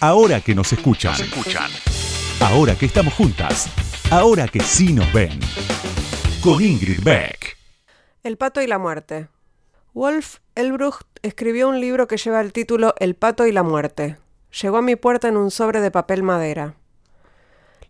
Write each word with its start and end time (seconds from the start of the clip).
Ahora 0.00 0.40
que 0.40 0.54
nos 0.54 0.72
escuchan. 0.72 1.14
escuchan. 1.14 1.70
Ahora 2.40 2.76
que 2.76 2.86
estamos 2.86 3.14
juntas. 3.14 3.68
Ahora 4.10 4.48
que 4.48 4.60
sí 4.60 4.92
nos 4.92 5.10
ven. 5.12 5.38
Con 6.42 6.62
Ingrid 6.62 7.02
Beck. 7.02 7.56
El 8.22 8.36
pato 8.36 8.60
y 8.60 8.66
la 8.66 8.78
muerte. 8.78 9.28
Wolf 9.94 10.38
Elbrucht 10.54 11.06
escribió 11.22 11.68
un 11.68 11.80
libro 11.80 12.06
que 12.06 12.16
lleva 12.16 12.40
el 12.40 12.52
título 12.52 12.94
El 12.98 13.14
pato 13.14 13.46
y 13.46 13.52
la 13.52 13.62
muerte. 13.62 14.16
Llegó 14.62 14.78
a 14.78 14.82
mi 14.82 14.96
puerta 14.96 15.28
en 15.28 15.36
un 15.36 15.50
sobre 15.50 15.80
de 15.80 15.90
papel 15.90 16.22
madera. 16.22 16.74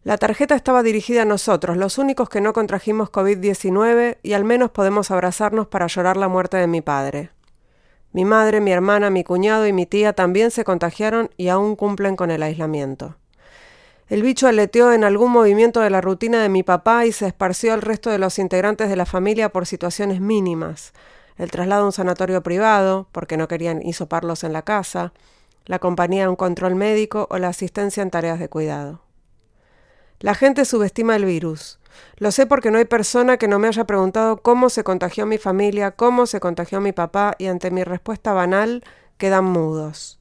La 0.03 0.19
tarjeta 0.19 0.55
estaba 0.55 0.83
dirigida 0.83 1.23
a 1.23 1.27
nosotros, 1.27 1.79
los 1.79 1.97
únicos 1.97 2.29
que 2.29 2.43
no 2.43 2.53
contrajimos 2.53 3.11
COVID-19 3.11 4.19
y 4.23 4.35
al 4.35 4.45
menos 4.45 4.71
podemos 4.71 5.11
abrazarnos 5.11 5.67
para 5.67 5.87
llorar 5.87 6.19
la 6.19 6.29
muerte 6.29 6.59
de 6.59 6.67
mi 6.67 6.83
padre. 6.83 7.31
Mi 8.15 8.25
madre, 8.25 8.61
mi 8.61 8.71
hermana, 8.71 9.11
mi 9.11 9.25
cuñado 9.25 9.67
y 9.67 9.73
mi 9.73 9.87
tía 9.87 10.13
también 10.13 10.53
se 10.53 10.63
contagiaron 10.63 11.31
y 11.37 11.49
aún 11.49 11.75
cumplen 11.75 12.15
con 12.15 12.31
el 12.31 12.45
aislamiento. 12.45 13.17
El 14.09 14.23
bicho 14.23 14.47
aleteó 14.47 14.93
en 14.93 15.03
algún 15.03 15.33
movimiento 15.33 15.81
de 15.81 15.91
la 15.91 16.01
rutina 16.01 16.41
de 16.41 16.49
mi 16.49 16.63
papá 16.63 17.07
y 17.07 17.11
se 17.11 17.27
esparció 17.27 17.75
al 17.75 17.83
resto 17.83 18.11
de 18.11 18.19
los 18.19 18.39
integrantes 18.39 18.89
de 18.89 18.95
la 18.95 19.05
familia 19.05 19.49
por 19.49 19.67
situaciones 19.67 20.21
mínimas. 20.21 20.93
El 21.39 21.51
traslado 21.51 21.83
a 21.83 21.87
un 21.87 21.93
sanatorio 21.93 22.41
privado, 22.45 23.09
porque 23.11 23.37
no 23.37 23.49
querían 23.49 23.83
hisoparlos 23.83 24.45
en 24.45 24.53
la 24.53 24.63
casa, 24.63 25.13
la 25.65 25.81
compañía 25.81 26.23
de 26.23 26.29
un 26.29 26.37
control 26.37 26.77
médico 26.77 27.27
o 27.33 27.39
la 27.39 27.49
asistencia 27.49 28.01
en 28.01 28.13
tareas 28.13 28.39
de 28.39 28.49
cuidado. 28.49 29.01
La 30.21 30.37
gente 30.37 30.65
subestima 30.65 31.17
el 31.17 31.25
virus. 31.25 31.81
Lo 32.17 32.31
sé 32.31 32.47
porque 32.47 32.71
no 32.71 32.79
hay 32.79 32.85
persona 32.85 33.37
que 33.37 33.49
no 33.49 33.59
me 33.59 33.69
haya 33.69 33.85
preguntado 33.85 34.39
cómo 34.39 34.71
se 34.71 34.85
contagió 34.85 35.27
mi 35.27 35.39
familia, 35.39 35.93
cómo 35.93 36.27
se 36.27 36.41
contagió 36.41 36.81
mi 36.81 36.93
papá, 36.93 37.35
y 37.39 37.47
ante 37.47 37.71
mi 37.71 37.85
respuesta 37.85 38.33
banal 38.33 38.85
quedan 39.19 39.45
mudos. 39.45 40.19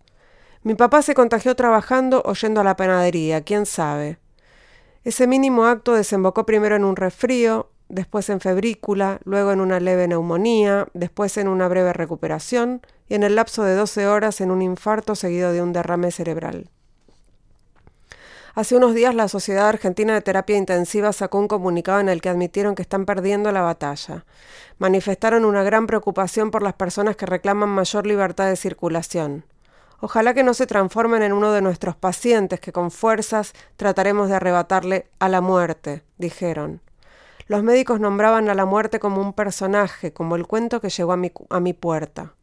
Mi 0.63 0.75
papá 0.75 1.01
se 1.01 1.13
contagió 1.13 1.55
trabajando 1.55 2.21
o 2.25 2.33
yendo 2.33 2.61
a 2.61 2.63
la 2.63 2.75
panadería, 2.75 3.41
quién 3.41 3.65
sabe. 3.65 4.17
Ese 5.03 5.27
mínimo 5.27 5.65
acto 5.65 5.93
desembocó 5.93 6.45
primero 6.45 6.75
en 6.75 6.85
un 6.85 6.95
resfrío, 6.95 7.69
después 7.89 8.29
en 8.29 8.39
febrícula, 8.39 9.19
luego 9.25 9.51
en 9.51 9.59
una 9.59 9.79
leve 9.79 10.07
neumonía, 10.07 10.87
después 10.93 11.37
en 11.37 11.47
una 11.47 11.67
breve 11.67 11.91
recuperación 11.93 12.81
y 13.09 13.15
en 13.15 13.23
el 13.23 13.35
lapso 13.35 13.63
de 13.63 13.75
12 13.75 14.07
horas 14.07 14.39
en 14.41 14.51
un 14.51 14.61
infarto 14.61 15.15
seguido 15.15 15.51
de 15.51 15.61
un 15.61 15.73
derrame 15.73 16.11
cerebral. 16.11 16.69
Hace 18.55 18.75
unos 18.75 18.93
días 18.93 19.15
la 19.15 19.27
Sociedad 19.27 19.67
Argentina 19.67 20.13
de 20.13 20.21
Terapia 20.21 20.57
Intensiva 20.57 21.11
sacó 21.11 21.39
un 21.39 21.47
comunicado 21.47 21.99
en 21.99 22.07
el 22.07 22.21
que 22.21 22.29
admitieron 22.29 22.75
que 22.75 22.83
están 22.83 23.07
perdiendo 23.07 23.51
la 23.51 23.61
batalla. 23.61 24.25
Manifestaron 24.77 25.43
una 25.43 25.63
gran 25.63 25.87
preocupación 25.87 26.51
por 26.51 26.61
las 26.61 26.75
personas 26.75 27.15
que 27.15 27.25
reclaman 27.25 27.69
mayor 27.69 28.05
libertad 28.05 28.47
de 28.47 28.55
circulación. 28.55 29.43
Ojalá 30.01 30.35
que 30.35 30.43
no 30.43 30.53
se 30.53 30.67
transformen 30.67 31.23
en 31.23 31.33
uno 31.33 31.51
de 31.51 31.63
nuestros 31.63 31.95
pacientes 31.95 32.59
que 32.59 32.71
con 32.71 32.91
fuerzas 32.91 33.53
trataremos 33.75 34.29
de 34.29 34.35
arrebatarle 34.35 35.07
a 35.17 35.29
la 35.29 35.41
muerte, 35.41 36.03
dijeron. 36.19 36.79
Los 37.47 37.63
médicos 37.63 37.99
nombraban 37.99 38.49
a 38.49 38.53
la 38.53 38.65
muerte 38.65 38.99
como 38.99 39.19
un 39.19 39.33
personaje, 39.33 40.13
como 40.13 40.35
el 40.35 40.45
cuento 40.45 40.79
que 40.79 40.89
llegó 40.89 41.13
a 41.13 41.17
mi, 41.17 41.31
a 41.49 41.59
mi 41.59 41.73
puerta. 41.73 42.35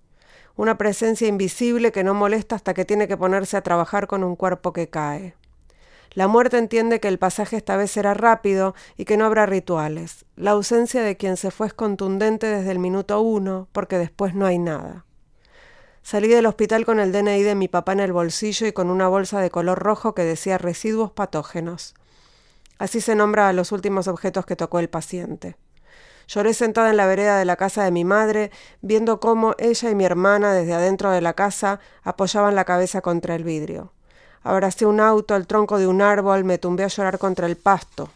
Una 0.56 0.76
presencia 0.76 1.28
invisible 1.28 1.92
que 1.92 2.02
no 2.02 2.14
molesta 2.14 2.56
hasta 2.56 2.74
que 2.74 2.84
tiene 2.84 3.06
que 3.06 3.16
ponerse 3.16 3.56
a 3.56 3.62
trabajar 3.62 4.08
con 4.08 4.24
un 4.24 4.34
cuerpo 4.34 4.72
que 4.72 4.90
cae. 4.90 5.36
La 6.12 6.26
muerte 6.26 6.58
entiende 6.58 6.98
que 6.98 7.06
el 7.06 7.18
pasaje 7.18 7.56
esta 7.56 7.76
vez 7.76 7.92
será 7.92 8.14
rápido 8.14 8.74
y 8.96 9.04
que 9.04 9.16
no 9.16 9.26
habrá 9.26 9.46
rituales. 9.46 10.24
La 10.34 10.52
ausencia 10.52 11.02
de 11.02 11.16
quien 11.16 11.36
se 11.36 11.52
fue 11.52 11.68
es 11.68 11.72
contundente 11.72 12.48
desde 12.48 12.72
el 12.72 12.80
minuto 12.80 13.20
uno, 13.20 13.68
porque 13.70 13.96
después 13.96 14.34
no 14.34 14.44
hay 14.44 14.58
nada. 14.58 15.04
Salí 16.02 16.26
del 16.26 16.46
hospital 16.46 16.84
con 16.84 16.98
el 16.98 17.12
DNI 17.12 17.42
de 17.42 17.54
mi 17.54 17.68
papá 17.68 17.92
en 17.92 18.00
el 18.00 18.12
bolsillo 18.12 18.66
y 18.66 18.72
con 18.72 18.90
una 18.90 19.06
bolsa 19.06 19.40
de 19.40 19.50
color 19.50 19.78
rojo 19.78 20.14
que 20.14 20.24
decía 20.24 20.58
residuos 20.58 21.12
patógenos. 21.12 21.94
Así 22.78 23.00
se 23.00 23.14
nombra 23.14 23.48
a 23.48 23.52
los 23.52 23.70
últimos 23.70 24.08
objetos 24.08 24.46
que 24.46 24.56
tocó 24.56 24.80
el 24.80 24.88
paciente. 24.88 25.56
Lloré 26.26 26.54
sentada 26.54 26.90
en 26.90 26.96
la 26.96 27.06
vereda 27.06 27.38
de 27.38 27.44
la 27.44 27.56
casa 27.56 27.84
de 27.84 27.90
mi 27.90 28.04
madre, 28.04 28.50
viendo 28.80 29.20
cómo 29.20 29.54
ella 29.58 29.90
y 29.90 29.94
mi 29.94 30.04
hermana 30.04 30.54
desde 30.54 30.74
adentro 30.74 31.10
de 31.10 31.20
la 31.20 31.34
casa 31.34 31.78
apoyaban 32.02 32.54
la 32.54 32.64
cabeza 32.64 33.00
contra 33.00 33.34
el 33.36 33.44
vidrio. 33.44 33.92
Abracé 34.42 34.86
un 34.86 35.00
auto, 35.00 35.34
al 35.34 35.46
tronco 35.46 35.78
de 35.78 35.86
un 35.86 36.00
árbol, 36.00 36.44
me 36.44 36.56
tumbé 36.56 36.84
a 36.84 36.88
llorar 36.88 37.18
contra 37.18 37.46
el 37.46 37.56
pasto. 37.56 38.08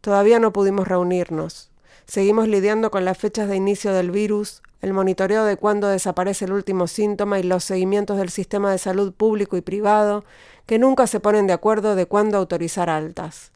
Todavía 0.00 0.38
no 0.38 0.52
pudimos 0.52 0.86
reunirnos. 0.86 1.70
Seguimos 2.06 2.46
lidiando 2.46 2.92
con 2.92 3.04
las 3.04 3.18
fechas 3.18 3.48
de 3.48 3.56
inicio 3.56 3.92
del 3.92 4.12
virus, 4.12 4.62
el 4.80 4.92
monitoreo 4.92 5.44
de 5.44 5.56
cuándo 5.56 5.88
desaparece 5.88 6.44
el 6.44 6.52
último 6.52 6.86
síntoma 6.86 7.40
y 7.40 7.42
los 7.42 7.64
seguimientos 7.64 8.16
del 8.16 8.30
sistema 8.30 8.70
de 8.70 8.78
salud 8.78 9.12
público 9.12 9.56
y 9.56 9.60
privado, 9.60 10.24
que 10.66 10.78
nunca 10.78 11.08
se 11.08 11.18
ponen 11.18 11.48
de 11.48 11.52
acuerdo 11.52 11.96
de 11.96 12.06
cuándo 12.06 12.38
autorizar 12.38 12.88
altas. 12.88 13.50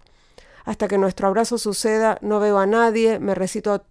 Hasta 0.64 0.88
que 0.88 0.98
nuestro 0.98 1.28
abrazo 1.28 1.58
suceda, 1.58 2.18
no 2.22 2.40
veo 2.40 2.58
a 2.58 2.66
nadie, 2.66 3.20
me, 3.20 3.34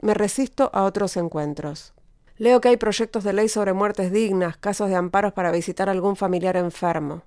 me 0.02 0.14
resisto 0.14 0.70
a 0.74 0.84
otros 0.84 1.16
encuentros. 1.16 1.94
Leo 2.38 2.60
que 2.60 2.68
hay 2.68 2.78
proyectos 2.78 3.24
de 3.24 3.32
ley 3.32 3.48
sobre 3.48 3.74
muertes 3.74 4.12
dignas, 4.12 4.58
casos 4.58 4.90
de 4.90 4.96
amparos 4.96 5.34
para 5.34 5.52
visitar 5.52 5.88
a 5.88 5.94
algún 5.94 6.16
familiar 6.16 6.58
enfermo 6.58 7.24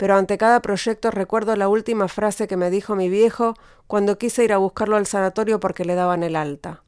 pero 0.00 0.16
ante 0.16 0.38
cada 0.38 0.62
proyecto 0.62 1.10
recuerdo 1.10 1.56
la 1.56 1.68
última 1.68 2.08
frase 2.08 2.48
que 2.48 2.56
me 2.56 2.70
dijo 2.70 2.96
mi 2.96 3.10
viejo 3.10 3.52
cuando 3.86 4.16
quise 4.16 4.42
ir 4.42 4.54
a 4.54 4.56
buscarlo 4.56 4.96
al 4.96 5.04
sanatorio 5.04 5.60
porque 5.60 5.84
le 5.84 5.94
daban 5.94 6.22
el 6.22 6.36
alta. 6.36 6.82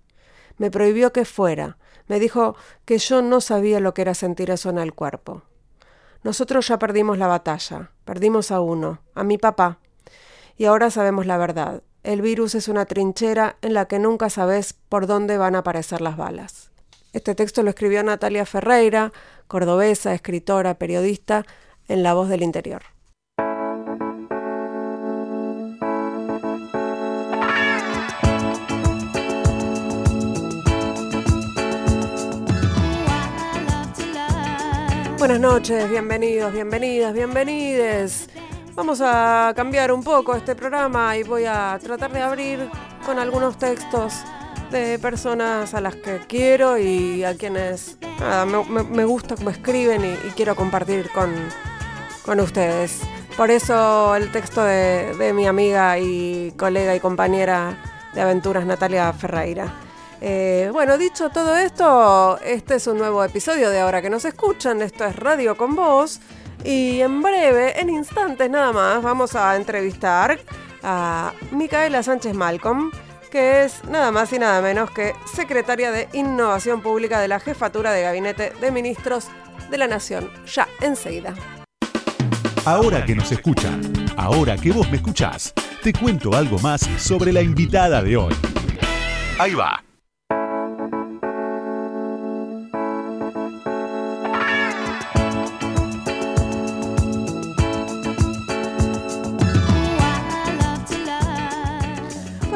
Me 0.56 0.70
prohibió 0.70 1.12
que 1.12 1.26
fuera, 1.26 1.76
me 2.08 2.18
dijo 2.18 2.56
que 2.86 2.96
yo 2.96 3.20
no 3.20 3.42
sabía 3.42 3.80
lo 3.80 3.92
que 3.92 4.00
era 4.00 4.14
sentir 4.14 4.50
eso 4.50 4.70
en 4.70 4.78
el 4.78 4.94
cuerpo. 4.94 5.42
Nosotros 6.22 6.66
ya 6.66 6.78
perdimos 6.78 7.18
la 7.18 7.26
batalla, 7.26 7.90
perdimos 8.06 8.50
a 8.50 8.62
uno, 8.62 9.00
a 9.14 9.24
mi 9.24 9.36
papá, 9.36 9.78
y 10.56 10.64
ahora 10.64 10.88
sabemos 10.90 11.26
la 11.26 11.36
verdad. 11.36 11.82
El 12.04 12.22
virus 12.22 12.54
es 12.54 12.66
una 12.66 12.86
trinchera 12.86 13.56
en 13.60 13.74
la 13.74 13.88
que 13.88 13.98
nunca 13.98 14.30
sabes 14.30 14.72
por 14.72 15.06
dónde 15.06 15.36
van 15.36 15.54
a 15.54 15.58
aparecer 15.58 16.00
las 16.00 16.16
balas. 16.16 16.70
Este 17.12 17.34
texto 17.34 17.62
lo 17.62 17.68
escribió 17.68 18.02
Natalia 18.02 18.46
Ferreira, 18.46 19.12
cordobesa, 19.48 20.14
escritora, 20.14 20.78
periodista, 20.78 21.44
en 21.88 22.02
La 22.02 22.14
Voz 22.14 22.30
del 22.30 22.42
Interior. 22.42 22.91
Buenas 35.22 35.38
noches, 35.38 35.88
bienvenidos, 35.88 36.52
bienvenidas, 36.52 37.12
bienvenides. 37.14 38.28
Vamos 38.74 39.00
a 39.00 39.52
cambiar 39.54 39.92
un 39.92 40.02
poco 40.02 40.34
este 40.34 40.56
programa 40.56 41.16
y 41.16 41.22
voy 41.22 41.44
a 41.44 41.78
tratar 41.80 42.10
de 42.10 42.20
abrir 42.20 42.68
con 43.06 43.20
algunos 43.20 43.56
textos 43.56 44.14
de 44.72 44.98
personas 44.98 45.74
a 45.74 45.80
las 45.80 45.94
que 45.94 46.18
quiero 46.26 46.76
y 46.76 47.22
a 47.22 47.36
quienes 47.36 47.98
me, 48.90 49.04
gusta 49.04 49.36
cómo 49.36 49.50
escriben 49.50 50.04
y, 50.04 50.30
quiero 50.30 50.56
compartir 50.56 51.08
con, 51.12 51.32
con, 52.24 52.40
ustedes. 52.40 53.02
Por 53.36 53.52
eso 53.52 54.16
el 54.16 54.32
texto 54.32 54.64
de, 54.64 55.14
de 55.16 55.32
mi 55.32 55.46
amiga 55.46 56.00
y 56.00 56.52
colega 56.56 56.96
y 56.96 56.98
compañera 56.98 57.78
de 58.12 58.22
aventuras 58.22 58.66
Natalia 58.66 59.12
Ferreira. 59.12 59.72
Eh, 60.24 60.70
bueno, 60.72 60.96
dicho 60.98 61.30
todo 61.30 61.56
esto, 61.56 62.38
este 62.44 62.76
es 62.76 62.86
un 62.86 62.96
nuevo 62.96 63.24
episodio 63.24 63.70
de 63.70 63.80
Ahora 63.80 64.00
que 64.00 64.08
nos 64.08 64.24
escuchan. 64.24 64.80
Esto 64.80 65.04
es 65.04 65.16
Radio 65.16 65.56
con 65.56 65.74
Voz. 65.74 66.20
Y 66.64 67.00
en 67.00 67.22
breve, 67.22 67.80
en 67.80 67.90
instantes 67.90 68.48
nada 68.48 68.72
más, 68.72 69.02
vamos 69.02 69.34
a 69.34 69.56
entrevistar 69.56 70.38
a 70.84 71.32
Micaela 71.50 72.04
Sánchez 72.04 72.34
Malcolm, 72.34 72.92
que 73.32 73.64
es 73.64 73.82
nada 73.86 74.12
más 74.12 74.32
y 74.32 74.38
nada 74.38 74.62
menos 74.62 74.92
que 74.92 75.12
secretaria 75.34 75.90
de 75.90 76.08
Innovación 76.12 76.82
Pública 76.82 77.18
de 77.18 77.26
la 77.26 77.40
Jefatura 77.40 77.90
de 77.90 78.02
Gabinete 78.02 78.52
de 78.60 78.70
Ministros 78.70 79.26
de 79.72 79.78
la 79.78 79.88
Nación. 79.88 80.30
Ya, 80.54 80.68
enseguida. 80.80 81.34
Ahora 82.64 83.04
que 83.04 83.16
nos 83.16 83.32
escuchan, 83.32 83.82
ahora 84.16 84.56
que 84.56 84.70
vos 84.70 84.88
me 84.88 84.98
escuchás, 84.98 85.52
te 85.82 85.92
cuento 85.92 86.32
algo 86.32 86.60
más 86.60 86.82
sobre 86.96 87.32
la 87.32 87.42
invitada 87.42 88.00
de 88.00 88.16
hoy. 88.16 88.34
Ahí 89.40 89.54
va. 89.54 89.82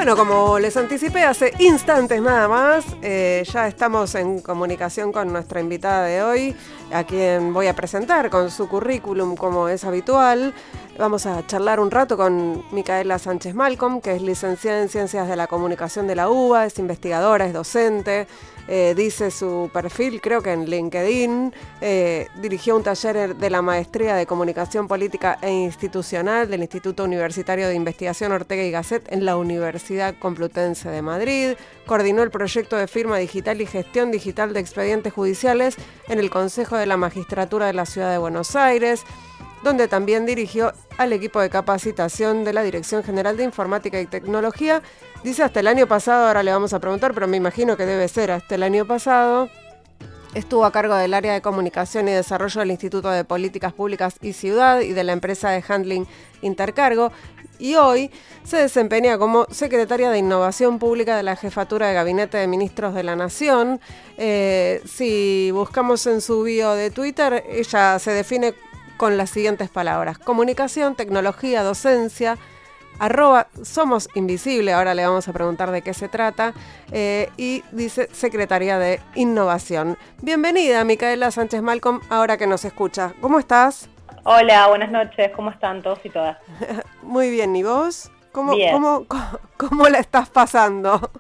Bueno, 0.07 0.25
como 0.25 0.61
les 0.61 0.77
anticipé 0.77 1.25
hace 1.25 1.53
instantes 1.59 2.23
nada 2.23 2.47
más, 2.47 2.85
eh, 3.03 3.43
ya 3.53 3.67
estamos 3.67 4.15
en 4.15 4.41
comunicación 4.41 5.11
con 5.11 5.33
nuestra 5.33 5.59
invitada 5.59 6.05
de 6.05 6.23
hoy, 6.23 6.57
a 6.93 7.03
quien 7.03 7.53
voy 7.53 7.67
a 7.67 7.75
presentar 7.75 8.31
con 8.31 8.53
su 8.53 8.69
currículum 8.69 9.35
como 9.35 9.69
es 9.69 9.83
habitual. 9.83 10.55
Vamos 10.97 11.27
a 11.27 11.45
charlar 11.49 11.81
un 11.81 11.91
rato 11.91 12.17
con 12.17 12.65
Micaela 12.71 13.19
Sánchez 13.19 13.57
Malcolm, 13.57 14.01
que 14.01 14.15
es 14.15 14.23
licenciada 14.23 14.81
en 14.81 14.89
Ciencias 14.89 15.27
de 15.27 15.35
la 15.35 15.49
Comunicación 15.49 16.07
de 16.07 16.15
la 16.15 16.31
UBA, 16.31 16.67
es 16.67 16.79
investigadora, 16.79 17.45
es 17.45 17.53
docente, 17.53 18.29
eh, 18.69 18.95
dice 18.97 19.31
su 19.31 19.71
perfil, 19.73 20.21
creo 20.21 20.43
que 20.43 20.53
en 20.53 20.67
LinkedIn, 20.67 21.53
eh, 21.81 22.29
dirigió 22.41 22.77
un 22.77 22.83
taller 22.83 23.37
de 23.37 23.51
la 23.51 23.63
Maestría 23.63 24.17
de 24.17 24.27
Comunicación 24.27 24.89
Política 24.89 25.39
e 25.41 25.51
Institucional 25.51 26.49
del 26.49 26.63
Instituto 26.63 27.05
Universitario 27.05 27.69
de 27.69 27.75
Investigación 27.75 28.33
Ortega 28.33 28.63
y 28.65 28.71
Gasset 28.71 29.11
en 29.13 29.25
la 29.25 29.37
Universidad 29.37 30.15
Complutense 30.19 30.89
de 30.89 31.03
Madrid, 31.03 31.55
coordinó 31.87 32.23
el 32.23 32.31
proyecto 32.31 32.77
de 32.77 32.89
firma 32.89 33.19
digital 33.19 33.61
y 33.61 33.67
gestión 33.67 34.11
digital 34.11 34.53
de 34.53 34.61
expedientes 34.61 35.13
judiciales 35.13 35.77
en 36.09 36.19
el 36.19 36.31
Consejo 36.31 36.77
de 36.77 36.87
la 36.87 36.97
Magistratura 36.97 37.67
de 37.67 37.73
la 37.73 37.87
Ciudad 37.87 38.11
de 38.11 38.19
Buenos 38.19 38.57
Aires, 38.57 39.05
donde 39.67 39.89
también 39.89 40.27
dirigió 40.27 40.73
al 40.97 41.13
equipo 41.13 41.41
de 41.41 41.51
capacitación 41.51 42.45
de 42.45 42.53
la 42.53 42.63
Dirección 42.63 43.03
General 43.03 43.37
de 43.37 43.43
Informática 43.43 44.01
y 44.01 44.07
Tecnología. 44.07 44.81
Dice 45.25 45.43
hasta 45.43 45.59
el 45.59 45.67
año 45.67 45.89
pasado, 45.89 46.29
ahora 46.29 46.45
le 46.45 46.53
vamos 46.53 46.73
a 46.73 46.79
preguntar, 46.79 47.13
pero 47.13 47.27
me 47.27 47.37
imagino 47.37 47.77
que 47.77 47.85
debe 47.85 48.07
ser 48.07 48.31
hasta 48.31 48.55
el 48.55 48.63
año 48.63 48.87
pasado. 48.87 49.49
Estuvo 50.35 50.65
a 50.67 50.71
cargo 50.71 50.95
del 50.95 51.15
área 51.15 51.33
de 51.33 51.41
comunicación 51.41 52.07
y 52.07 52.13
desarrollo 52.13 52.61
del 52.61 52.71
Instituto 52.71 53.11
de 53.11 53.25
Políticas 53.25 53.73
Públicas 53.73 54.17
y 54.23 54.35
Ciudad 54.35 54.83
y 54.83 54.93
de 54.93 55.03
la 55.03 55.13
empresa 55.13 55.51
de 55.51 55.65
handling 55.67 56.07
Intercargo 56.43 57.11
y 57.59 57.75
hoy 57.75 58.11
se 58.45 58.59
desempeña 58.59 59.19
como 59.19 59.47
secretaria 59.51 60.11
de 60.11 60.19
Innovación 60.19 60.79
Pública 60.79 61.17
de 61.17 61.23
la 61.23 61.37
Jefatura 61.37 61.89
de 61.89 61.95
Gabinete 61.95 62.37
de 62.37 62.47
Ministros 62.47 62.95
de 62.95 63.03
la 63.03 63.17
Nación. 63.17 63.81
Eh, 64.17 64.81
si 64.85 65.51
buscamos 65.53 66.07
en 66.07 66.21
su 66.21 66.43
bio 66.43 66.73
de 66.73 66.91
Twitter, 66.91 67.45
ella 67.49 67.99
se 67.99 68.13
define 68.13 68.55
con 68.97 69.17
las 69.17 69.31
siguientes 69.31 69.69
palabras. 69.69 70.19
Comunicación, 70.19 70.95
tecnología, 70.95 71.63
docencia, 71.63 72.37
arroba 72.99 73.49
somos 73.63 74.09
invisible, 74.15 74.73
ahora 74.73 74.95
le 74.95 75.07
vamos 75.07 75.29
a 75.29 75.33
preguntar 75.33 75.71
de 75.71 75.83
qué 75.83 75.95
se 75.95 76.09
trata, 76.09 76.55
eh, 76.93 77.31
y 77.37 77.63
dice 77.73 78.09
Secretaría 78.13 78.79
de 78.79 79.01
Innovación. 79.15 79.99
Bienvenida, 80.23 80.85
Micaela 80.85 81.31
Sánchez 81.31 81.63
Malcolm, 81.63 82.01
ahora 82.09 82.37
que 82.37 82.47
nos 82.47 82.65
escucha. 82.65 83.13
¿Cómo 83.21 83.39
estás? 83.39 83.89
Hola, 84.25 84.69
buenas 84.69 84.91
noches, 84.91 85.31
¿cómo 85.37 85.51
están 85.51 85.83
todos 85.83 86.01
y 86.05 86.11
todas? 86.11 86.39
Muy 87.03 87.31
bien, 87.31 87.55
¿y 87.55 87.63
vos? 87.63 88.11
¿Cómo, 88.33 88.53
cómo, 88.73 89.07
cómo 89.57 89.89
la 89.89 89.99
estás 89.99 90.29
pasando? 90.29 91.11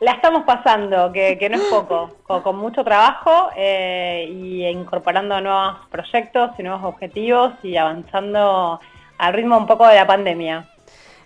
La 0.00 0.12
estamos 0.12 0.44
pasando, 0.44 1.10
que, 1.12 1.48
no 1.50 1.56
es 1.56 1.62
poco, 1.64 2.10
con, 2.26 2.56
mucho 2.56 2.84
trabajo 2.84 3.48
eh, 3.56 4.28
y 4.30 4.64
incorporando 4.64 5.40
nuevos 5.40 5.74
proyectos 5.90 6.52
y 6.56 6.62
nuevos 6.62 6.84
objetivos 6.84 7.52
y 7.64 7.76
avanzando 7.76 8.78
al 9.18 9.32
ritmo 9.32 9.58
un 9.58 9.66
poco 9.66 9.88
de 9.88 9.96
la 9.96 10.06
pandemia. 10.06 10.68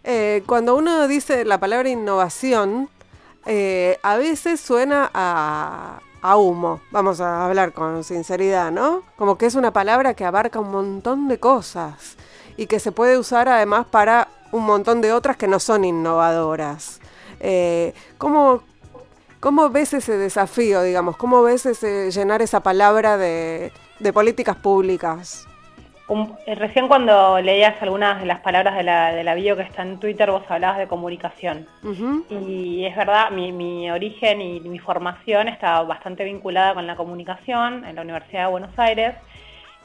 Eh, 0.05 0.43
cuando 0.47 0.75
uno 0.75 1.07
dice 1.07 1.45
la 1.45 1.59
palabra 1.59 1.91
innovación, 1.91 2.89
eh, 3.45 3.99
a 4.03 4.17
veces 4.17 4.59
suena 4.59 5.11
a, 5.13 6.01
a, 6.23 6.37
humo, 6.39 6.81
vamos 6.91 7.21
a 7.21 7.45
hablar 7.45 7.73
con 7.75 8.03
sinceridad, 8.05 8.73
¿no? 8.73 9.03
Como 9.17 9.37
que 9.37 9.45
es 9.45 9.55
una 9.55 9.75
palabra 9.75 10.15
que 10.15 10.25
abarca 10.25 10.59
un 10.61 10.71
montón 10.71 11.29
de 11.29 11.39
cosas 11.39 12.17
y 12.57 12.67
que 12.67 12.81
se 12.81 12.91
puede 12.91 13.19
usar 13.19 13.51
además 13.51 13.85
para 13.85 14.29
un 14.51 14.65
montón 14.65 15.03
de 15.03 15.13
otras 15.13 15.37
que 15.37 15.47
no 15.47 15.61
son 15.61 15.85
innovadoras. 15.85 17.02
Eh, 17.43 17.93
¿cómo, 18.19 18.63
¿Cómo 19.41 19.69
ves 19.71 19.93
ese 19.93 20.17
desafío, 20.17 20.83
digamos? 20.83 21.17
¿Cómo 21.17 21.43
ves 21.43 21.67
ese, 21.67 22.13
llenar 22.13 22.43
esa 22.43 22.63
palabra 22.63 23.19
de, 23.19 23.73
políticas 24.15 24.55
públicas? 24.55 25.49
Eh, 26.47 26.55
recién 26.55 26.87
cuando 26.87 27.41
leías 27.41 27.81
algunas 27.83 28.21
de 28.21 28.27
las 28.27 28.41
palabras 28.41 28.77
de 28.77 28.85
la, 28.85 29.13
de 29.13 29.25
la 29.25 29.35
bio 29.35 29.57
que 29.57 29.63
está 29.63 29.83
en 29.83 29.99
Twitter, 29.99 30.31
vos 30.31 30.45
hablabas 30.49 30.79
de 30.79 30.87
comunicación. 30.87 31.67
Y 32.31 32.85
es 32.85 32.95
verdad, 32.95 33.33
mi, 33.33 33.51
mi, 33.51 33.91
origen 33.91 34.41
y 34.41 34.61
mi 34.61 34.79
formación 34.79 35.49
está 35.49 35.83
bastante 35.83 36.23
vinculada 36.23 36.75
con 36.75 36.87
la 36.87 36.95
comunicación 36.95 37.85
en 37.85 37.97
la 37.97 38.03
Universidad 38.03 38.45
de 38.45 38.51
Buenos 38.51 38.79
Aires 38.79 39.15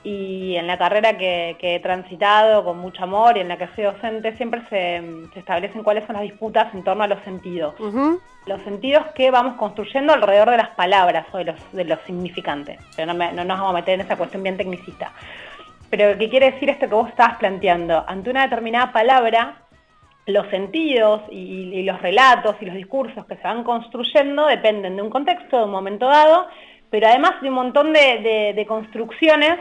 y 0.07 0.56
en 0.56 0.68
la 0.68 0.77
carrera 0.77 1.18
que, 1.18 1.57
he 1.59 1.80
transitado 1.81 2.63
con 2.63 2.77
mucho 2.77 3.04
amor 3.04 3.36
y 3.36 3.42
en 3.42 3.50
la 3.50 3.57
que 3.57 3.68
soy 3.75 3.83
docente 3.83 4.33
siempre 4.38 4.62
se, 4.69 5.04
establecen 5.36 5.83
cuáles 5.83 6.06
son 6.06 6.13
las 6.13 6.21
disputas 6.21 6.74
en 6.74 6.81
torno 6.86 7.04
a 7.04 7.07
los 7.07 7.21
sentidos. 7.24 7.75
Los 8.45 8.62
sentidos 8.62 9.06
que 9.07 9.31
vamos 9.31 9.56
construyendo 9.56 10.13
alrededor 10.13 10.51
de 10.51 10.57
las 10.57 10.69
palabras 10.69 11.27
o 11.33 11.39
de 11.39 11.44
los, 11.44 11.71
de 11.74 11.83
los 11.83 12.00
significantes. 12.06 12.80
Pero 12.95 13.13
no, 13.13 13.31
no 13.33 13.44
nos 13.44 13.57
vamos 13.57 13.71
a 13.71 13.74
meter 13.74 13.95
en 13.95 14.01
esa 14.06 14.15
cuestión 14.15 14.44
bien 14.44 14.56
tecnicista. 14.56 15.12
Pero 15.89 16.18
¿qué 16.18 16.30
quiere 16.30 16.51
decir 16.51 16.69
esto 16.69 16.88
que 16.88 16.95
vos 16.95 17.10
estabas 17.10 17.36
planteando? 17.38 18.06
Ante 18.07 18.30
una 18.30 18.44
determinada 18.44 18.94
palabra, 18.94 19.56
los 20.25 20.48
sentidos 20.48 21.24
y, 21.30 21.83
los 21.83 22.01
relatos 22.01 22.56
y 22.62 22.65
los 22.65 22.75
discursos 22.75 23.25
que 23.25 23.36
se 23.36 23.44
van 23.44 23.65
construyendo 23.65 24.45
dependen 24.45 24.95
de 24.95 25.01
un 25.01 25.10
contexto, 25.10 25.57
de 25.57 25.63
un 25.65 25.71
momento 25.71 26.06
dado, 26.06 26.48
pero 26.89 27.07
además 27.07 27.42
de 27.42 27.50
un 27.50 27.56
montón 27.56 27.92
de 27.92 28.65
construcciones 28.65 29.60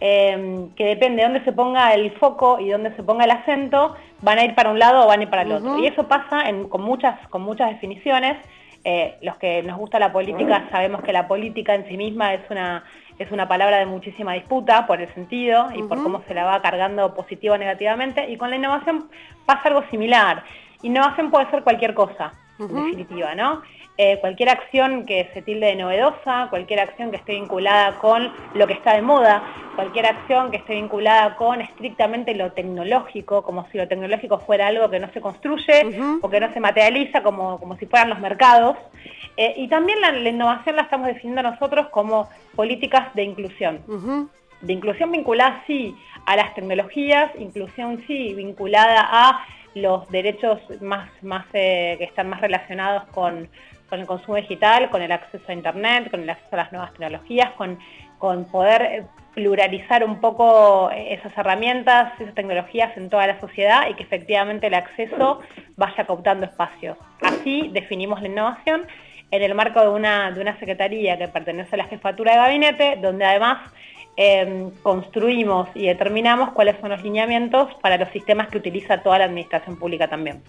Em, 0.00 0.70
que 0.74 0.84
depende 0.86 1.22
de 1.22 1.28
dónde 1.28 1.44
se 1.44 1.52
ponga 1.52 1.94
el 1.94 2.10
foco 2.18 2.58
y 2.58 2.68
dónde 2.68 2.94
se 2.96 3.02
ponga 3.02 3.24
el 3.24 3.30
acento, 3.30 3.94
van 4.22 4.38
a 4.38 4.44
ir 4.44 4.54
para 4.54 4.70
un 4.70 4.78
lado 4.78 5.04
o 5.04 5.06
van 5.06 5.20
a 5.20 5.22
ir 5.22 5.30
para 5.30 5.42
el 5.42 5.52
otro. 5.52 5.78
Y 5.78 5.86
eso 5.86 6.08
pasa 6.08 6.44
con, 6.68 6.82
muchas, 6.82 7.26
con 7.28 7.42
muchas 7.42 7.70
definiciones. 7.70 8.36
Eh, 8.84 9.16
los 9.22 9.36
que 9.36 9.62
nos 9.62 9.78
gusta 9.78 9.98
la 9.98 10.12
política 10.12 10.68
sabemos 10.70 11.02
que 11.02 11.12
la 11.12 11.26
política 11.26 11.74
en 11.74 11.88
sí 11.88 11.96
misma 11.96 12.34
es 12.34 12.42
una, 12.50 12.84
es 13.18 13.30
una 13.30 13.48
palabra 13.48 13.78
de 13.78 13.86
muchísima 13.86 14.34
disputa 14.34 14.86
por 14.86 15.00
el 15.00 15.12
sentido 15.14 15.68
y 15.74 15.82
por 15.84 16.02
cómo 16.02 16.22
se 16.28 16.34
la 16.34 16.44
va 16.44 16.60
cargando 16.60 17.14
positivo 17.14 17.54
o 17.54 17.58
negativamente. 17.58 18.28
Y 18.30 18.36
con 18.36 18.50
la 18.50 18.56
innovación 18.56 19.08
pasa 19.46 19.68
algo 19.68 19.84
similar. 19.90 20.44
Innovación 20.82 21.30
puede 21.30 21.48
ser 21.50 21.62
cualquier 21.62 21.94
cosa, 21.94 22.32
en 22.58 22.68
definitiva, 22.68 23.34
¿no? 23.34 23.62
Eh, 23.96 24.18
cualquier 24.20 24.48
acción 24.48 25.06
que 25.06 25.30
se 25.34 25.42
tilde 25.42 25.68
de 25.68 25.76
novedosa, 25.76 26.48
cualquier 26.50 26.80
acción 26.80 27.12
que 27.12 27.16
esté 27.16 27.34
vinculada 27.34 27.96
con 28.00 28.32
lo 28.54 28.66
que 28.66 28.72
está 28.72 28.94
de 28.94 29.02
moda, 29.02 29.44
cualquier 29.76 30.06
acción 30.06 30.50
que 30.50 30.56
esté 30.56 30.74
vinculada 30.74 31.36
con 31.36 31.60
estrictamente 31.60 32.34
lo 32.34 32.50
tecnológico, 32.50 33.44
como 33.44 33.68
si 33.70 33.78
lo 33.78 33.86
tecnológico 33.86 34.40
fuera 34.40 34.66
algo 34.66 34.90
que 34.90 34.98
no 34.98 35.12
se 35.12 35.20
construye 35.20 36.18
o 36.20 36.28
que 36.28 36.40
no 36.40 36.52
se 36.52 36.58
materializa 36.58 37.22
como, 37.22 37.60
como 37.60 37.76
si 37.76 37.86
fueran 37.86 38.10
los 38.10 38.18
mercados. 38.18 38.76
Eh, 39.36 39.54
y 39.58 39.68
también 39.68 40.00
la, 40.00 40.10
innovación 40.28 40.74
la 40.74 40.82
estamos 40.82 41.06
definiendo 41.06 41.44
nosotros 41.44 41.86
como 41.90 42.28
políticas 42.56 43.14
de 43.14 43.22
inclusión. 43.22 43.80
De 44.60 44.72
inclusión 44.72 45.12
vinculada 45.12 45.62
sí 45.68 45.94
a 46.26 46.34
las 46.34 46.52
tecnologías, 46.54 47.30
inclusión 47.38 48.02
sí 48.08 48.34
vinculada 48.34 49.08
a 49.08 49.46
los 49.76 50.08
derechos 50.10 50.60
más, 50.80 51.10
más 51.22 51.46
eh, 51.52 51.96
que 51.98 52.04
están 52.04 52.28
más 52.28 52.40
relacionados 52.40 53.04
con 53.12 53.48
con 53.94 54.00
el 54.00 54.06
consumo 54.08 54.36
digital, 54.38 54.90
con 54.90 55.02
el 55.02 55.12
acceso 55.12 55.44
a 55.46 55.52
Internet, 55.52 56.10
con 56.10 56.20
el 56.20 56.28
acceso 56.28 56.48
a 56.54 56.56
las 56.56 56.72
nuevas 56.72 56.90
tecnologías, 56.94 57.52
con, 57.52 57.78
con 58.18 58.44
poder 58.46 59.04
pluralizar 59.34 60.02
un 60.02 60.20
poco 60.20 60.90
esas 60.90 61.36
herramientas, 61.38 62.12
esas 62.20 62.34
tecnologías 62.34 62.96
en 62.96 63.08
toda 63.08 63.28
la 63.28 63.38
sociedad 63.38 63.88
y 63.88 63.94
que 63.94 64.02
efectivamente 64.02 64.66
el 64.66 64.74
acceso 64.74 65.38
vaya 65.76 66.06
cooptando 66.06 66.44
espacios. 66.44 66.98
Así 67.22 67.70
definimos 67.72 68.20
la 68.20 68.26
innovación 68.26 68.84
en 69.30 69.42
el 69.42 69.54
marco 69.54 69.80
de 69.80 69.90
una, 69.90 70.32
de 70.32 70.40
una 70.40 70.58
secretaría 70.58 71.16
que 71.16 71.28
pertenece 71.28 71.76
a 71.76 71.78
la 71.78 71.84
jefatura 71.84 72.32
de 72.32 72.38
gabinete, 72.38 72.98
donde 73.00 73.24
además 73.24 73.58
em, 74.16 74.72
construimos 74.82 75.68
y 75.76 75.86
determinamos 75.86 76.50
cuáles 76.50 76.80
son 76.80 76.90
los 76.90 77.02
lineamientos 77.04 77.72
para 77.80 77.96
los 77.96 78.08
sistemas 78.08 78.48
que 78.48 78.58
utiliza 78.58 79.04
toda 79.04 79.20
la 79.20 79.26
administración 79.26 79.78
pública 79.78 80.08
también. 80.08 80.42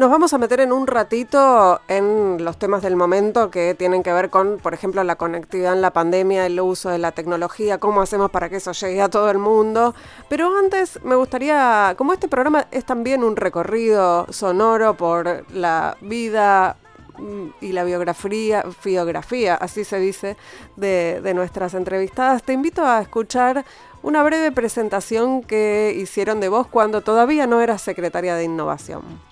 Nos 0.00 0.10
vamos 0.10 0.32
a 0.32 0.38
meter 0.38 0.60
en 0.60 0.72
un 0.72 0.86
ratito 0.86 1.82
en 1.86 2.42
los 2.42 2.58
temas 2.58 2.80
del 2.80 2.96
momento 2.96 3.50
que 3.50 3.74
tienen 3.74 4.02
que 4.02 4.10
ver 4.14 4.30
con, 4.30 4.56
por 4.56 4.72
ejemplo, 4.72 5.04
la 5.04 5.16
conectividad 5.16 5.74
en 5.74 5.82
la 5.82 5.90
pandemia, 5.90 6.46
el 6.46 6.58
uso 6.58 6.88
de 6.88 6.96
la 6.96 7.12
tecnología, 7.12 7.76
cómo 7.76 8.00
hacemos 8.00 8.30
para 8.30 8.48
que 8.48 8.56
eso 8.56 8.72
llegue 8.72 9.02
a 9.02 9.10
todo 9.10 9.30
el 9.30 9.36
mundo. 9.36 9.94
Pero 10.30 10.56
antes 10.56 11.04
me 11.04 11.16
gustaría, 11.16 11.92
como 11.98 12.14
este 12.14 12.28
programa 12.28 12.66
es 12.70 12.86
también 12.86 13.22
un 13.22 13.36
recorrido 13.36 14.26
sonoro 14.32 14.94
por 14.94 15.44
la 15.52 15.98
vida 16.00 16.78
mm, 17.18 17.48
y 17.60 17.72
la 17.72 17.84
biografía, 17.84 18.64
biografía 18.82 19.54
así 19.54 19.84
se 19.84 19.98
dice, 19.98 20.38
de, 20.76 21.20
de 21.22 21.34
nuestras 21.34 21.74
entrevistadas, 21.74 22.42
te 22.42 22.54
invito 22.54 22.86
a 22.86 23.02
escuchar 23.02 23.66
una 24.02 24.22
breve 24.22 24.50
presentación 24.50 25.42
que 25.42 25.94
hicieron 25.94 26.40
de 26.40 26.48
vos 26.48 26.68
cuando 26.68 27.02
todavía 27.02 27.46
no 27.46 27.60
eras 27.60 27.82
secretaria 27.82 28.34
de 28.34 28.44
Innovación. 28.44 29.29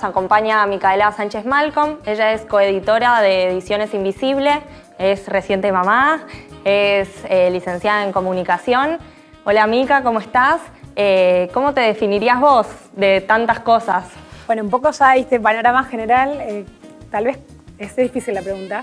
Nos 0.00 0.08
acompaña 0.08 0.64
Micaela 0.64 1.12
Sánchez 1.12 1.44
Malcolm, 1.44 1.98
ella 2.06 2.32
es 2.32 2.46
coeditora 2.46 3.20
de 3.20 3.50
Ediciones 3.50 3.92
Invisible, 3.92 4.62
es 4.98 5.28
reciente 5.28 5.70
mamá, 5.72 6.22
es 6.64 7.10
eh, 7.28 7.50
licenciada 7.50 8.02
en 8.04 8.10
comunicación. 8.10 8.96
Hola 9.44 9.66
Mica, 9.66 10.02
¿cómo 10.02 10.20
estás? 10.20 10.62
Eh, 10.96 11.50
¿Cómo 11.52 11.74
te 11.74 11.82
definirías 11.82 12.40
vos 12.40 12.66
de 12.96 13.20
tantas 13.20 13.60
cosas? 13.60 14.06
Bueno, 14.46 14.62
un 14.62 14.70
poco 14.70 14.90
ya 14.90 15.12
diste 15.12 15.38
panorama 15.38 15.84
general, 15.84 16.30
eh, 16.40 16.64
tal 17.10 17.24
vez 17.24 17.38
es 17.76 17.94
difícil 17.94 18.32
la 18.32 18.40
pregunta, 18.40 18.82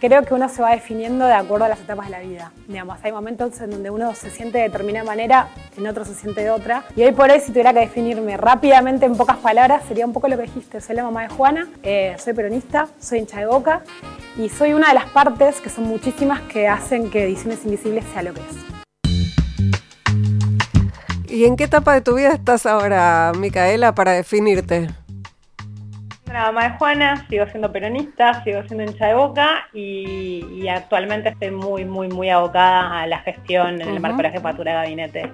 creo 0.00 0.22
que 0.22 0.34
uno 0.34 0.48
se 0.48 0.62
va 0.62 0.70
definiendo 0.70 1.26
de 1.26 1.32
acuerdo 1.32 1.64
a 1.64 1.68
las 1.68 1.80
etapas 1.80 2.06
de 2.06 2.12
la 2.12 2.20
vida. 2.20 2.52
Digamos, 2.68 2.98
hay 3.02 3.12
momentos 3.12 3.60
en 3.60 3.70
donde 3.70 3.90
uno 3.90 4.14
se 4.14 4.30
siente 4.30 4.58
de 4.58 4.64
determinada 4.64 5.04
manera, 5.04 5.48
en 5.76 5.86
otros 5.86 6.08
se 6.08 6.14
siente 6.14 6.42
de 6.42 6.50
otra. 6.50 6.84
Y 6.96 7.02
hoy 7.02 7.12
por 7.12 7.30
hoy, 7.30 7.40
si 7.40 7.48
tuviera 7.48 7.72
que 7.72 7.80
definirme 7.80 8.36
rápidamente 8.36 9.06
en 9.06 9.16
pocas 9.16 9.36
palabras, 9.38 9.82
sería 9.86 10.06
un 10.06 10.12
poco 10.12 10.28
lo 10.28 10.36
que 10.36 10.44
dijiste. 10.44 10.80
Soy 10.80 10.96
la 10.96 11.04
mamá 11.04 11.22
de 11.22 11.28
Juana, 11.28 11.68
eh, 11.82 12.16
soy 12.18 12.34
peronista, 12.34 12.88
soy 13.00 13.20
hincha 13.20 13.40
de 13.40 13.46
boca 13.46 13.82
y 14.36 14.48
soy 14.48 14.72
una 14.72 14.88
de 14.88 14.94
las 14.94 15.06
partes, 15.06 15.60
que 15.60 15.70
son 15.70 15.84
muchísimas, 15.84 16.40
que 16.42 16.68
hacen 16.68 17.10
que 17.10 17.24
Ediciones 17.24 17.64
Invisibles 17.64 18.04
sea 18.12 18.22
lo 18.22 18.34
que 18.34 18.40
es. 18.40 18.56
¿Y 21.28 21.44
en 21.44 21.56
qué 21.56 21.64
etapa 21.64 21.92
de 21.92 22.00
tu 22.00 22.14
vida 22.14 22.32
estás 22.32 22.64
ahora, 22.66 23.32
Micaela, 23.36 23.94
para 23.94 24.12
definirte? 24.12 24.88
La 26.36 26.52
mamá 26.52 26.68
de 26.68 26.76
Juana, 26.76 27.26
sigo 27.30 27.46
siendo 27.46 27.72
peronista, 27.72 28.44
sigo 28.44 28.62
siendo 28.64 28.84
hincha 28.84 29.06
de 29.06 29.14
boca 29.14 29.68
y, 29.72 30.68
actualmente 30.68 31.30
estoy 31.30 31.50
muy, 31.50 31.86
muy, 31.86 32.08
muy 32.08 32.28
abocada 32.28 33.00
a 33.00 33.06
la 33.06 33.20
gestión 33.20 33.80
en 33.80 33.88
el 33.88 34.00
marco 34.00 34.18
de 34.18 34.22
la 34.24 34.30
jefatura 34.32 34.72
de 34.72 34.76
gabinete, 34.76 35.32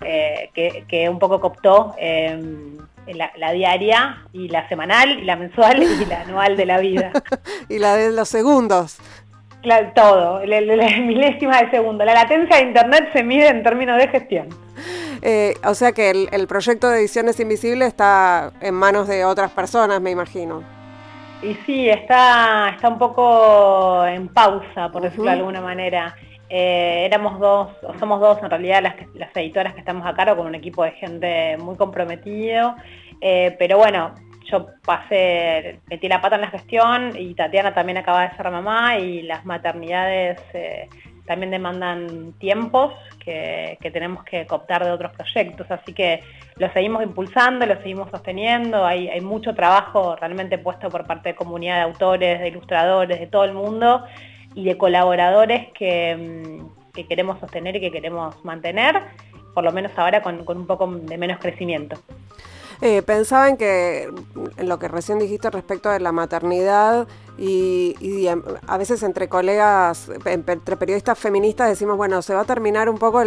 eh, 0.00 0.48
que, 0.88 1.08
un 1.10 1.18
poco 1.18 1.38
cooptó 1.38 1.94
em, 1.98 2.78
la, 3.08 3.52
diaria 3.52 4.24
y 4.32 4.48
la 4.48 4.66
semanal 4.70 5.18
y 5.18 5.24
la 5.26 5.36
mensual 5.36 5.82
y 5.82 6.06
la 6.06 6.22
anual 6.22 6.56
de 6.56 6.64
la 6.64 6.78
vida. 6.78 7.12
y 7.68 7.78
la 7.78 7.96
de 7.96 8.10
los 8.10 8.30
segundos. 8.30 8.96
Claro, 9.62 9.90
todo, 9.94 10.44
la, 10.44 10.60
milésima 11.00 11.62
de 11.62 11.70
segundo. 11.70 12.04
La 12.04 12.14
latencia 12.14 12.56
de 12.56 12.62
Internet 12.62 13.10
se 13.12 13.22
mide 13.22 13.48
en 13.48 13.62
términos 13.62 13.98
de 13.98 14.08
gestión. 14.08 14.48
Eh, 15.22 15.54
o 15.64 15.74
sea 15.74 15.92
que 15.92 16.10
el, 16.10 16.46
proyecto 16.46 16.88
de 16.88 17.00
Ediciones 17.00 17.40
Invisibles 17.40 17.88
está 17.88 18.52
en 18.60 18.74
manos 18.74 19.08
de 19.08 19.24
otras 19.24 19.50
personas, 19.50 20.00
me 20.00 20.10
imagino. 20.10 20.62
Y 21.42 21.54
sí, 21.66 21.88
está, 21.88 22.70
está 22.70 22.88
un 22.88 22.98
poco 22.98 24.04
en 24.06 24.28
pausa, 24.28 24.90
por 24.90 25.02
decirlo 25.02 25.26
de 25.26 25.32
alguna 25.32 25.60
manera. 25.60 26.14
Eh, 26.50 27.04
éramos 27.04 27.38
dos, 27.38 27.70
o 27.82 27.98
somos 27.98 28.20
dos 28.20 28.38
en 28.42 28.48
realidad 28.48 28.82
las, 28.82 28.94
las 29.14 29.36
editoras 29.36 29.74
que 29.74 29.80
estamos 29.80 30.06
a 30.06 30.14
cargo 30.14 30.36
con 30.36 30.46
un 30.46 30.54
equipo 30.54 30.82
de 30.82 30.92
gente 30.92 31.58
muy 31.58 31.76
comprometido, 31.76 32.74
eh, 33.20 33.54
pero 33.58 33.76
bueno, 33.76 34.14
yo 34.50 34.66
pasé, 34.84 35.80
metí 35.88 36.08
la 36.08 36.20
pata 36.20 36.36
en 36.36 36.42
la 36.42 36.50
gestión 36.50 37.12
y 37.16 37.34
Tatiana 37.34 37.74
también 37.74 37.98
acaba 37.98 38.28
de 38.28 38.36
ser 38.36 38.50
mamá 38.50 38.98
y 38.98 39.22
las 39.22 39.44
maternidades 39.44 40.40
también 41.28 41.50
demandan 41.50 42.32
tiempos 42.38 42.94
que, 43.22 43.78
tenemos 43.92 44.24
que 44.24 44.46
cooptar 44.46 44.84
de 44.84 44.90
otros 44.90 45.12
proyectos, 45.12 45.70
así 45.70 45.92
que 45.92 46.22
lo 46.56 46.72
seguimos 46.72 47.02
impulsando, 47.02 47.66
lo 47.66 47.76
seguimos 47.76 48.10
sosteniendo, 48.10 48.84
hay, 48.84 49.20
mucho 49.20 49.54
trabajo 49.54 50.16
realmente 50.16 50.56
puesto 50.56 50.88
por 50.88 51.06
parte 51.06 51.28
de 51.30 51.34
comunidad 51.34 51.76
de 51.76 51.82
autores, 51.82 52.40
de 52.40 52.48
ilustradores, 52.48 53.20
de 53.20 53.26
todo 53.26 53.44
el 53.44 53.52
mundo 53.52 54.04
y 54.54 54.64
de 54.64 54.78
colaboradores 54.78 55.68
que, 55.74 56.16
mm, 56.16 57.06
queremos 57.08 57.38
sostener 57.38 57.76
y 57.76 57.80
que 57.80 57.92
queremos 57.92 58.42
mantener, 58.44 59.00
por 59.54 59.62
lo 59.62 59.70
menos 59.70 59.92
ahora 59.96 60.20
con, 60.20 60.42
un 60.48 60.66
poco 60.66 60.86
de 60.86 61.16
menos 61.16 61.38
crecimiento. 61.38 61.96
Eh, 62.80 63.02
pensaba 63.02 63.48
en 63.48 63.56
que 63.56 64.08
en 64.56 64.68
lo 64.68 64.78
que 64.78 64.88
recién 64.88 65.18
dijiste 65.18 65.50
respecto 65.50 65.90
de 65.90 66.00
la 66.00 66.12
maternidad, 66.12 67.08
y, 67.38 68.26
a 68.66 68.76
veces 68.76 69.02
entre 69.04 69.28
colegas, 69.28 70.10
entre 70.24 70.76
periodistas 70.76 71.16
feministas 71.18 71.68
decimos, 71.68 71.96
bueno, 71.96 72.20
se 72.20 72.34
va 72.34 72.40
a 72.40 72.44
terminar 72.44 72.88
un 72.88 72.98
poco, 72.98 73.22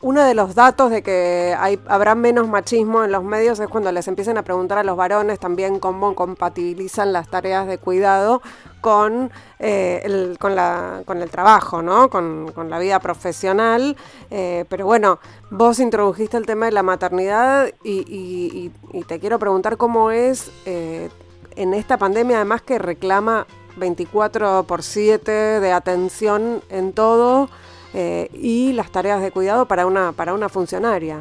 uno 0.00 0.24
de 0.24 0.34
los 0.34 0.54
datos 0.54 0.90
de 0.90 1.02
que 1.02 1.54
hay, 1.58 1.78
habrá 1.86 2.14
menos 2.14 2.48
machismo 2.48 3.04
en 3.04 3.12
los 3.12 3.22
medios 3.22 3.60
es 3.60 3.68
cuando 3.68 3.92
les 3.92 4.08
empiecen 4.08 4.38
a 4.38 4.42
preguntar 4.42 4.78
a 4.78 4.82
los 4.82 4.96
varones 4.96 5.38
también 5.38 5.78
cómo 5.78 6.14
compatibilizan 6.14 7.12
las 7.12 7.28
tareas 7.28 7.66
de 7.66 7.76
cuidado 7.76 8.40
con, 8.80 9.30
eh, 9.58 10.00
el, 10.04 10.38
con, 10.38 10.56
la, 10.56 11.02
con 11.04 11.20
el 11.20 11.30
trabajo, 11.30 11.82
¿no? 11.82 12.08
con, 12.08 12.50
la 12.70 12.78
vida 12.78 12.98
profesional. 13.00 13.96
Eh, 14.30 14.64
pero 14.68 14.86
bueno, 14.86 15.18
vos 15.50 15.78
introdujiste 15.80 16.36
el 16.36 16.46
tema 16.46 16.66
de 16.66 16.72
la 16.72 16.82
maternidad 16.82 17.70
y, 17.84 18.70
te 19.06 19.18
quiero 19.20 19.38
preguntar 19.38 19.76
cómo 19.76 20.10
es... 20.10 20.50
Eh, 20.64 21.10
en 21.56 21.74
esta 21.74 21.98
pandemia 21.98 22.36
además 22.36 22.62
que 22.62 22.78
reclama 22.78 23.46
24 23.76 24.64
por 24.64 24.82
7 24.82 25.30
de 25.30 25.72
atención 25.72 26.62
en 26.70 26.92
todo 26.92 27.48
eh, 27.94 28.28
y 28.32 28.72
las 28.72 28.90
tareas 28.90 29.20
de 29.20 29.30
cuidado 29.30 29.66
para 29.66 29.86
una, 29.86 30.12
para 30.12 30.34
una 30.34 30.48
funcionaria. 30.48 31.20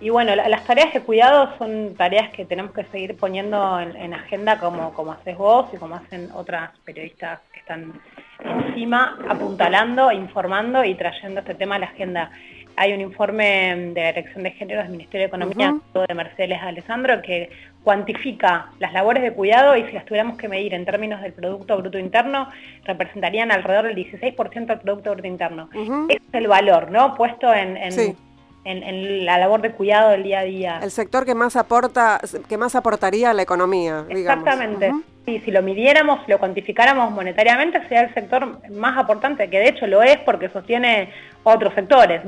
Y 0.00 0.10
bueno, 0.10 0.36
las 0.36 0.64
tareas 0.64 0.92
de 0.92 1.00
cuidado 1.00 1.56
son 1.56 1.94
tareas 1.94 2.30
que 2.30 2.44
tenemos 2.44 2.72
que 2.72 2.84
seguir 2.84 3.16
poniendo 3.16 3.80
en, 3.80 4.12
agenda 4.12 4.58
como, 4.58 4.92
como 4.92 5.12
haces 5.12 5.36
vos 5.38 5.66
y 5.72 5.78
como 5.78 5.94
hacen 5.94 6.30
otras 6.34 6.72
periodistas 6.84 7.40
que 7.52 7.60
están 7.60 8.00
encima, 8.38 9.16
apuntalando, 9.28 10.12
informando 10.12 10.84
y 10.84 10.94
trayendo 10.94 11.40
este 11.40 11.54
tema 11.54 11.76
a 11.76 11.78
la 11.78 11.86
agenda. 11.86 12.30
Hay 12.76 12.92
un 12.92 13.00
informe 13.00 13.92
de 13.94 14.02
la 14.02 14.12
Dirección 14.12 14.42
de 14.42 14.50
Género 14.50 14.82
del 14.82 14.90
Ministerio 14.90 15.20
de 15.20 15.28
Economía 15.28 15.74
de 15.94 16.14
Mercedes 16.14 16.60
Alessandro 16.60 17.22
que 17.22 17.48
cuantifica 17.84 18.70
las 18.78 18.92
labores 18.94 19.22
de 19.22 19.32
cuidado 19.32 19.76
y 19.76 19.84
si 19.84 19.92
las 19.92 20.06
tuviéramos 20.06 20.38
que 20.38 20.48
medir 20.48 20.72
en 20.72 20.86
términos 20.86 21.20
del 21.20 21.34
Producto 21.34 21.76
Bruto 21.76 21.98
Interno, 21.98 22.48
representarían 22.84 23.52
alrededor 23.52 23.86
del 23.86 23.96
16% 23.96 24.66
del 24.66 24.80
Producto 24.80 25.12
Bruto 25.12 25.28
Interno. 25.28 25.68
Ese 25.72 26.16
es 26.16 26.34
el 26.34 26.48
valor, 26.48 26.90
¿no? 26.90 27.14
Puesto 27.14 27.52
en, 27.52 27.76
en, 27.76 29.26
la 29.26 29.38
labor 29.38 29.60
de 29.60 29.72
cuidado 29.72 30.10
del 30.10 30.22
día 30.22 30.40
a 30.40 30.44
día. 30.44 30.80
El 30.82 30.90
sector 30.90 31.26
que 31.26 31.34
más 31.34 31.56
aporta, 31.56 32.20
que 32.48 32.56
más 32.56 32.74
aportaría 32.74 33.30
a 33.30 33.34
la 33.34 33.42
economía, 33.42 34.04
digamos. 34.08 34.46
Exactamente. 34.46 34.92
Y 35.26 35.40
si 35.40 35.50
lo 35.50 35.62
midiéramos, 35.62 36.20
lo 36.26 36.38
cuantificáramos 36.38 37.10
monetariamente, 37.10 37.80
sería 37.82 38.02
el 38.02 38.14
sector 38.14 38.58
más 38.70 38.96
aportante, 38.96 39.48
que 39.48 39.58
de 39.58 39.68
hecho 39.68 39.86
lo 39.86 40.02
es 40.02 40.18
porque 40.18 40.48
sostiene 40.48 41.10
otros 41.44 41.74
sectores, 41.74 42.22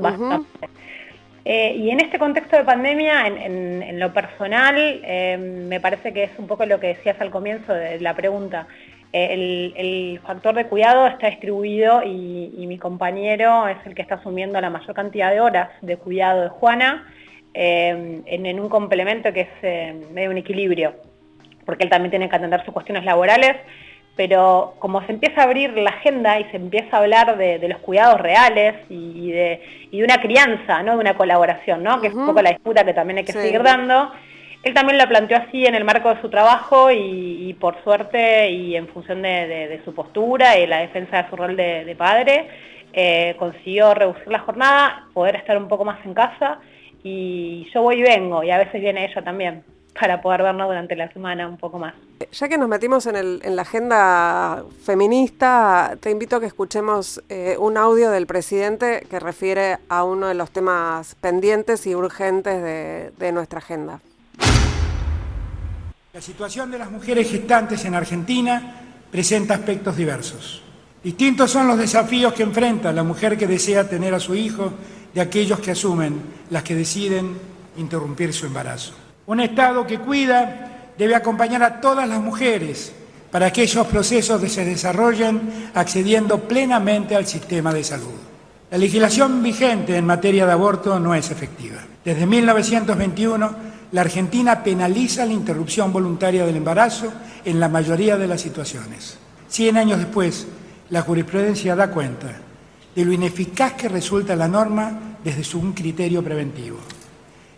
eh, 1.49 1.77
y 1.77 1.91
en 1.91 2.01
este 2.01 2.19
contexto 2.19 2.57
de 2.57 2.65
pandemia, 2.65 3.25
en, 3.25 3.97
lo 4.01 4.11
personal, 4.11 4.75
eh, 4.77 5.37
me 5.37 5.79
parece 5.79 6.11
que 6.11 6.23
es 6.23 6.31
un 6.37 6.45
poco 6.45 6.65
lo 6.65 6.77
que 6.81 6.87
decías 6.87 7.21
al 7.21 7.31
comienzo 7.31 7.73
de 7.73 8.01
la 8.01 8.13
pregunta. 8.17 8.67
Eh, 9.13 9.71
el, 9.77 10.19
factor 10.19 10.55
de 10.55 10.65
cuidado 10.65 11.07
está 11.07 11.27
distribuido 11.29 12.03
y, 12.03 12.65
mi 12.67 12.77
compañero 12.77 13.65
es 13.69 13.77
el 13.85 13.95
que 13.95 14.01
está 14.01 14.15
asumiendo 14.15 14.59
la 14.59 14.69
mayor 14.69 14.93
cantidad 14.93 15.31
de 15.31 15.39
horas 15.39 15.69
de 15.81 15.95
cuidado 15.95 16.41
de 16.41 16.49
Juana 16.49 17.07
en, 17.53 18.59
un 18.59 18.67
complemento 18.67 19.31
que 19.31 19.47
es 19.61 20.11
medio 20.11 20.31
un 20.31 20.37
equilibrio, 20.37 20.95
porque 21.65 21.85
él 21.85 21.89
también 21.89 22.09
tiene 22.09 22.27
que 22.27 22.35
atender 22.35 22.65
sus 22.65 22.73
cuestiones 22.73 23.05
laborales 23.05 23.55
pero 24.17 24.73
como 24.79 25.05
se 25.05 25.11
empieza 25.13 25.41
a 25.41 25.43
abrir 25.43 25.71
la 25.77 25.91
agenda 25.91 26.39
y 26.39 26.45
se 26.45 26.57
empieza 26.57 26.97
a 26.97 26.99
hablar 27.01 27.37
de, 27.37 27.65
los 27.69 27.77
cuidados 27.79 28.19
reales 28.19 28.75
y 28.89 29.31
de, 29.31 29.61
una 29.93 30.19
crianza, 30.19 30.81
¿no? 30.83 30.93
de 30.93 30.97
una 30.99 31.15
colaboración, 31.15 31.83
¿no? 31.83 32.01
que 32.01 32.07
es 32.07 32.13
un 32.13 32.25
poco 32.25 32.41
la 32.41 32.49
disputa 32.49 32.83
que 32.83 32.93
también 32.93 33.19
hay 33.19 33.23
que 33.23 33.31
seguir 33.31 33.61
dando, 33.61 34.11
él 34.63 34.73
también 34.73 34.97
lo 34.97 35.07
planteó 35.07 35.37
así 35.37 35.65
en 35.65 35.75
el 35.75 35.85
marco 35.85 36.13
de 36.13 36.19
su 36.19 36.29
trabajo 36.29 36.91
y, 36.91 37.55
por 37.59 37.81
suerte 37.83 38.49
y 38.49 38.75
en 38.75 38.87
función 38.87 39.21
de, 39.21 39.79
su 39.85 39.93
postura 39.93 40.57
y 40.57 40.65
la 40.65 40.79
defensa 40.79 41.23
de 41.23 41.29
su 41.29 41.35
rol 41.35 41.55
de, 41.55 41.95
padre, 41.97 42.47
eh, 42.93 43.35
consiguió 43.37 43.93
reducir 43.93 44.27
la 44.27 44.39
jornada, 44.39 45.05
poder 45.13 45.35
estar 45.35 45.57
un 45.57 45.67
poco 45.67 45.85
más 45.85 46.03
en 46.05 46.15
casa 46.15 46.59
y 47.03 47.69
yo 47.71 47.83
voy 47.83 47.99
y 47.99 48.01
vengo 48.01 48.43
y 48.43 48.49
a 48.49 48.57
veces 48.57 48.81
viene 48.81 49.05
ella 49.05 49.21
también 49.21 49.63
para 49.99 50.21
poder 50.21 50.43
vernos 50.43 50.67
durante 50.67 50.95
la 50.95 51.11
semana 51.11 51.47
un 51.47 51.57
poco 51.57 51.79
más. 51.79 51.93
Ya 52.31 52.47
que 52.47 52.57
nos 52.57 52.67
metimos 52.67 53.05
en, 53.05 53.15
el, 53.15 53.41
en 53.43 53.55
la 53.55 53.61
agenda 53.61 54.63
feminista, 54.83 55.97
te 55.99 56.11
invito 56.11 56.35
a 56.35 56.39
que 56.39 56.45
escuchemos 56.45 57.21
eh, 57.29 57.55
un 57.59 57.77
audio 57.77 58.09
del 58.11 58.27
presidente 58.27 59.05
que 59.09 59.19
refiere 59.19 59.77
a 59.89 60.03
uno 60.03 60.27
de 60.27 60.33
los 60.33 60.51
temas 60.51 61.15
pendientes 61.15 61.85
y 61.87 61.95
urgentes 61.95 62.61
de, 62.61 63.11
de 63.17 63.31
nuestra 63.31 63.59
agenda. 63.59 63.99
La 66.13 66.21
situación 66.21 66.71
de 66.71 66.79
las 66.79 66.89
mujeres 66.89 67.29
gestantes 67.29 67.85
en 67.85 67.93
Argentina 67.93 68.81
presenta 69.11 69.53
aspectos 69.53 69.95
diversos. 69.95 70.63
Distintos 71.03 71.51
son 71.51 71.67
los 71.67 71.77
desafíos 71.77 72.33
que 72.33 72.43
enfrenta 72.43 72.91
la 72.91 73.03
mujer 73.03 73.37
que 73.37 73.47
desea 73.47 73.87
tener 73.87 74.13
a 74.13 74.19
su 74.19 74.33
hijo 74.33 74.73
de 75.13 75.21
aquellos 75.21 75.59
que 75.59 75.71
asumen 75.71 76.19
las 76.49 76.63
que 76.63 76.75
deciden 76.75 77.37
interrumpir 77.77 78.33
su 78.33 78.47
embarazo. 78.47 79.06
Un 79.27 79.41
Estado 79.41 79.85
que 79.85 79.99
cuida 79.99 80.93
debe 80.97 81.13
acompañar 81.13 81.61
a 81.61 81.81
todas 81.81 82.07
las 82.07 82.21
mujeres 82.21 82.93
para 83.29 83.51
que 83.51 83.63
esos 83.63 83.85
procesos 83.87 84.41
se 84.49 84.63
desarrollen 84.63 85.69
accediendo 85.73 86.39
plenamente 86.39 87.13
al 87.13 87.27
sistema 87.27 87.73
de 87.73 87.83
salud. 87.83 88.15
La 88.71 88.77
legislación 88.77 89.43
vigente 89.43 89.97
en 89.97 90.05
materia 90.05 90.45
de 90.45 90.53
aborto 90.53 90.97
no 90.97 91.13
es 91.13 91.29
efectiva. 91.29 91.83
Desde 92.05 92.25
1921, 92.25 93.55
la 93.91 94.01
Argentina 94.01 94.63
penaliza 94.63 95.25
la 95.25 95.33
interrupción 95.33 95.91
voluntaria 95.91 96.45
del 96.45 96.55
embarazo 96.55 97.11
en 97.43 97.59
la 97.59 97.67
mayoría 97.67 98.17
de 98.17 98.27
las 98.27 98.39
situaciones. 98.39 99.17
Cien 99.49 99.75
años 99.75 99.99
después, 99.99 100.47
la 100.89 101.01
jurisprudencia 101.01 101.75
da 101.75 101.91
cuenta 101.91 102.33
de 102.95 103.05
lo 103.05 103.11
ineficaz 103.11 103.73
que 103.73 103.89
resulta 103.89 104.37
la 104.37 104.47
norma 104.47 105.17
desde 105.21 105.43
su 105.43 105.73
criterio 105.73 106.23
preventivo. 106.23 106.77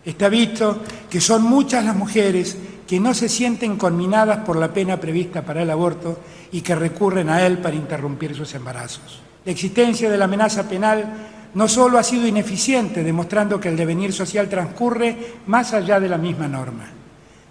Está 0.04 0.28
visto 0.28 0.80
que 1.10 1.20
son 1.20 1.42
muchas 1.42 1.84
las 1.84 1.94
mujeres 1.94 2.56
que 2.86 2.98
no 2.98 3.14
se 3.14 3.28
sienten 3.28 3.76
conminadas 3.76 4.38
por 4.38 4.56
la 4.56 4.72
pena 4.72 4.98
prevista 4.98 5.42
para 5.42 5.62
el 5.62 5.70
aborto 5.70 6.18
y 6.52 6.60
que 6.62 6.74
recurren 6.74 7.28
a 7.28 7.46
él 7.46 7.58
para 7.58 7.76
interrumpir 7.76 8.34
sus 8.34 8.54
embarazos. 8.54 9.20
La 9.44 9.52
existencia 9.52 10.10
de 10.10 10.18
la 10.18 10.24
amenaza 10.24 10.68
penal 10.68 11.04
no 11.54 11.68
solo 11.68 11.98
ha 11.98 12.02
sido 12.02 12.26
ineficiente, 12.26 13.02
demostrando 13.02 13.60
que 13.60 13.68
el 13.68 13.76
devenir 13.76 14.12
social 14.12 14.48
transcurre 14.48 15.34
más 15.46 15.72
allá 15.72 16.00
de 16.00 16.08
la 16.08 16.18
misma 16.18 16.48
norma, 16.48 16.86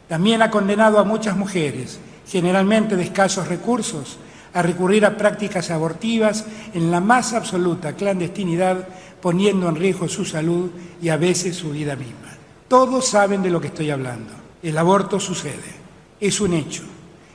también 0.08 0.42
ha 0.42 0.50
condenado 0.50 1.00
a 1.00 1.04
muchas 1.04 1.38
mujeres, 1.38 2.00
generalmente 2.28 2.96
de 2.96 3.04
escasos 3.04 3.48
recursos, 3.48 4.18
a 4.54 4.62
recurrir 4.62 5.06
a 5.06 5.18
prácticas 5.18 5.70
abortivas 5.70 6.46
en 6.74 6.90
la 6.90 7.00
más 7.00 7.34
absoluta 7.34 7.94
clandestinidad, 7.94 8.88
poniendo 9.22 9.70
en 9.70 9.76
riesgo 9.76 10.08
su 10.08 10.26
salud 10.26 10.72
y 11.02 11.10
a 11.10 11.18
veces 11.18 11.56
su 11.56 11.72
vida 11.72 11.96
misma. 11.96 12.29
Todos 12.70 13.08
saben 13.08 13.42
de 13.42 13.50
lo 13.50 13.60
que 13.60 13.68
estoy 13.68 13.90
hablando. 13.90 14.32
El 14.62 14.78
aborto 14.78 15.20
sucede, 15.20 15.74
es 16.22 16.40
un 16.40 16.54
hecho. 16.54 16.84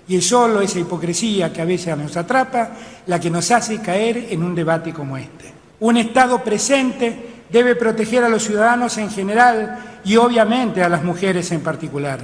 Y 0.06 0.16
es 0.16 0.28
solo 0.28 0.60
esa 0.60 0.78
hipocresía 0.78 1.52
que 1.52 1.60
a 1.60 1.64
veces 1.64 1.96
nos 1.98 2.16
atrapa 2.16 2.70
la 3.06 3.18
que 3.18 3.30
nos 3.30 3.50
hace 3.50 3.82
caer 3.82 4.28
en 4.30 4.44
un 4.44 4.54
debate 4.54 4.92
como 4.92 5.16
este. 5.16 5.52
Un 5.80 5.96
Estado 5.96 6.44
presente 6.44 7.42
debe 7.50 7.74
proteger 7.74 8.22
a 8.22 8.28
los 8.28 8.44
ciudadanos 8.44 8.96
en 8.98 9.10
general 9.10 10.00
y 10.04 10.16
obviamente 10.16 10.84
a 10.84 10.88
las 10.88 11.02
mujeres 11.02 11.50
en 11.50 11.62
particular. 11.62 12.20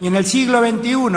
Y 0.00 0.06
en 0.06 0.14
el 0.14 0.24
siglo 0.24 0.60
XXI, 0.60 1.08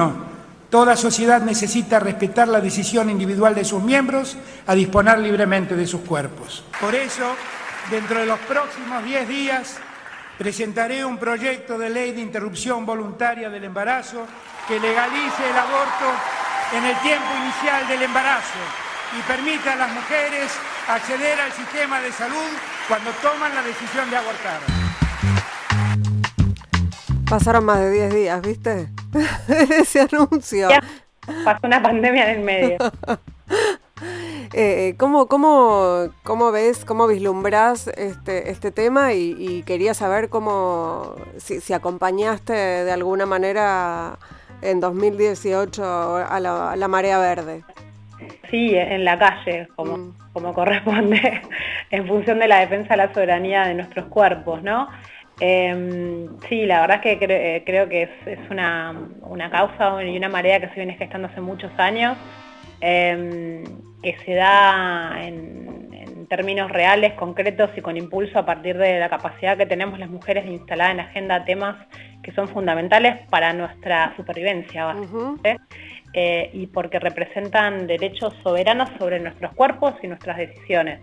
toda 0.72 0.96
sociedad 0.96 1.44
necesita 1.44 2.00
respetar 2.00 2.48
la 2.48 2.62
decisión 2.62 3.12
individual 3.12 3.54
de 3.54 3.66
sus 3.66 3.84
miembros 3.84 4.38
a 4.66 4.74
disponer 4.74 5.20
libremente 5.20 5.76
de 5.76 5.86
sus 5.86 6.02
cuerpos. 6.02 6.64
Por 6.80 6.96
eso, 6.96 7.36
dentro 7.92 8.22
de 8.22 8.26
los 8.26 8.40
próximos 8.40 9.04
10 9.06 9.28
días, 9.28 9.78
presentaré 10.42 11.06
un 11.06 11.20
proyecto 11.20 11.78
de 11.78 11.92
ley 11.92 12.14
de 12.14 12.22
interrupción 12.22 12.84
voluntaria 12.84 13.48
del 13.48 13.64
embarazo 13.64 14.26
que 14.68 14.80
legalice 14.80 15.48
el 15.48 15.56
aborto 15.56 16.08
en 16.76 16.84
el 16.84 16.98
tiempo 17.02 17.28
inicial 17.44 17.88
del 17.88 18.02
embarazo 18.02 18.58
y 19.16 19.22
permita 19.32 19.74
a 19.74 19.76
las 19.76 19.92
mujeres 19.94 20.52
acceder 20.88 21.40
al 21.40 21.52
sistema 21.52 22.02
de 22.02 22.12
salud 22.12 22.58
cuando 22.88 23.12
toman 23.22 23.54
la 23.54 23.62
decisión 23.62 24.10
de 24.10 24.18
abortar. 24.18 24.60
Pasaron 27.30 27.64
más 27.64 27.78
de 27.78 27.92
10 27.92 28.16
días, 28.16 28.42
¿viste? 28.42 28.90
Ese 29.48 30.02
anuncio. 30.02 30.70
pasó 31.46 31.68
una 31.68 31.84
pandemia 31.84 32.32
en 32.32 32.40
el 32.40 32.44
medio. 32.44 32.78
Eh, 34.54 34.96
¿cómo, 34.98 35.28
cómo, 35.28 36.10
cómo, 36.24 36.52
ves, 36.52 36.84
cómo 36.84 37.08
vislumbras 37.08 37.88
este, 37.88 38.52
este 38.52 38.72
tema? 38.72 39.14
Y, 39.14 39.64
quería 39.66 39.94
saber 39.94 40.30
cómo, 40.30 41.16
si, 41.38 41.74
acompañaste 41.74 42.54
de 42.54 42.92
alguna 42.92 43.26
manera 43.26 44.18
en 44.62 44.80
2018 44.82 45.84
a 46.28 46.40
la, 46.40 46.88
marea 46.90 47.20
verde. 47.20 47.64
Sí, 48.50 48.76
en 48.76 49.06
la 49.06 49.18
calle, 49.18 49.70
como, 49.76 49.98
mm. 49.98 50.14
como 50.34 50.54
corresponde, 50.54 51.42
en 51.90 52.08
función 52.08 52.40
de 52.40 52.48
la 52.50 52.60
defensa 52.60 52.90
de 52.90 52.98
la 52.98 53.14
soberanía 53.14 53.64
de 53.64 53.76
nuestros 53.76 54.08
cuerpos, 54.08 54.62
¿no? 54.62 54.90
Em, 55.40 56.28
sí, 56.50 56.66
la 56.66 56.82
verdad 56.82 57.02
es 57.04 57.18
que 57.18 57.26
eh, 57.26 57.64
creo 57.66 57.88
que 57.88 58.04
es, 58.04 58.40
una, 58.52 58.94
una, 59.22 59.50
causa 59.50 60.04
y 60.04 60.16
una 60.16 60.30
marea 60.30 60.60
que 60.60 60.68
se 60.68 60.76
viene 60.76 60.96
gestando 60.98 61.30
hace 61.30 61.42
muchos 61.42 61.72
años. 61.80 62.18
Em, 62.82 63.64
que 64.02 64.18
se 64.26 64.34
da 64.34 65.16
en, 65.22 65.82
términos 66.28 66.72
reales, 66.72 67.14
concretos 67.16 67.72
y 67.76 67.82
con 67.82 67.98
impulso 67.98 68.40
a 68.40 68.46
partir 68.46 68.78
de 68.78 69.00
la 69.00 69.10
capacidad 69.10 69.58
que 69.58 69.66
tenemos 69.66 70.00
las 70.00 70.10
mujeres 70.10 70.46
de 70.46 70.52
instalar 70.52 70.92
en 70.92 70.98
la 70.98 71.04
agenda 71.04 71.44
temas 71.44 71.76
que 72.24 72.32
son 72.32 72.48
fundamentales 72.48 73.28
para 73.30 73.52
nuestra 73.52 74.14
supervivencia, 74.16 74.86
básicamente, 74.86 75.58
eh, 76.14 76.50
y 76.54 76.68
porque 76.68 77.00
representan 77.00 77.86
derechos 77.86 78.34
soberanos 78.44 78.90
sobre 78.98 79.20
nuestros 79.20 79.54
cuerpos 79.56 79.96
y 80.04 80.08
nuestras 80.08 80.38
decisiones. 80.38 81.02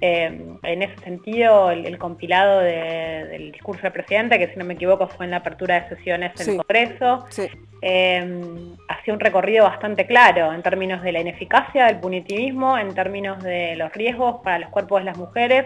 Eh, 0.00 0.56
en 0.62 0.82
ese 0.82 0.96
sentido, 1.02 1.72
el, 1.72 1.98
compilado 1.98 2.60
del 2.60 3.50
discurso 3.50 3.82
del 3.82 3.92
presidente, 3.92 4.38
que 4.38 4.48
si 4.48 4.56
no 4.56 4.64
me 4.64 4.74
equivoco 4.74 5.08
fue 5.08 5.24
en 5.24 5.32
la 5.32 5.38
apertura 5.38 5.80
de 5.80 5.96
sesiones 5.96 6.40
en 6.40 6.50
el 6.50 6.56
Congreso, 6.58 7.24
eh, 7.82 8.44
hacía 8.88 9.14
un 9.14 9.20
recorrido 9.20 9.64
bastante 9.64 10.06
claro 10.06 10.52
en 10.52 10.62
términos 10.62 11.02
de 11.02 11.12
la 11.12 11.20
ineficacia 11.20 11.86
del 11.86 11.98
punitivismo, 11.98 12.78
en 12.78 12.94
términos 12.94 13.42
de 13.42 13.74
los 13.76 13.92
riesgos 13.92 14.36
para 14.44 14.60
los 14.60 14.70
cuerpos 14.70 15.00
de 15.00 15.04
las 15.06 15.18
mujeres, 15.18 15.64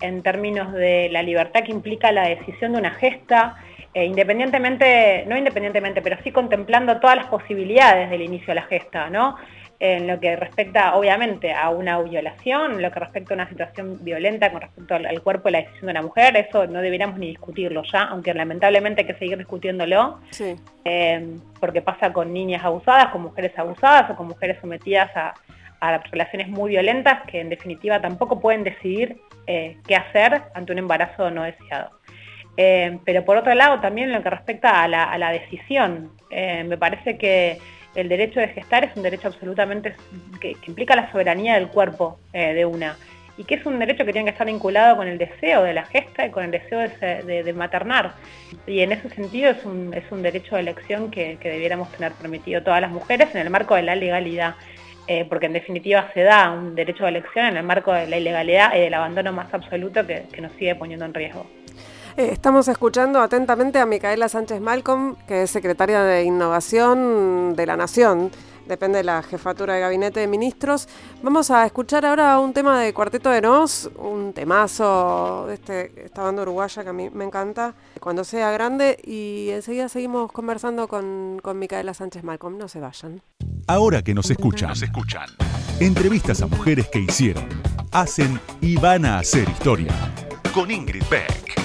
en 0.00 0.22
términos 0.22 0.72
de 0.72 1.08
la 1.10 1.22
libertad 1.22 1.62
que 1.64 1.72
implica 1.72 2.12
la 2.12 2.28
decisión 2.28 2.72
de 2.72 2.78
una 2.78 2.90
gesta, 2.90 3.56
eh, 3.94 4.04
independientemente, 4.04 5.24
no 5.26 5.36
independientemente, 5.36 6.02
pero 6.02 6.16
sí 6.22 6.30
contemplando 6.30 7.00
todas 7.00 7.16
las 7.16 7.26
posibilidades 7.26 8.10
del 8.10 8.22
inicio 8.22 8.48
de 8.48 8.54
la 8.56 8.62
gesta, 8.62 9.08
¿no? 9.08 9.36
En 9.80 10.06
lo 10.06 10.20
que 10.20 10.36
respecta 10.36 10.94
obviamente 10.94 11.54
a 11.54 11.70
una 11.70 11.98
violación, 12.02 12.72
en 12.72 12.82
lo 12.82 12.92
que 12.92 13.00
respecta 13.00 13.32
a 13.32 13.36
una 13.36 13.48
situación 13.48 14.04
violenta 14.04 14.52
con 14.52 14.60
respecto 14.60 14.94
al, 14.94 15.22
cuerpo 15.22 15.48
y 15.48 15.52
la 15.52 15.62
decisión 15.62 15.86
de 15.86 15.92
una 15.92 16.02
mujer, 16.02 16.36
eso 16.36 16.66
no 16.66 16.82
deberíamos 16.82 17.18
ni 17.18 17.28
discutirlo 17.28 17.82
ya, 17.90 18.02
aunque 18.02 18.34
lamentablemente 18.34 19.00
hay 19.00 19.06
que 19.06 19.14
seguir 19.14 19.38
discutiéndolo, 19.38 20.20
eh, 20.84 21.36
porque 21.58 21.80
pasa 21.80 22.12
con 22.12 22.30
niñas 22.30 22.62
abusadas, 22.62 23.08
con 23.08 23.22
mujeres 23.22 23.58
abusadas 23.58 24.10
o 24.10 24.16
con 24.16 24.28
mujeres 24.28 24.58
sometidas 24.60 25.10
a, 25.16 25.32
relaciones 26.10 26.48
muy 26.48 26.72
violentas 26.72 27.22
que 27.22 27.40
en 27.40 27.48
definitiva 27.48 28.02
tampoco 28.02 28.38
pueden 28.38 28.64
decidir 28.64 29.16
eh, 29.46 29.78
qué 29.88 29.96
hacer 29.96 30.42
ante 30.52 30.72
un 30.72 30.78
embarazo 30.78 31.30
no 31.30 31.44
deseado. 31.44 31.90
Eh, 32.58 32.98
pero 33.06 33.24
por 33.24 33.38
otro 33.38 33.54
lado, 33.54 33.80
también 33.80 34.08
en 34.08 34.16
lo 34.16 34.22
que 34.22 34.28
respecta 34.28 34.82
a 34.82 34.88
la 34.88 35.30
decisión, 35.30 36.10
me 36.30 36.76
parece 36.76 37.16
que 37.16 37.56
el 37.94 38.08
derecho 38.08 38.40
de 38.40 38.48
gestar 38.48 38.84
es 38.84 38.96
un 38.96 39.02
derecho 39.02 39.28
absolutamente 39.28 39.94
que, 40.40 40.56
implica 40.66 40.94
la 40.96 41.10
soberanía 41.10 41.54
del 41.54 41.68
cuerpo 41.68 42.18
eh, 42.32 42.54
de 42.54 42.64
una 42.64 42.96
y 43.40 43.44
que 43.44 43.54
es 43.54 43.64
un 43.64 43.78
derecho 43.78 44.04
que 44.04 44.12
tiene 44.12 44.26
que 44.26 44.32
estar 44.32 44.46
vinculado 44.46 44.98
con 44.98 45.08
el 45.08 45.16
deseo 45.16 45.62
de 45.62 45.72
la 45.72 45.86
gesta 45.86 46.26
y 46.26 46.30
con 46.30 46.44
el 46.44 46.50
deseo 46.50 46.80
de, 46.80 47.52
maternar. 47.54 48.12
Y 48.66 48.80
en 48.80 48.92
ese 48.92 49.08
sentido 49.08 49.50
es 49.50 49.64
un, 49.64 49.94
es 49.94 50.04
un 50.10 50.20
derecho 50.20 50.56
de 50.56 50.60
elección 50.60 51.10
que, 51.10 51.38
debiéramos 51.42 51.90
tener 51.92 52.12
permitido 52.12 52.62
todas 52.62 52.82
las 52.82 52.90
mujeres 52.90 53.34
en 53.34 53.40
el 53.40 53.48
marco 53.48 53.76
de 53.76 53.82
la 53.82 53.94
legalidad, 53.94 54.56
eh, 55.06 55.24
porque 55.26 55.46
en 55.46 55.54
definitiva 55.54 56.10
se 56.12 56.22
da 56.22 56.50
un 56.50 56.74
derecho 56.74 57.04
de 57.04 57.10
elección 57.10 57.46
en 57.46 57.56
el 57.56 57.62
marco 57.62 57.94
de 57.94 58.08
la 58.08 58.18
ilegalidad 58.18 58.74
y 58.76 58.80
del 58.80 58.92
abandono 58.92 59.32
más 59.32 59.54
absoluto 59.54 60.06
que 60.06 60.40
nos 60.42 60.52
sigue 60.52 60.74
poniendo 60.74 61.06
en 61.06 61.14
riesgo. 61.14 61.46
Eh, 62.16 62.30
estamos 62.32 62.66
escuchando 62.68 63.20
atentamente 63.20 63.78
a 63.78 63.86
Micaela 63.86 64.28
Sánchez 64.28 64.60
Malcolm, 64.60 65.16
que 65.26 65.42
es 65.42 65.50
secretaria 65.50 66.02
de 66.02 66.24
Innovación 66.24 67.54
de 67.54 67.66
la 67.66 67.76
Nación, 67.76 68.30
depende 68.66 68.98
de 68.98 69.04
la 69.04 69.22
jefatura 69.22 69.74
de 69.74 69.80
gabinete 69.80 70.20
de 70.20 70.26
ministros. 70.26 70.88
Vamos 71.22 71.50
a 71.50 71.66
escuchar 71.66 72.04
ahora 72.06 72.38
un 72.38 72.52
tema 72.52 72.80
de 72.80 72.92
Cuarteto 72.92 73.30
de 73.30 73.40
Nos, 73.40 73.90
un 73.96 74.32
temazo 74.32 75.46
de 75.46 75.54
este, 75.54 76.04
esta 76.06 76.22
banda 76.22 76.42
uruguaya 76.42 76.82
que 76.82 76.88
a 76.88 76.92
mí 76.92 77.10
me 77.10 77.24
encanta, 77.24 77.74
cuando 78.00 78.24
sea 78.24 78.50
grande, 78.50 78.98
y 79.04 79.50
enseguida 79.50 79.88
seguimos 79.88 80.32
conversando 80.32 80.88
con, 80.88 81.38
con 81.42 81.58
Micaela 81.58 81.94
Sánchez 81.94 82.24
Malcolm. 82.24 82.58
No 82.58 82.68
se 82.68 82.80
vayan. 82.80 83.22
Ahora 83.66 84.02
que 84.02 84.14
nos 84.14 84.30
escuchan, 84.30 84.70
nos 84.70 84.82
escuchan. 84.82 85.28
Entrevistas 85.78 86.42
a 86.42 86.46
mujeres 86.46 86.88
que 86.88 86.98
hicieron, 86.98 87.48
hacen 87.92 88.40
y 88.60 88.76
van 88.76 89.04
a 89.04 89.18
hacer 89.18 89.48
historia. 89.48 89.92
Con 90.52 90.70
Ingrid 90.70 91.04
Beck. 91.08 91.59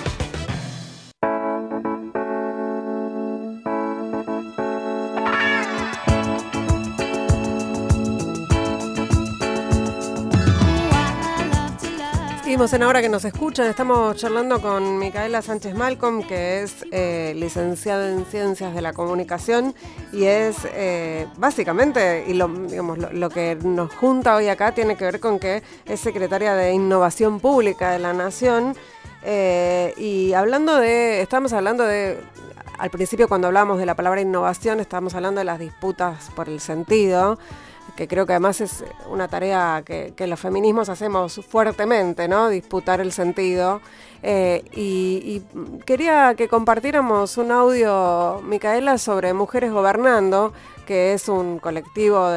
En 12.57 12.83
Ahora 12.83 13.01
que 13.01 13.09
nos 13.09 13.25
escuchan, 13.25 13.67
estamos 13.67 14.15
charlando 14.15 14.61
con 14.61 14.97
Micaela 14.97 15.41
Sánchez 15.41 15.75
Malcolm, 15.75 16.25
que 16.25 16.63
es 16.63 16.85
eh, 16.89 17.33
licenciada 17.35 18.09
en 18.09 18.25
Ciencias 18.25 18.73
de 18.73 18.81
la 18.81 18.93
Comunicación 18.93 19.75
y 20.13 20.23
es 20.23 20.55
eh, 20.73 21.27
básicamente, 21.35 22.23
y 22.25 22.33
lo, 22.33 22.47
digamos, 22.47 22.97
lo, 22.97 23.29
que 23.29 23.57
nos 23.61 23.93
junta 23.95 24.37
hoy 24.37 24.47
acá 24.47 24.73
tiene 24.73 24.95
que 24.95 25.03
ver 25.03 25.19
con 25.19 25.37
que 25.37 25.63
es 25.85 25.99
secretaria 25.99 26.55
de 26.55 26.71
Innovación 26.71 27.41
Pública 27.41 27.91
de 27.91 27.99
la 27.99 28.13
Nación. 28.13 28.73
Eh, 29.25 29.93
y 29.97 30.31
hablando 30.31 30.77
de, 30.77 31.21
estamos 31.21 31.51
hablando 31.51 31.83
de, 31.83 32.23
al 32.79 32.89
principio 32.89 33.27
cuando 33.27 33.47
hablábamos 33.47 33.79
de 33.79 33.85
la 33.85 33.95
palabra 33.95 34.21
innovación, 34.21 34.79
estábamos 34.79 35.13
hablando 35.13 35.39
de 35.39 35.45
las 35.45 35.59
disputas 35.59 36.31
por 36.33 36.47
el 36.47 36.61
sentido 36.61 37.37
que 37.95 38.07
creo 38.07 38.25
que 38.25 38.33
además 38.33 38.61
es 38.61 38.83
una 39.09 39.27
tarea 39.27 39.83
que, 39.85 40.13
los 40.27 40.39
feminismos 40.39 40.89
hacemos 40.89 41.39
fuertemente, 41.47 42.27
¿no? 42.27 42.49
Disputar 42.49 42.99
el 42.99 43.11
sentido. 43.11 43.81
Eh, 44.21 44.63
y, 44.73 45.41
quería 45.85 46.35
que 46.35 46.47
compartiéramos 46.47 47.37
un 47.37 47.51
audio, 47.51 48.41
Micaela, 48.43 48.97
sobre 48.97 49.33
Mujeres 49.33 49.71
Gobernando, 49.71 50.53
que 50.85 51.13
es 51.13 51.29
un 51.29 51.59
colectivo 51.59 52.27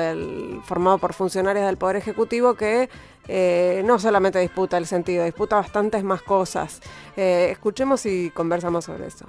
formado 0.65 0.99
por 0.99 1.13
funcionarios 1.13 1.67
del 1.67 1.77
Poder 1.77 1.97
Ejecutivo 1.97 2.55
que 2.55 2.89
eh, 3.29 3.83
no 3.85 3.99
solamente 3.99 4.39
disputa 4.39 4.79
el 4.79 4.87
sentido, 4.87 5.25
disputa 5.25 5.57
bastantes 5.57 6.03
más 6.03 6.23
cosas. 6.23 6.81
Eh, 7.17 7.49
escuchemos 7.51 8.07
y 8.07 8.31
conversamos 8.31 8.87
sobre 8.87 9.07
eso. 9.07 9.27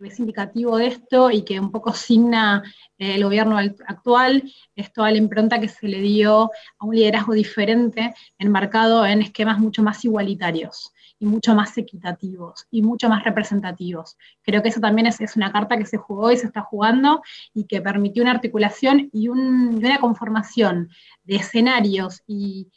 Es 0.00 0.18
indicativo 0.18 0.76
de 0.76 0.86
esto 0.86 1.30
y 1.30 1.42
que 1.42 1.58
un 1.58 1.72
poco 1.72 1.92
signa 1.92 2.62
eh, 2.98 3.16
el 3.16 3.24
gobierno 3.24 3.58
actual, 3.58 4.42
es 4.74 4.92
toda 4.92 5.10
la 5.10 5.18
impronta 5.18 5.60
que 5.60 5.68
se 5.68 5.88
le 5.88 6.00
dio 6.00 6.50
a 6.78 6.84
un 6.84 6.94
liderazgo 6.94 7.32
diferente, 7.32 8.14
enmarcado 8.38 9.04
en 9.06 9.22
esquemas 9.22 9.58
mucho 9.58 9.82
más 9.82 10.04
igualitarios 10.04 10.92
y 11.18 11.26
mucho 11.26 11.54
más 11.54 11.76
equitativos 11.76 12.66
y 12.70 12.82
mucho 12.82 13.08
más 13.08 13.24
representativos. 13.24 14.16
Creo 14.42 14.62
que 14.62 14.68
eso 14.68 14.80
también 14.80 15.06
es, 15.06 15.18
una 15.36 15.52
carta 15.52 15.76
que 15.76 15.86
se 15.86 15.96
jugó 15.96 16.30
y 16.30 16.36
se 16.36 16.46
está 16.46 16.62
jugando 16.62 17.22
y 17.54 17.64
que 17.64 17.80
permitió 17.80 18.22
una 18.22 18.32
articulación 18.32 19.10
y, 19.12 19.28
una 19.28 19.98
conformación 19.98 20.90
de 21.24 21.36
escenarios 21.36 22.22
y, 22.26 22.68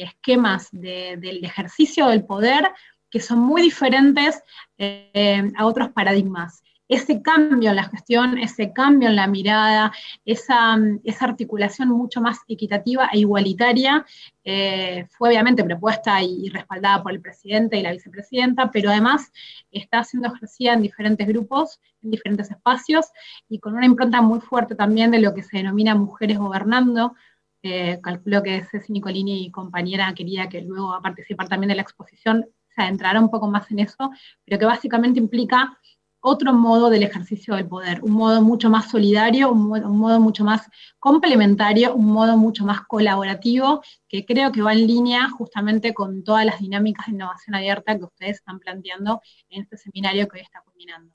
esquemas 0.00 0.68
del 0.70 1.44
ejercicio 1.44 2.06
del 2.06 2.24
poder 2.24 2.70
que 3.16 3.22
son 3.22 3.38
muy 3.38 3.62
diferentes 3.62 4.42
eh, 4.76 5.50
a 5.56 5.64
otros 5.64 5.88
paradigmas 5.88 6.62
ese 6.86 7.22
cambio 7.22 7.70
en 7.70 7.76
la 7.76 7.84
gestión, 7.84 8.38
ese 8.38 8.72
cambio 8.72 9.08
en 9.08 9.16
la 9.16 9.26
mirada, 9.26 9.92
esa, 10.24 10.76
articulación 11.20 11.88
mucho 11.88 12.20
más 12.20 12.40
equitativa 12.46 13.08
e 13.12 13.20
igualitaria, 13.20 14.04
eh, 14.44 15.06
fue 15.10 15.30
obviamente 15.30 15.64
propuesta 15.64 16.22
y, 16.22 16.48
respaldada 16.50 17.02
por 17.02 17.12
el 17.12 17.20
presidente 17.20 17.78
y 17.78 17.82
la 17.82 17.92
vicepresidenta, 17.92 18.70
pero 18.70 18.90
además 18.90 19.32
está 19.70 20.04
siendo 20.04 20.28
ejercida 20.28 20.74
en 20.74 20.82
diferentes 20.82 21.26
grupos, 21.26 21.80
en 22.02 22.10
diferentes 22.10 22.50
espacios, 22.50 23.06
y 23.48 23.58
con 23.58 23.74
una 23.74 23.86
impronta 23.86 24.20
muy 24.22 24.40
fuerte 24.40 24.76
también 24.76 25.10
de 25.10 25.20
lo 25.20 25.34
que 25.34 25.42
se 25.42 25.56
denomina 25.56 25.94
mujeres 25.94 26.38
gobernando. 26.38 27.14
Eh, 27.62 27.98
calculo 28.00 28.44
que 28.44 28.62
Ceci 28.62 28.92
Nicolini 28.92 29.50
compañera 29.50 30.14
quería 30.14 30.48
que 30.48 30.60
luego 30.60 30.92
a 30.92 31.02
participar 31.02 31.48
también 31.48 31.70
de 31.70 31.74
la 31.74 31.82
exposición 31.82 32.46
se 32.76 32.82
adentrara 32.82 33.18
un 33.18 33.30
poco 33.30 33.48
más 33.48 33.70
en 33.70 33.80
eso, 33.80 34.10
pero 34.44 34.58
que 34.58 34.66
básicamente 34.66 35.18
implica 35.18 35.76
otro 36.20 36.52
modo 36.52 36.90
del 36.90 37.04
ejercicio 37.04 37.54
del 37.54 37.68
poder, 37.68 38.02
un 38.02 38.12
modo 38.12 38.42
mucho 38.42 38.68
más 38.68 38.90
solidario, 38.90 39.50
un 39.50 39.68
modo, 39.68 40.20
mucho 40.20 40.44
más 40.44 40.68
complementario, 40.98 41.94
un 41.94 42.06
modo 42.06 42.36
mucho 42.36 42.64
más 42.64 42.80
colaborativo, 42.82 43.80
que 44.08 44.24
creo 44.26 44.50
que 44.50 44.60
va 44.60 44.72
en 44.72 44.86
línea 44.88 45.28
justamente 45.30 45.94
con 45.94 46.24
todas 46.24 46.44
las 46.44 46.58
dinámicas 46.58 47.06
de 47.06 47.12
innovación 47.12 47.54
abierta 47.54 47.96
que 47.96 48.04
ustedes 48.04 48.36
están 48.38 48.58
planteando 48.58 49.20
en 49.50 49.62
este 49.62 49.76
seminario 49.76 50.26
que 50.26 50.38
hoy 50.38 50.42
está 50.42 50.60
culminando. 50.62 51.10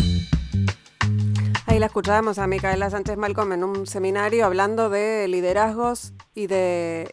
Ahí 1.72 1.80
la 1.80 1.86
escuchábamos 1.86 2.38
a 2.38 2.48
Micaela 2.48 2.90
Sánchez 2.90 3.18
Malcom 3.18 3.52
en 3.54 3.64
un 3.64 3.88
seminario 3.88 4.46
hablando 4.46 4.90
de 4.90 5.28
liderazgos 5.30 6.14
y 6.34 6.48
de, 6.48 7.10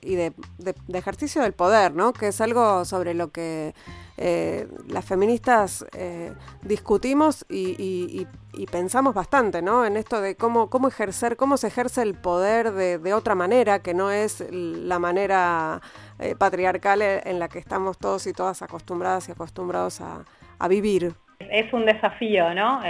ejercicio 0.92 1.42
del 1.42 1.52
poder, 1.52 1.94
¿no? 1.94 2.12
Que 2.12 2.28
es 2.28 2.40
algo 2.40 2.84
sobre 2.84 3.14
lo 3.14 3.30
que 3.30 3.74
eh, 4.20 4.66
las 4.88 5.04
feministas 5.04 5.86
eh, 5.96 6.32
discutimos 6.62 7.46
y, 7.48 8.26
pensamos 8.72 9.14
bastante, 9.14 9.62
¿no? 9.62 9.86
En 9.86 9.96
esto 9.96 10.20
de 10.20 10.34
cómo, 10.34 10.68
cómo 10.68 10.88
ejercer, 10.88 11.36
cómo 11.36 11.56
se 11.56 11.68
ejerce 11.68 12.02
el 12.02 12.14
poder 12.14 12.72
de, 12.72 13.14
otra 13.14 13.36
manera, 13.36 13.78
que 13.78 13.94
no 13.94 14.10
es 14.10 14.44
la 14.50 14.98
manera 14.98 15.80
eh, 16.18 16.34
patriarcal 16.36 17.00
en 17.00 17.38
la 17.38 17.48
que 17.48 17.60
estamos 17.60 17.96
todos 17.98 18.26
y 18.26 18.32
todas 18.32 18.60
acostumbradas 18.62 19.28
y 19.28 19.32
acostumbrados 19.32 20.00
a, 20.00 20.24
vivir. 20.68 21.12
Es 21.38 21.72
un 21.72 21.86
desafío, 21.86 22.52
¿no? 22.52 22.80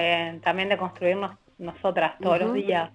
también 0.43 0.71
de 0.71 0.79
construirnos 0.79 1.37
nosotras 1.59 2.15
todos 2.19 2.41
los 2.41 2.55
días, 2.55 2.91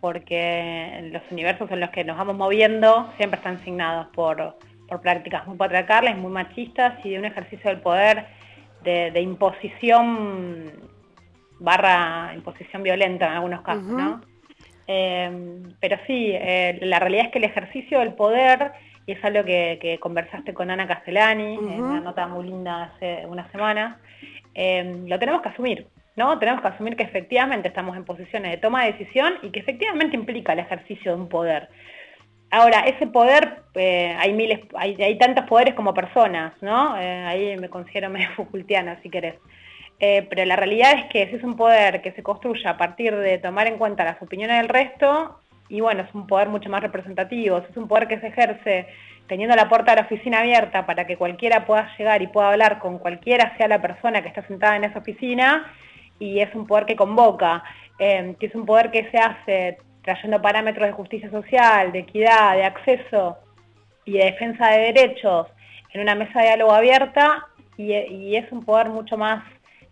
porque 0.00 1.08
los 1.12 1.22
universos 1.30 1.70
en 1.70 1.78
los 1.78 1.90
que 1.90 2.02
nos 2.02 2.18
vamos 2.18 2.36
moviendo 2.36 3.08
siempre 3.16 3.38
están 3.38 3.56
asignados 3.56 4.08
por, 4.08 4.56
prácticas 4.98 5.46
muy 5.46 5.56
patriarcales, 5.56 6.16
muy 6.16 6.32
machistas 6.32 6.94
y 7.04 7.10
de 7.10 7.18
un 7.18 7.24
ejercicio 7.24 7.70
del 7.70 7.80
poder 7.80 8.26
de, 8.82 9.20
imposición 9.20 10.72
barra 11.58 12.32
imposición 12.34 12.82
violenta 12.82 13.26
en 13.26 13.32
algunos 13.32 13.60
casos, 13.62 13.84
¿no? 13.84 14.20
Eh, 14.86 15.62
pero 15.78 15.98
sí, 16.06 16.32
eh, 16.32 16.78
la 16.82 16.98
realidad 16.98 17.26
es 17.26 17.32
que 17.32 17.38
el 17.38 17.44
ejercicio 17.44 18.00
del 18.00 18.14
poder, 18.14 18.72
y 19.06 19.12
es 19.12 19.24
algo 19.24 19.44
que, 19.44 19.98
conversaste 20.00 20.52
con 20.54 20.70
Ana 20.70 20.88
Castellani 20.88 21.54
en 21.54 21.82
una 21.82 22.00
nota 22.00 22.26
muy 22.26 22.46
linda 22.46 22.84
hace 22.84 23.24
unas 23.26 23.50
semanas, 23.52 23.98
eh, 24.54 25.04
lo 25.06 25.18
tenemos 25.18 25.42
que 25.42 25.50
asumir. 25.50 25.86
¿no? 26.16 26.38
Tenemos 26.38 26.60
que 26.60 26.68
asumir 26.68 26.96
que 26.96 27.04
efectivamente 27.04 27.68
estamos 27.68 27.96
en 27.96 28.04
posiciones 28.04 28.50
de 28.50 28.56
toma 28.58 28.84
de 28.84 28.92
decisión 28.92 29.34
y 29.42 29.50
que 29.50 29.60
efectivamente 29.60 30.16
implica 30.16 30.52
el 30.52 30.58
ejercicio 30.58 31.14
de 31.14 31.20
un 31.20 31.28
poder. 31.28 31.68
Ahora, 32.52 32.80
ese 32.80 33.06
poder, 33.06 33.62
eh, 33.74 34.16
hay 34.18 34.32
miles, 34.32 34.60
hay, 34.74 35.16
tantos 35.18 35.44
poderes 35.44 35.74
como 35.74 35.94
personas, 35.94 36.52
¿no? 36.60 36.98
Eh, 36.98 37.24
ahí 37.24 37.56
me 37.56 37.68
considero 37.68 38.10
medio 38.10 38.28
Foucaultiana, 38.34 39.00
si 39.02 39.10
querés. 39.10 39.36
Eh, 40.00 40.26
pero 40.28 40.44
la 40.44 40.56
realidad 40.56 40.92
es 40.96 41.04
que 41.10 41.22
ese 41.22 41.36
es 41.36 41.44
un 41.44 41.56
poder 41.56 42.02
que 42.02 42.12
se 42.12 42.22
construye 42.22 42.66
a 42.66 42.76
partir 42.76 43.14
de 43.14 43.38
tomar 43.38 43.66
en 43.66 43.78
cuenta 43.78 44.04
las 44.04 44.20
opiniones 44.20 44.56
del 44.56 44.68
resto, 44.68 45.38
y 45.68 45.80
bueno, 45.80 46.02
es 46.02 46.12
un 46.14 46.26
poder 46.26 46.48
mucho 46.48 46.68
más 46.70 46.82
representativo, 46.82 47.58
es 47.58 47.76
un 47.76 47.86
poder 47.86 48.08
que 48.08 48.18
se 48.18 48.28
ejerce 48.28 48.86
teniendo 49.28 49.54
la 49.54 49.68
puerta 49.68 49.92
de 49.92 50.00
la 50.00 50.06
oficina 50.06 50.40
abierta 50.40 50.84
para 50.86 51.06
que 51.06 51.16
cualquiera 51.16 51.64
pueda 51.64 51.88
llegar 51.96 52.20
y 52.22 52.26
pueda 52.26 52.50
hablar 52.50 52.80
con 52.80 52.98
cualquiera 52.98 53.56
sea 53.56 53.68
la 53.68 53.80
persona 53.80 54.22
que 54.22 54.28
está 54.28 54.44
sentada 54.48 54.74
en 54.74 54.84
esa 54.84 54.98
oficina, 54.98 55.72
y 56.18 56.40
es 56.40 56.52
un 56.54 56.66
poder 56.66 56.86
que 56.86 56.96
convoca, 56.96 57.62
que 57.98 58.36
es 58.40 58.54
un 58.54 58.66
poder 58.66 58.90
que 58.90 59.08
se 59.10 59.18
hace 59.18 59.78
trayendo 60.02 60.40
parámetros 60.40 60.86
de 60.86 60.92
justicia 60.92 61.30
social, 61.30 61.92
de 61.92 62.00
equidad, 62.00 62.56
de 62.56 62.64
acceso 62.64 63.38
y 64.04 64.12
de 64.12 64.24
defensa 64.24 64.68
de 64.68 64.92
derechos 64.92 65.46
en 65.92 66.00
una 66.02 66.14
mesa 66.14 66.40
de 66.40 66.46
diálogo 66.46 66.72
abierta 66.72 67.46
y, 67.76 68.36
es 68.36 68.50
un 68.52 68.64
poder 68.64 68.90
mucho 68.90 69.16
más 69.16 69.42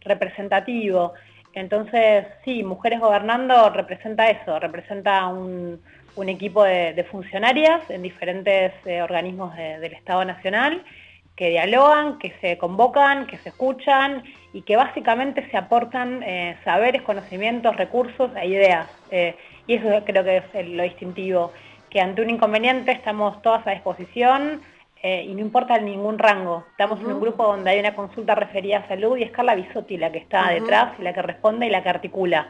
representativo. 0.00 1.14
Entonces, 1.54 2.26
sí, 2.44 2.62
Mujeres 2.62 3.00
Gobernando 3.00 3.70
representa 3.70 4.28
eso, 4.28 4.58
representa 4.58 5.26
un, 5.28 5.80
equipo 6.26 6.64
de, 6.64 7.06
funcionarias 7.10 7.88
en 7.88 8.02
diferentes 8.02 8.72
eh, 8.84 9.02
organismos 9.02 9.56
del 9.56 9.92
Estado 9.92 10.24
Nacional 10.24 10.82
que 11.38 11.50
dialogan, 11.50 12.18
que 12.18 12.34
se 12.40 12.58
convocan, 12.58 13.28
que 13.28 13.38
se 13.38 13.50
escuchan 13.50 14.24
y 14.52 14.62
que 14.62 14.74
básicamente 14.74 15.48
se 15.48 15.56
aportan 15.56 16.20
eh, 16.24 16.56
saberes, 16.64 17.02
conocimientos, 17.02 17.76
recursos 17.76 18.32
e 18.34 18.48
ideas. 18.48 18.88
Eh, 19.12 19.36
y 19.68 19.74
eso 19.74 20.04
creo 20.04 20.24
que 20.24 20.42
es 20.52 20.68
lo 20.68 20.82
distintivo, 20.82 21.52
que 21.90 22.00
ante 22.00 22.22
un 22.22 22.30
inconveniente 22.30 22.90
estamos 22.90 23.40
todas 23.42 23.64
a 23.66 23.70
disposición 23.70 24.60
eh, 25.02 25.24
y 25.28 25.34
no 25.34 25.40
importa 25.40 25.78
ningún 25.78 26.18
rango. 26.18 26.64
Estamos 26.72 26.98
en 27.00 27.06
un 27.06 27.20
grupo 27.20 27.44
donde 27.44 27.70
hay 27.70 27.78
una 27.78 27.94
consulta 27.94 28.34
referida 28.34 28.78
a 28.78 28.88
salud 28.88 29.16
y 29.16 29.22
es 29.22 29.30
Carla 29.30 29.54
Bisotti 29.54 29.96
la 29.96 30.10
que 30.10 30.18
está 30.18 30.50
detrás 30.50 30.98
y 30.98 31.02
la 31.02 31.12
que 31.12 31.22
responde 31.22 31.66
y 31.66 31.70
la 31.70 31.84
que 31.84 31.88
articula. 31.90 32.48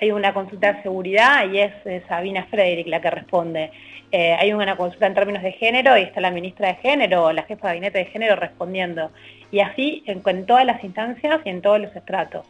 Hay 0.00 0.10
una 0.10 0.34
consulta 0.34 0.72
de 0.72 0.82
seguridad 0.82 1.48
y 1.48 1.58
es 1.60 1.72
Sabina 2.08 2.46
Frederick 2.50 2.88
la 2.88 3.00
que 3.00 3.10
responde. 3.10 3.70
Eh, 4.12 4.34
hay 4.38 4.52
una 4.52 4.76
consulta 4.76 5.06
en 5.06 5.14
términos 5.14 5.42
de 5.42 5.52
género 5.52 5.96
y 5.96 6.02
está 6.02 6.20
la 6.20 6.30
ministra 6.30 6.68
de 6.68 6.74
Género 6.76 7.24
o 7.24 7.32
la 7.32 7.42
jefa 7.42 7.68
de 7.68 7.74
gabinete 7.74 7.98
de 7.98 8.04
género 8.06 8.36
respondiendo. 8.36 9.10
Y 9.50 9.60
así 9.60 10.02
en, 10.06 10.46
todas 10.46 10.64
las 10.64 10.82
instancias 10.84 11.40
y 11.44 11.48
en 11.48 11.62
todos 11.62 11.80
los 11.80 11.94
estratos. 11.94 12.46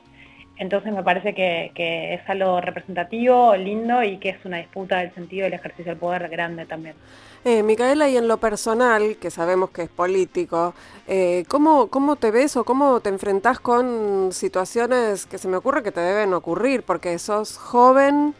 Entonces 0.59 0.93
me 0.93 1.03
parece 1.03 1.35
que, 1.35 2.15
es 2.15 2.21
algo 2.29 2.61
representativo, 2.61 3.55
lindo 3.57 4.03
y 4.03 4.19
que 4.19 4.31
es 4.31 4.45
una 4.45 4.59
disputa 4.59 4.99
del 4.99 5.15
sentido 5.15 5.45
del 5.45 5.53
ejercicio 5.53 5.93
del 5.93 5.99
poder 5.99 6.29
grande 6.29 6.65
también. 6.65 6.95
Eh, 7.45 7.63
Micaela, 7.63 8.09
y 8.09 8.17
en 8.17 8.27
lo 8.27 8.39
personal, 8.39 9.17
que 9.21 9.31
sabemos 9.31 9.71
que 9.71 9.83
es 9.83 9.89
político, 9.89 10.75
eh, 11.07 11.45
¿cómo, 11.49 11.89
¿cómo 11.89 12.17
te 12.17 12.31
ves 12.31 12.57
o 12.57 12.65
cómo 12.65 13.01
te 13.01 13.11
enfrentás 13.11 13.61
con 13.61 14.33
situaciones 14.33 15.27
que 15.27 15.39
se 15.39 15.47
me 15.47 15.57
ocurre 15.57 15.83
que 15.83 15.93
te 15.93 16.01
deben 16.01 16.33
ocurrir? 16.33 16.83
Porque 16.83 17.19
sos 17.19 17.59
joven, 17.59 18.35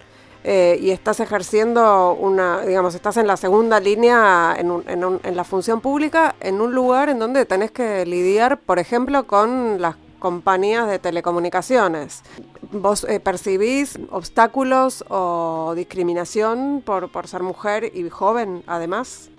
eh, 0.49 0.79
y 0.81 0.91
estás 0.91 1.19
ejerciendo 1.19 2.13
una, 2.15 2.61
digamos, 2.61 2.95
estás 2.95 3.17
en 3.17 3.27
la 3.27 3.37
segunda 3.37 3.81
línea 3.81 4.55
en, 4.57 4.71
en, 4.87 5.37
la 5.37 5.43
función 5.43 5.81
pública 5.81 6.37
en 6.39 6.61
un 6.61 6.73
lugar 6.73 7.09
en 7.09 7.19
donde 7.19 7.45
tenés 7.47 7.73
que 7.73 8.07
lidiar, 8.07 8.59
por 8.59 8.79
ejemplo, 8.79 9.27
con 9.27 9.81
las 9.81 9.97
compañías 10.27 10.89
de 10.89 10.99
telecomunicaciones. 10.99 12.25
¿Vos 12.73 13.07
eh, 13.09 13.21
percibís 13.21 13.97
obstáculos 14.11 15.05
o 15.09 15.73
discriminación 15.77 16.83
por, 16.85 17.13
por 17.13 17.29
ser 17.29 17.43
mujer 17.45 17.93
y 17.95 18.11
joven, 18.11 18.65
además? 18.67 19.31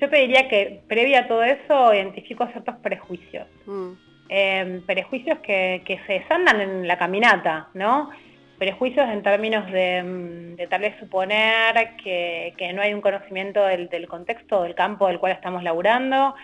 Yo 0.00 0.08
te 0.08 0.18
diría 0.18 0.48
que 0.48 0.82
previa 0.86 1.22
a 1.22 1.26
todo 1.26 1.42
eso 1.42 1.92
identifico 1.92 2.46
ciertos 2.52 2.76
prejuicios. 2.76 3.48
Mm. 3.66 3.90
Em, 4.28 4.82
prejuicios 4.82 5.36
que, 5.40 5.82
que 5.84 5.98
se 6.06 6.12
desandan 6.20 6.60
en 6.60 6.86
la 6.86 6.96
caminata, 6.96 7.68
¿no? 7.74 8.10
prejuicios 8.58 9.08
en 9.08 9.22
términos 9.22 9.70
de, 9.70 10.02
mm, 10.02 10.68
tal 10.68 10.80
vez 10.80 10.98
suponer 10.98 11.96
que, 12.02 12.72
no 12.74 12.82
hay 12.82 12.94
un 12.94 13.00
conocimiento 13.00 13.64
del, 13.64 14.08
contexto 14.08 14.62
del 14.62 14.74
campo 14.74 15.06
del 15.08 15.18
cual 15.18 15.32
estamos 15.32 15.62
laburando, 15.62 16.34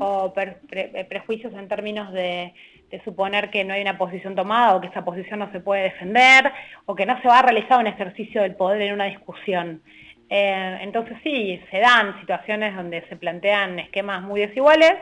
o 0.00 0.32
eh, 0.36 1.06
prejuicios 1.08 1.52
en 1.54 1.68
términos 1.68 2.12
de, 2.12 2.52
suponer 3.00 3.50
que 3.50 3.64
no 3.64 3.74
hay 3.74 3.82
una 3.82 3.98
posición 3.98 4.34
tomada 4.34 4.74
o 4.74 4.80
que 4.80 4.88
esa 4.88 5.04
posición 5.04 5.38
no 5.38 5.50
se 5.52 5.60
puede 5.60 5.84
defender, 5.84 6.52
o 6.86 6.94
que 6.94 7.06
no 7.06 7.20
se 7.22 7.28
va 7.28 7.38
a 7.38 7.42
realizar 7.42 7.78
un 7.78 7.86
ejercicio 7.86 8.42
del 8.42 8.54
poder 8.54 8.82
en 8.82 8.94
una 8.94 9.06
discusión. 9.06 9.82
Eh, 10.28 10.78
entonces 10.80 11.16
sí, 11.22 11.60
se 11.70 11.78
dan 11.78 12.18
situaciones 12.20 12.74
donde 12.74 13.02
se 13.08 13.16
plantean 13.16 13.78
esquemas 13.78 14.22
muy 14.22 14.40
desiguales 14.40 14.94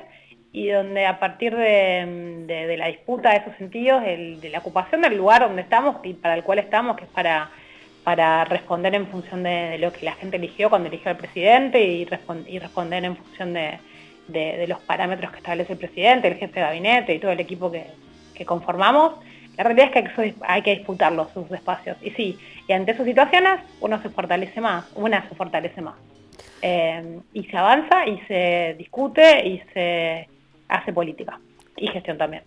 y 0.53 0.69
donde 0.69 1.07
a 1.07 1.21
partir 1.21 1.55
de, 1.55 2.77
la 2.77 2.89
disputa 2.89 3.31
de 3.31 3.37
esos 3.37 3.57
sentidos, 3.57 4.03
de 4.03 4.49
la 4.51 4.59
ocupación 4.59 5.03
del 5.03 5.17
lugar 5.17 5.43
donde 5.43 5.63
estamos 5.63 5.97
y 6.03 6.15
para 6.15 6.35
el 6.35 6.43
cual 6.43 6.59
estamos, 6.59 6.97
que 6.97 7.05
es 7.05 7.11
para, 7.11 7.51
para 8.03 8.45
responder 8.45 8.95
en 8.95 9.07
función 9.07 9.45
de, 9.45 9.79
lo 9.79 9.93
que 9.93 10.05
la 10.05 10.15
gente 10.15 10.37
eligió 10.37 10.69
cuando 10.69 10.89
eligió 10.89 11.11
al 11.11 11.17
presidente 11.17 11.81
y, 11.81 12.09
y 12.47 12.59
responder 12.59 13.05
en 13.05 13.17
función 13.17 13.53
de, 13.53 13.79
los 14.67 14.81
parámetros 14.81 15.31
que 15.31 15.39
establece 15.39 15.73
el 15.73 15.79
presidente, 15.79 16.29
el 16.29 16.37
jefe 16.37 16.61
de 16.61 16.67
gabinete 16.67 17.15
y 17.15 17.19
todo 17.19 17.31
el 17.31 17.41
equipo 17.41 17.71
que, 17.71 17.87
conformamos, 18.47 19.15
la 19.59 19.65
realidad 19.65 19.91
es 19.95 20.15
que 20.15 20.35
hay 20.41 20.63
que 20.63 20.77
disputarlos, 20.77 21.29
sus 21.35 21.51
espacios. 21.51 21.99
Y 22.01 22.11
sí, 22.13 22.39
y 22.67 22.73
ante 22.73 22.93
esas 22.93 23.05
situaciones 23.05 23.61
uno 23.81 24.01
se 24.01 24.09
fortalece 24.09 24.61
más, 24.63 24.91
una 24.95 25.29
se 25.29 25.35
fortalece 25.35 25.83
más. 25.83 25.97
Eh, 26.63 27.21
y 27.35 27.45
se 27.45 27.57
avanza 27.57 28.07
y 28.07 28.19
se 28.29 28.75
discute 28.79 29.47
y 29.47 29.63
se 29.75 30.27
hace 30.69 30.93
política 30.93 31.39
y 31.77 31.89
gestión 31.89 32.17
también. 32.17 32.43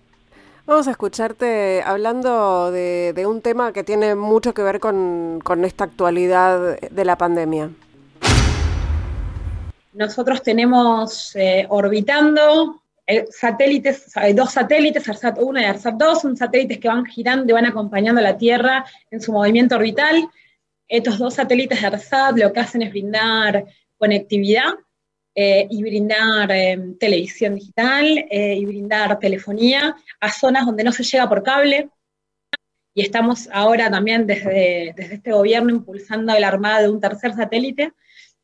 Vamos 0.65 0.87
a 0.87 0.91
escucharte 0.91 1.83
hablando 1.85 2.71
de, 2.71 3.25
un 3.27 3.41
tema 3.41 3.73
que 3.73 3.83
tiene 3.83 4.15
mucho 4.15 4.53
que 4.53 4.61
ver 4.61 4.79
con, 4.79 5.41
esta 5.65 5.83
actualidad 5.83 6.79
de 6.79 7.05
la 7.05 7.17
pandemia. 7.17 7.69
Nosotros 9.93 10.41
tenemos 10.41 11.35
eh, 11.35 11.67
orbitando 11.69 12.81
eh, 13.05 13.25
satélites, 13.29 14.11
dos 14.33 14.51
satélites, 14.51 15.07
ARSAT-1 15.07 15.61
y 15.61 15.65
ARSAT-2, 15.65 16.21
son 16.21 16.37
satélites 16.37 16.79
que 16.79 16.87
van 16.87 17.05
girando 17.05 17.51
y 17.51 17.53
van 17.53 17.67
acompañando 17.67 18.19
a 18.19 18.23
la 18.23 18.37
Tierra 18.37 18.85
en 19.11 19.21
su 19.21 19.31
movimiento 19.31 19.75
orbital. 19.75 20.27
Estos 20.87 21.19
dos 21.19 21.35
satélites 21.35 21.79
de 21.79 21.87
ARSAT 21.87 22.37
lo 22.37 22.51
que 22.51 22.59
hacen 22.59 22.81
es 22.81 22.89
brindar 22.89 23.65
conectividad 23.97 24.73
eh, 25.35 25.67
y 25.69 25.83
brindar 25.83 26.51
eh, 26.51 26.79
televisión 26.99 27.55
digital 27.55 28.25
y 28.31 28.65
brindar 28.65 29.19
telefonía 29.19 29.95
a 30.19 30.31
zonas 30.31 30.65
donde 30.65 30.83
no 30.83 30.91
se 30.91 31.03
llega 31.03 31.29
por 31.29 31.43
cable. 31.43 31.89
Y 32.95 33.01
estamos 33.01 33.47
ahora 33.51 33.91
también 33.91 34.25
desde, 34.25 34.93
desde 34.95 35.15
este 35.15 35.31
gobierno 35.31 35.71
impulsando 35.71 36.33
el 36.33 36.43
armado 36.43 36.83
de 36.83 36.89
un 36.89 37.01
tercer 37.01 37.33
satélite 37.33 37.93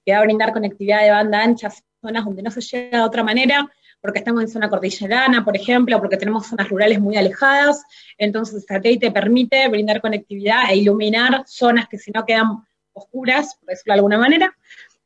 que 0.10 0.14
va 0.16 0.22
a 0.22 0.24
brindar 0.24 0.54
conectividad 0.54 1.04
de 1.04 1.12
banda 1.12 1.44
ancha 1.44 1.68
a 1.68 1.74
zonas 2.02 2.26
donde 2.26 2.42
no 2.42 2.50
se 2.50 2.62
llega 2.62 2.98
de 2.98 3.04
otra 3.04 3.24
manera, 3.24 3.70
porque 4.02 4.18
estamos 4.18 4.42
en 4.42 4.48
zona 4.48 4.68
cordillerana, 4.68 5.46
por 5.46 5.56
ejemplo, 5.56 6.00
porque 6.00 6.18
tenemos 6.18 6.48
zonas 6.48 6.68
rurales 6.68 7.00
muy 7.00 7.16
alejadas. 7.16 7.84
Entonces 8.18 8.56
el 8.56 8.62
satélite 8.64 9.12
permite 9.12 9.68
brindar 9.68 10.02
conectividad 10.02 10.72
e 10.72 10.78
iluminar 10.78 11.44
zonas 11.46 11.88
que 11.88 12.00
si 12.00 12.10
no 12.10 12.26
quedan 12.26 12.66
oscuras, 12.94 13.56
por 13.60 13.70
decirlo 13.70 13.94
de 13.94 13.98
alguna 14.00 14.18
manera. 14.18 14.58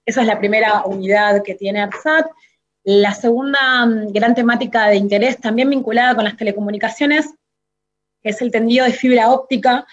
Esa 0.06 0.22
es 0.22 0.28
la 0.28 0.40
primera 0.40 0.84
unidad 0.86 1.44
que 1.44 1.56
tiene 1.56 1.82
ARSAT. 1.82 2.28
La 2.86 3.14
segunda 3.14 3.86
mm, 3.86 4.14
gran 4.14 4.36
temática 4.36 4.88
de 4.88 4.96
interés, 4.96 5.38
también 5.38 5.70
vinculada 5.70 6.16
con 6.16 6.24
las 6.24 6.38
telecomunicaciones, 6.38 7.30
es 8.22 8.42
el 8.42 8.52
tendido 8.52 8.86
de 8.86 8.94
fibra 8.94 9.32
óptica. 9.32 9.86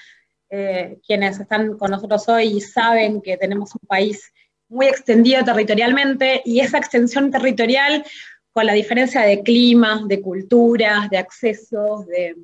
Eh, 0.48 1.00
quienes 1.04 1.40
están 1.40 1.76
con 1.78 1.90
nosotros 1.90 2.28
hoy 2.28 2.60
saben 2.60 3.20
que 3.22 3.36
tenemos 3.36 3.74
un 3.74 3.86
país 3.88 4.32
muy 4.70 4.86
extendido 4.86 5.44
territorialmente 5.44 6.40
y 6.44 6.60
esa 6.60 6.78
extensión 6.78 7.30
territorial, 7.30 8.04
con 8.52 8.66
la 8.66 8.72
diferencia 8.72 9.20
de 9.22 9.42
climas, 9.42 10.08
de 10.08 10.20
culturas, 10.20 11.10
de 11.10 11.18
accesos, 11.18 12.06
de, 12.06 12.34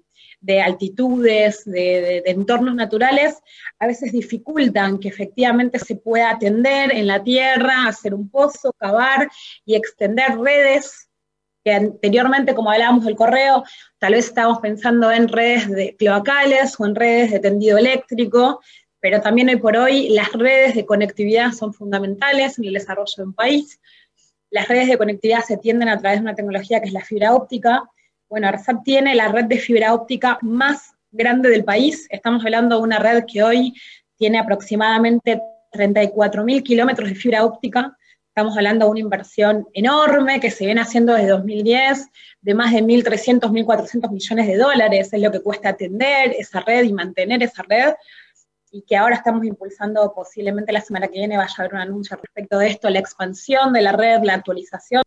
de 0.41 0.61
altitudes, 0.61 1.65
de, 1.65 2.23
entornos 2.27 2.75
naturales, 2.75 3.37
a 3.79 3.87
veces 3.87 4.13
dificultan 4.13 4.99
que 4.99 5.09
efectivamente 5.09 5.79
se 5.79 5.97
pueda 5.97 6.31
atender 6.31 6.93
en 6.93 7.07
la 7.07 7.23
tierra, 7.23 7.89
hacer 7.89 8.15
un 8.15 8.29
pozo, 8.29 8.73
cavar 8.79 9.29
y 9.65 9.75
extender 9.75 10.39
redes 10.39 11.09
que 11.65 11.73
anteriormente, 11.73 12.55
como 12.55 12.71
hablábamos 12.71 13.05
del 13.05 13.17
correo, 13.17 13.65
tal 13.99 14.13
vez 14.13 14.27
estábamos 14.27 14.61
pensando 14.61 15.11
en 15.11 15.27
redes 15.27 15.69
de 15.69 15.97
cloacales 15.97 16.79
o 16.79 16.87
en 16.87 16.95
redes 16.95 17.33
de 17.33 17.41
tendido 17.41 17.77
eléctrico, 17.77 18.61
pero 19.09 19.21
también 19.21 19.49
hoy 19.49 19.55
por 19.55 19.77
hoy 19.77 20.09
las 20.09 20.33
redes 20.33 20.75
de 20.75 20.85
conectividad 20.85 21.53
son 21.53 21.73
fundamentales 21.73 22.59
en 22.59 22.65
el 22.65 22.73
desarrollo 22.73 23.15
de 23.17 23.23
un 23.23 23.35
país. 23.35 23.81
Las 24.51 24.67
redes 24.67 24.89
de 24.89 24.99
conectividad 24.99 25.45
se 25.45 25.59
tienden 25.59 25.89
a 25.89 25.97
través 26.01 26.19
de 26.19 26.23
una 26.25 26.35
tecnología 26.35 26.81
que 26.81 26.89
es 26.89 26.93
la 26.93 27.05
fibra 27.05 27.33
óptica, 27.33 27.85
bueno, 28.29 28.49
ARSAT 28.49 28.83
tiene 28.83 29.15
la 29.15 29.29
red 29.29 29.45
de 29.45 29.59
fibra 29.59 29.95
óptica 29.95 30.41
más 30.43 30.97
grande 31.13 31.51
del 31.51 31.63
país. 31.63 32.09
Estamos 32.11 32.45
hablando 32.45 32.79
de 32.79 32.83
una 32.83 32.99
red 32.99 33.23
que 33.33 33.45
hoy 33.45 33.75
tiene 34.17 34.41
aproximadamente 34.41 35.41
34.000 35.71 36.65
kilómetros 36.65 37.09
de 37.09 37.15
fibra 37.15 37.45
óptica. 37.45 37.97
Estamos 38.27 38.57
hablando 38.57 38.87
de 38.87 38.91
una 38.91 39.01
inversión 39.01 39.69
enorme 39.73 40.41
que 40.41 40.51
se 40.51 40.67
viene 40.67 40.81
haciendo 40.81 41.15
desde 41.15 41.29
2010, 41.29 42.09
de 42.41 42.55
más 42.55 42.73
de 42.73 42.83
1.300, 42.83 43.53
1.400 43.53 44.11
millones 44.11 44.49
de 44.49 44.57
dólares, 44.57 45.13
es 45.13 45.23
lo 45.23 45.31
que 45.31 45.43
cuesta 45.43 45.69
atender 45.69 46.35
esa 46.37 46.59
red 46.59 46.83
y 46.83 46.93
mantener 46.93 47.45
esa 47.45 47.63
red, 47.63 47.95
y 48.71 48.83
que 48.83 48.97
ahora 48.97 49.17
estamos 49.17 49.45
impulsando, 49.45 50.13
posiblemente 50.15 50.73
la 50.73 50.81
semana 50.81 51.09
que 51.09 51.19
viene 51.19 51.37
vaya 51.37 51.55
a 51.57 51.63
haber 51.63 51.75
un 51.75 51.81
anuncio 51.81 52.17
respecto 52.17 52.59
de 52.59 52.69
esto, 52.69 52.91
la 52.91 52.99
expansión 52.99 53.73
de 53.73 53.83
la 53.83 53.93
red, 53.93 54.23
la 54.23 54.35
actualización 54.35 55.03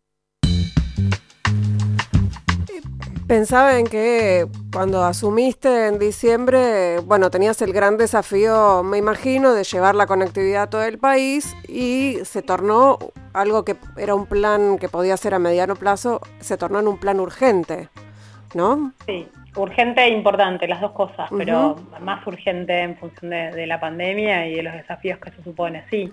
Pensaba 3.30 3.78
en 3.78 3.86
que 3.86 4.48
cuando 4.72 5.04
asumiste 5.04 5.86
en 5.86 6.00
diciembre, 6.00 6.98
bueno, 6.98 7.30
tenías 7.30 7.62
el 7.62 7.72
gran 7.72 7.96
desafío, 7.96 8.82
me 8.82 8.98
imagino, 8.98 9.54
de 9.54 9.62
llevar 9.62 9.94
la 9.94 10.08
conectividad 10.08 10.64
a 10.64 10.70
todo 10.70 10.82
el 10.82 10.98
país 10.98 11.54
y 11.68 12.18
se 12.24 12.42
tornó 12.42 12.98
algo 13.32 13.64
que 13.64 13.76
era 13.96 14.16
un 14.16 14.26
plan 14.26 14.78
que 14.78 14.88
podía 14.88 15.16
ser 15.16 15.34
a 15.34 15.38
mediano 15.38 15.76
plazo, 15.76 16.20
se 16.40 16.56
tornó 16.56 16.80
en 16.80 16.88
un 16.88 16.98
plan 16.98 17.20
urgente, 17.20 17.88
¿no? 18.52 18.92
Sí, 19.06 19.28
urgente 19.56 20.02
e 20.02 20.08
importante, 20.08 20.68
las 20.68 20.80
dos 20.80 20.92
cosas, 20.92 21.28
pero 21.36 21.76
más 22.00 22.26
urgente 22.26 22.80
en 22.80 22.96
función 22.96 23.30
de, 23.30 23.50
de, 23.50 23.66
la 23.66 23.80
pandemia 23.80 24.46
y 24.46 24.54
de 24.54 24.62
los 24.62 24.72
desafíos 24.72 25.18
que 25.18 25.30
se 25.30 25.42
supone, 25.42 25.84
sí. 25.90 26.12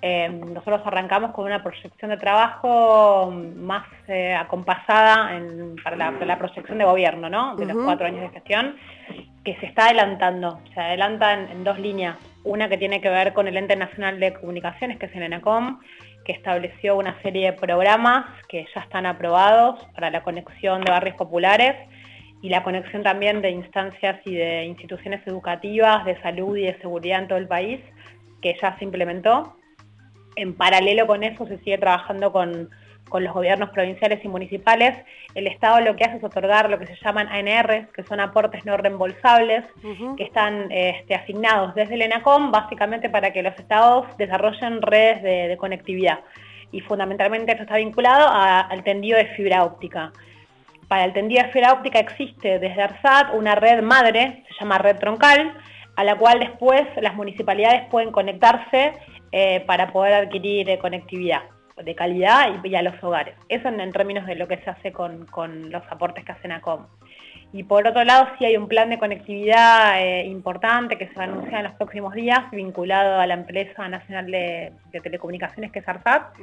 Em, 0.00 0.40
nosotros 0.40 0.80
arrancamos 0.84 1.32
con 1.32 1.44
una 1.44 1.60
proyección 1.62 2.10
de 2.10 2.16
trabajo 2.16 3.32
más 3.56 3.84
eh, 4.06 4.32
acompasada 4.32 5.30
para, 5.82 5.96
la, 5.96 6.38
proyección 6.38 6.78
de 6.78 6.84
gobierno, 6.84 7.28
¿no? 7.28 7.56
De 7.56 7.66
los 7.66 7.76
cuatro 7.84 8.06
años 8.06 8.20
de 8.20 8.28
gestión, 8.28 8.76
que 9.42 9.56
se 9.56 9.66
está 9.66 9.86
adelantando. 9.86 10.60
Se 10.72 10.80
adelanta 10.80 11.32
en, 11.32 11.64
dos 11.64 11.80
líneas. 11.80 12.16
Una 12.44 12.68
que 12.68 12.78
tiene 12.78 13.00
que 13.00 13.08
ver 13.08 13.32
con 13.32 13.48
el 13.48 13.56
Ente 13.56 13.74
Nacional 13.74 14.20
de 14.20 14.34
Comunicaciones, 14.34 14.98
que 14.98 15.06
es 15.06 15.16
el 15.16 15.24
ENACOM, 15.24 15.80
que 16.24 16.32
estableció 16.32 16.96
una 16.96 17.20
serie 17.22 17.50
de 17.50 17.52
programas 17.54 18.26
que 18.48 18.66
ya 18.72 18.82
están 18.82 19.04
aprobados 19.04 19.84
para 19.94 20.10
la 20.10 20.22
conexión 20.22 20.82
de 20.82 20.92
barrios 20.92 21.16
populares 21.16 21.74
y 22.40 22.48
la 22.48 22.62
conexión 22.62 23.02
también 23.02 23.42
de 23.42 23.50
instancias 23.50 24.20
y 24.24 24.34
de 24.34 24.64
instituciones 24.64 25.26
educativas, 25.26 26.04
de 26.04 26.20
salud 26.20 26.56
y 26.56 26.66
de 26.66 26.78
seguridad 26.80 27.20
en 27.20 27.28
todo 27.28 27.38
el 27.38 27.48
país, 27.48 27.80
que 28.40 28.56
ya 28.60 28.78
se 28.78 28.84
implementó 28.84 29.58
en 30.38 30.54
paralelo 30.54 31.06
con 31.06 31.24
eso 31.24 31.46
se 31.46 31.58
sigue 31.58 31.78
trabajando 31.78 32.32
con, 32.32 32.70
los 33.10 33.32
gobiernos 33.32 33.70
provinciales 33.70 34.22
y 34.22 34.28
municipales. 34.28 34.94
El 35.34 35.46
Estado 35.46 35.80
lo 35.80 35.96
que 35.96 36.04
hace 36.04 36.18
es 36.18 36.24
otorgar 36.24 36.68
lo 36.68 36.78
que 36.78 36.86
se 36.86 36.96
llaman 37.02 37.26
ANR, 37.28 37.88
que 37.88 38.04
son 38.04 38.20
aportes 38.20 38.66
no 38.66 38.76
reembolsables, 38.76 39.64
que 40.18 40.24
están 40.24 40.70
este, 40.70 41.14
asignados 41.14 41.74
desde 41.74 41.94
el 41.94 42.02
ENACOM, 42.02 42.52
básicamente 42.52 43.08
para 43.08 43.32
que 43.32 43.42
los 43.42 43.58
estados 43.58 44.06
desarrollen 44.18 44.82
redes 44.82 45.22
de, 45.22 45.56
conectividad. 45.56 46.20
Y 46.70 46.80
fundamentalmente 46.82 47.52
esto 47.52 47.62
está 47.62 47.76
vinculado 47.76 48.28
al 48.30 48.84
tendido 48.84 49.16
de 49.16 49.24
fibra 49.28 49.64
óptica. 49.64 50.12
Para 50.88 51.04
el 51.04 51.12
tendido 51.12 51.44
de 51.52 51.70
óptica 51.70 51.98
existe 51.98 52.58
desde 52.58 52.82
ARSAT 52.82 53.34
una 53.34 53.54
red 53.54 53.82
madre, 53.82 54.42
se 54.48 54.54
llama 54.60 54.78
red 54.78 54.96
troncal, 54.96 55.54
a 55.96 56.04
la 56.04 56.16
cual 56.16 56.40
después 56.40 56.82
las 57.00 57.14
municipalidades 57.14 57.82
pueden 57.90 58.10
conectarse 58.10 58.92
eh, 59.32 59.60
para 59.66 59.92
poder 59.92 60.14
adquirir 60.14 60.70
eh, 60.70 60.78
conectividad 60.78 61.42
de 61.76 61.94
calidad 61.94 62.48
y, 62.64 62.74
a 62.74 62.82
los 62.82 63.02
hogares. 63.02 63.34
Eso 63.48 63.68
en, 63.68 63.92
términos 63.92 64.26
de 64.26 64.34
lo 64.34 64.48
que 64.48 64.58
se 64.58 64.70
hace 64.70 64.92
con, 64.92 65.26
los 65.70 65.82
aportes 65.90 66.24
que 66.24 66.32
hacen 66.32 66.52
ACOM. 66.52 66.86
Y 67.50 67.62
por 67.62 67.86
otro 67.86 68.04
lado, 68.04 68.28
sí 68.38 68.44
hay 68.44 68.58
un 68.58 68.68
plan 68.68 68.90
de 68.90 68.98
conectividad 68.98 70.02
eh, 70.02 70.26
importante 70.26 70.98
que 70.98 71.08
se 71.08 71.14
va 71.14 71.22
a 71.22 71.24
anunciar 71.28 71.60
en 71.60 71.64
los 71.64 71.74
próximos 71.74 72.12
días, 72.12 72.50
vinculado 72.50 73.18
a 73.18 73.26
la 73.26 73.34
empresa 73.34 73.88
nacional 73.88 74.30
de, 74.30 74.72
telecomunicaciones 75.02 75.72
que 75.72 75.78
es 75.78 75.88
ARSAT. 75.88 76.34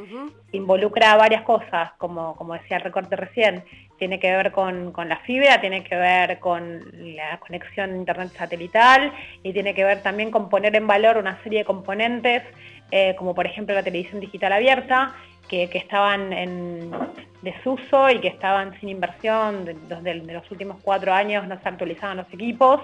Involucra 0.52 1.15
varias 1.15 1.44
cosas, 1.44 1.91
como, 1.98 2.36
como 2.36 2.54
decía 2.54 2.78
el 2.78 2.84
recorte 2.84 3.15
recién. 3.15 3.63
Tiene 4.00 4.20
que 4.20 4.32
ver 4.32 4.52
con, 4.52 4.91
con, 4.91 5.08
la 5.08 5.18
fibra, 5.18 5.62
tiene 5.62 5.84
que 5.84 5.96
ver 5.96 6.39
con 6.39 6.84
la 7.15 7.38
conexión 7.39 7.94
a 7.94 7.96
internet 7.96 8.32
satelital 8.36 9.13
y 9.44 9.54
tiene 9.54 9.76
que 9.76 9.84
ver 9.84 10.02
también 10.02 10.32
con 10.32 10.50
poner 10.50 10.76
en 10.76 10.88
valor 10.88 11.18
una 11.18 11.41
serie 11.44 11.60
de 11.60 11.65
componentes 11.65 12.41
eh, 12.91 13.15
como 13.15 13.34
por 13.36 13.45
ejemplo 13.45 13.76
la 13.76 13.84
televisión 13.84 14.19
digital 14.19 14.54
abierta, 14.54 15.15
que, 15.48 15.69
estaban 15.74 16.34
en 16.34 16.91
desuso 17.41 18.10
y 18.10 18.19
que 18.19 18.28
estaban 18.28 18.80
sin 18.80 18.89
inversión, 18.89 19.65
de, 19.65 20.13
los 20.15 20.50
últimos 20.52 20.78
cuatro 20.82 21.13
años 21.13 21.48
no 21.48 21.60
se 21.62 21.69
actualizaban 21.69 22.17
los 22.17 22.34
equipos, 22.34 22.82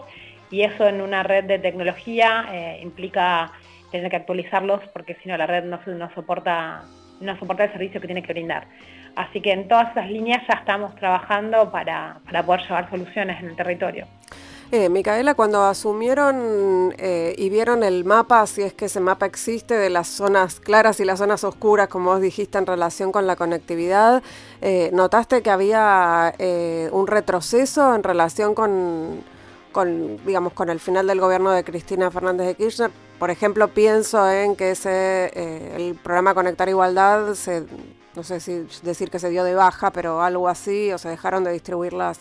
y 0.52 0.62
eso 0.62 0.88
en 0.88 1.02
una 1.02 1.24
red 1.24 1.46
de 1.46 1.60
tecnología 1.60 2.46
eh, 2.52 2.80
implica 2.82 3.52
tener 3.92 4.10
que 4.10 4.18
actualizarlos 4.18 4.82
porque 4.94 5.16
si 5.16 5.30
no 5.30 5.38
la 5.38 5.48
red 5.48 5.64
no, 5.64 5.80
soporta, 6.14 6.84
no 7.20 7.38
soporta 7.38 7.66
el 7.66 7.72
servicio 7.72 8.00
que 8.02 8.08
tiene 8.08 8.24
que 8.24 8.34
brindar. 8.34 8.68
Así 9.16 9.42
que 9.42 9.52
en 9.52 9.68
todas 9.68 9.92
esas 9.92 10.10
líneas 10.10 10.42
ya 10.48 10.56
estamos 10.56 10.96
trabajando 10.96 11.72
para, 11.72 12.20
poder 12.46 12.62
llevar 12.62 12.90
soluciones 12.90 13.42
en 13.42 13.50
el 13.50 13.56
territorio. 13.56 14.08
Eh, 14.74 14.88
Micaela, 14.88 15.36
cuando 15.36 15.66
asumieron 15.66 16.96
eh, 16.98 17.36
y 17.38 17.50
vieron 17.50 17.84
el 17.84 18.06
mapa, 18.06 18.48
si 18.48 18.62
es 18.62 18.74
que 18.74 18.86
ese 18.86 19.02
mapa 19.02 19.26
existe, 19.26 19.74
de 19.74 19.90
las 19.90 20.08
zonas 20.08 20.62
claras 20.62 21.02
y 21.02 21.06
las 21.06 21.20
zonas 21.20 21.44
oscuras, 21.44 21.90
como 21.90 22.12
vos 22.12 22.22
dijiste, 22.22 22.58
en 22.58 22.66
relación 22.66 23.12
con 23.12 23.28
la 23.28 23.36
conectividad, 23.36 24.24
eh, 24.62 24.90
¿notaste 24.94 25.42
que 25.42 25.50
había 25.50 26.34
un 26.94 27.08
retroceso 27.08 27.94
en 27.94 28.02
relación 28.02 28.56
con, 28.56 29.22
con, 29.74 30.26
digamos, 30.26 30.54
con 30.54 30.70
el 30.70 30.80
final 30.80 31.06
del 31.06 31.20
gobierno 31.20 31.52
de 31.52 31.66
Cristina 31.66 32.10
Fernández 32.10 32.48
de 32.48 32.56
Kirchner? 32.56 32.92
Por 33.20 33.30
ejemplo, 33.30 33.68
pienso 33.68 34.32
en 34.32 34.56
que 34.56 34.72
ese, 34.72 35.76
el 35.76 35.96
programa 35.96 36.34
Conectar 36.34 36.70
Igualdad 36.70 37.34
se 37.34 37.66
no 38.16 38.24
sé 38.24 38.40
si 38.42 38.68
decir 38.84 39.10
que 39.10 39.20
se 39.20 39.30
dio 39.30 39.44
de 39.44 39.56
baja, 39.56 39.92
pero 39.92 40.22
algo 40.22 40.50
así, 40.50 40.92
o 40.92 40.98
se 40.98 41.08
dejaron 41.08 41.46
de 41.46 41.54
distribuir 41.54 41.94
las, 41.94 42.20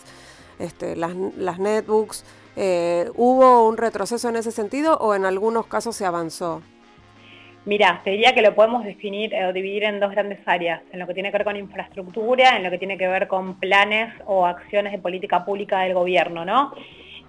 este, 0.59 0.95
las, 0.95 1.13
las 1.37 1.59
netbooks. 1.59 2.23
Eh, 2.55 3.09
¿Hubo 3.15 3.67
un 3.67 3.77
retroceso 3.77 4.29
en 4.29 4.35
ese 4.35 4.51
sentido 4.51 4.97
o 4.97 5.15
en 5.15 5.25
algunos 5.25 5.67
casos 5.67 5.95
se 5.95 6.05
avanzó? 6.05 6.61
Mira, 7.63 8.01
te 8.03 8.09
diría 8.11 8.33
que 8.33 8.41
lo 8.41 8.55
podemos 8.55 8.83
definir 8.83 9.35
o 9.35 9.53
dividir 9.53 9.83
en 9.83 9.99
dos 9.99 10.09
grandes 10.11 10.39
áreas, 10.47 10.81
en 10.91 10.99
lo 10.99 11.05
que 11.05 11.13
tiene 11.13 11.31
que 11.31 11.37
ver 11.37 11.45
con 11.45 11.55
infraestructura, 11.55 12.57
en 12.57 12.63
lo 12.63 12.71
que 12.71 12.79
tiene 12.79 12.97
que 12.97 13.07
ver 13.07 13.27
con 13.27 13.59
planes 13.59 14.11
o 14.25 14.47
acciones 14.47 14.91
de 14.91 14.97
política 14.97 15.45
pública 15.45 15.81
del 15.81 15.93
gobierno, 15.93 16.43
¿no? 16.43 16.73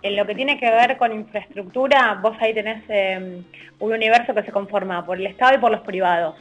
En 0.00 0.16
lo 0.16 0.26
que 0.26 0.34
tiene 0.34 0.58
que 0.58 0.70
ver 0.70 0.96
con 0.96 1.12
infraestructura, 1.12 2.18
vos 2.22 2.34
ahí 2.40 2.54
tenés 2.54 2.82
eh, 2.88 3.42
un 3.78 3.92
universo 3.92 4.34
que 4.34 4.42
se 4.42 4.50
conforma 4.52 5.04
por 5.04 5.18
el 5.18 5.26
Estado 5.26 5.56
y 5.56 5.58
por 5.58 5.70
los 5.70 5.82
privados. 5.82 6.34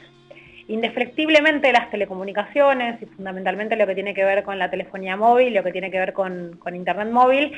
Indefectiblemente 0.67 1.73
las 1.73 1.91
telecomunicaciones 1.91 3.01
y 3.01 3.05
fundamentalmente 3.07 3.75
lo 3.75 3.85
que 3.85 3.93
tiene 3.93 4.13
que 4.13 4.23
ver 4.23 4.43
con 4.43 4.57
la 4.57 4.71
telefonía 4.71 5.17
móvil, 5.17 5.53
lo 5.53 5.63
que 5.63 5.73
tiene 5.73 5.91
que 5.91 5.99
ver 5.99 6.13
con, 6.13 6.57
Internet 6.73 7.09
móvil, 7.11 7.51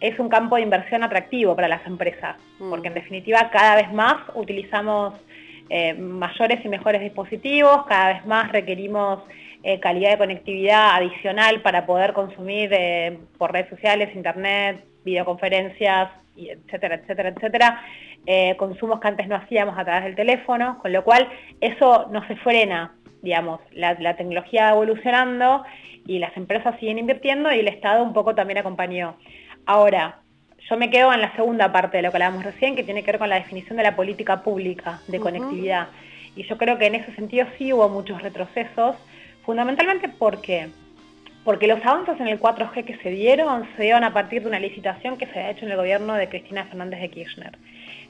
es 0.00 0.18
un 0.18 0.28
campo 0.28 0.56
de 0.56 0.62
inversión 0.62 1.02
atractivo 1.02 1.54
para 1.54 1.68
las 1.68 1.86
empresas, 1.86 2.36
mm. 2.58 2.70
porque 2.70 2.88
en 2.88 2.94
definitiva 2.94 3.50
cada 3.50 3.76
vez 3.76 3.92
más 3.92 4.16
utilizamos 4.34 5.14
eh, 5.68 5.94
mayores 5.94 6.64
y 6.64 6.68
mejores 6.68 7.00
dispositivos, 7.00 7.86
cada 7.86 8.14
vez 8.14 8.26
más 8.26 8.50
requerimos 8.50 9.20
eh, 9.62 9.78
calidad 9.78 10.10
de 10.10 10.18
conectividad 10.18 10.96
adicional 10.96 11.60
para 11.62 11.86
poder 11.86 12.12
consumir 12.12 12.70
eh, 12.72 13.18
por 13.38 13.52
redes 13.52 13.68
sociales, 13.68 14.14
internet, 14.16 14.84
videoconferencias, 15.04 16.10
etcétera, 16.36 16.96
etcétera, 16.96 17.28
etcétera. 17.28 17.82
Consumos 18.56 19.00
que 19.00 19.08
antes 19.08 19.28
no 19.28 19.36
hacíamos 19.36 19.78
a 19.78 19.84
través 19.84 20.04
del 20.04 20.14
teléfono, 20.14 20.78
con 20.80 20.92
lo 20.92 21.02
cual 21.04 21.28
eso 21.60 22.08
no 22.10 22.26
se 22.26 22.36
frena, 22.36 22.94
digamos, 23.22 23.60
la, 23.72 24.16
tecnología 24.16 24.64
va 24.64 24.70
evolucionando 24.72 25.64
y 26.06 26.18
las 26.18 26.36
empresas 26.36 26.78
siguen 26.80 26.98
invirtiendo 26.98 27.52
y 27.52 27.60
el 27.60 27.68
Estado 27.68 28.02
un 28.02 28.12
poco 28.12 28.34
también 28.34 28.58
acompañó. 28.58 29.16
Ahora, 29.66 30.20
yo 30.68 30.76
me 30.76 30.90
quedo 30.90 31.12
en 31.12 31.20
la 31.20 31.34
segunda 31.34 31.72
parte 31.72 31.96
de 31.96 32.02
lo 32.02 32.10
que 32.10 32.16
hablábamos 32.16 32.44
recién, 32.44 32.76
que 32.76 32.84
tiene 32.84 33.02
que 33.02 33.12
ver 33.12 33.18
con 33.18 33.28
la 33.28 33.36
definición 33.36 33.76
de 33.76 33.82
la 33.82 33.96
política 33.96 34.42
pública 34.42 35.00
de 35.08 35.20
conectividad. 35.20 35.88
Y 36.36 36.44
yo 36.44 36.56
creo 36.58 36.78
que 36.78 36.86
en 36.86 36.94
ese 36.94 37.14
sentido 37.14 37.46
sí 37.58 37.72
hubo 37.72 37.88
muchos 37.88 38.22
retrocesos, 38.22 38.96
fundamentalmente 39.44 40.08
porque 40.08 40.68
porque 41.44 41.66
los 41.66 41.84
avances 41.84 42.20
en 42.20 42.28
el 42.28 42.38
4G 42.38 42.84
que 42.84 42.98
se 42.98 43.10
dieron 43.10 43.66
se 43.76 43.84
dieron 43.84 44.04
a 44.04 44.12
partir 44.12 44.42
de 44.42 44.48
una 44.48 44.60
licitación 44.60 45.16
que 45.16 45.26
se 45.26 45.38
ha 45.38 45.50
hecho 45.50 45.64
en 45.64 45.70
el 45.70 45.78
gobierno 45.78 46.14
de 46.14 46.28
Cristina 46.28 46.66
Fernández 46.66 47.00
de 47.00 47.08
Kirchner. 47.08 47.58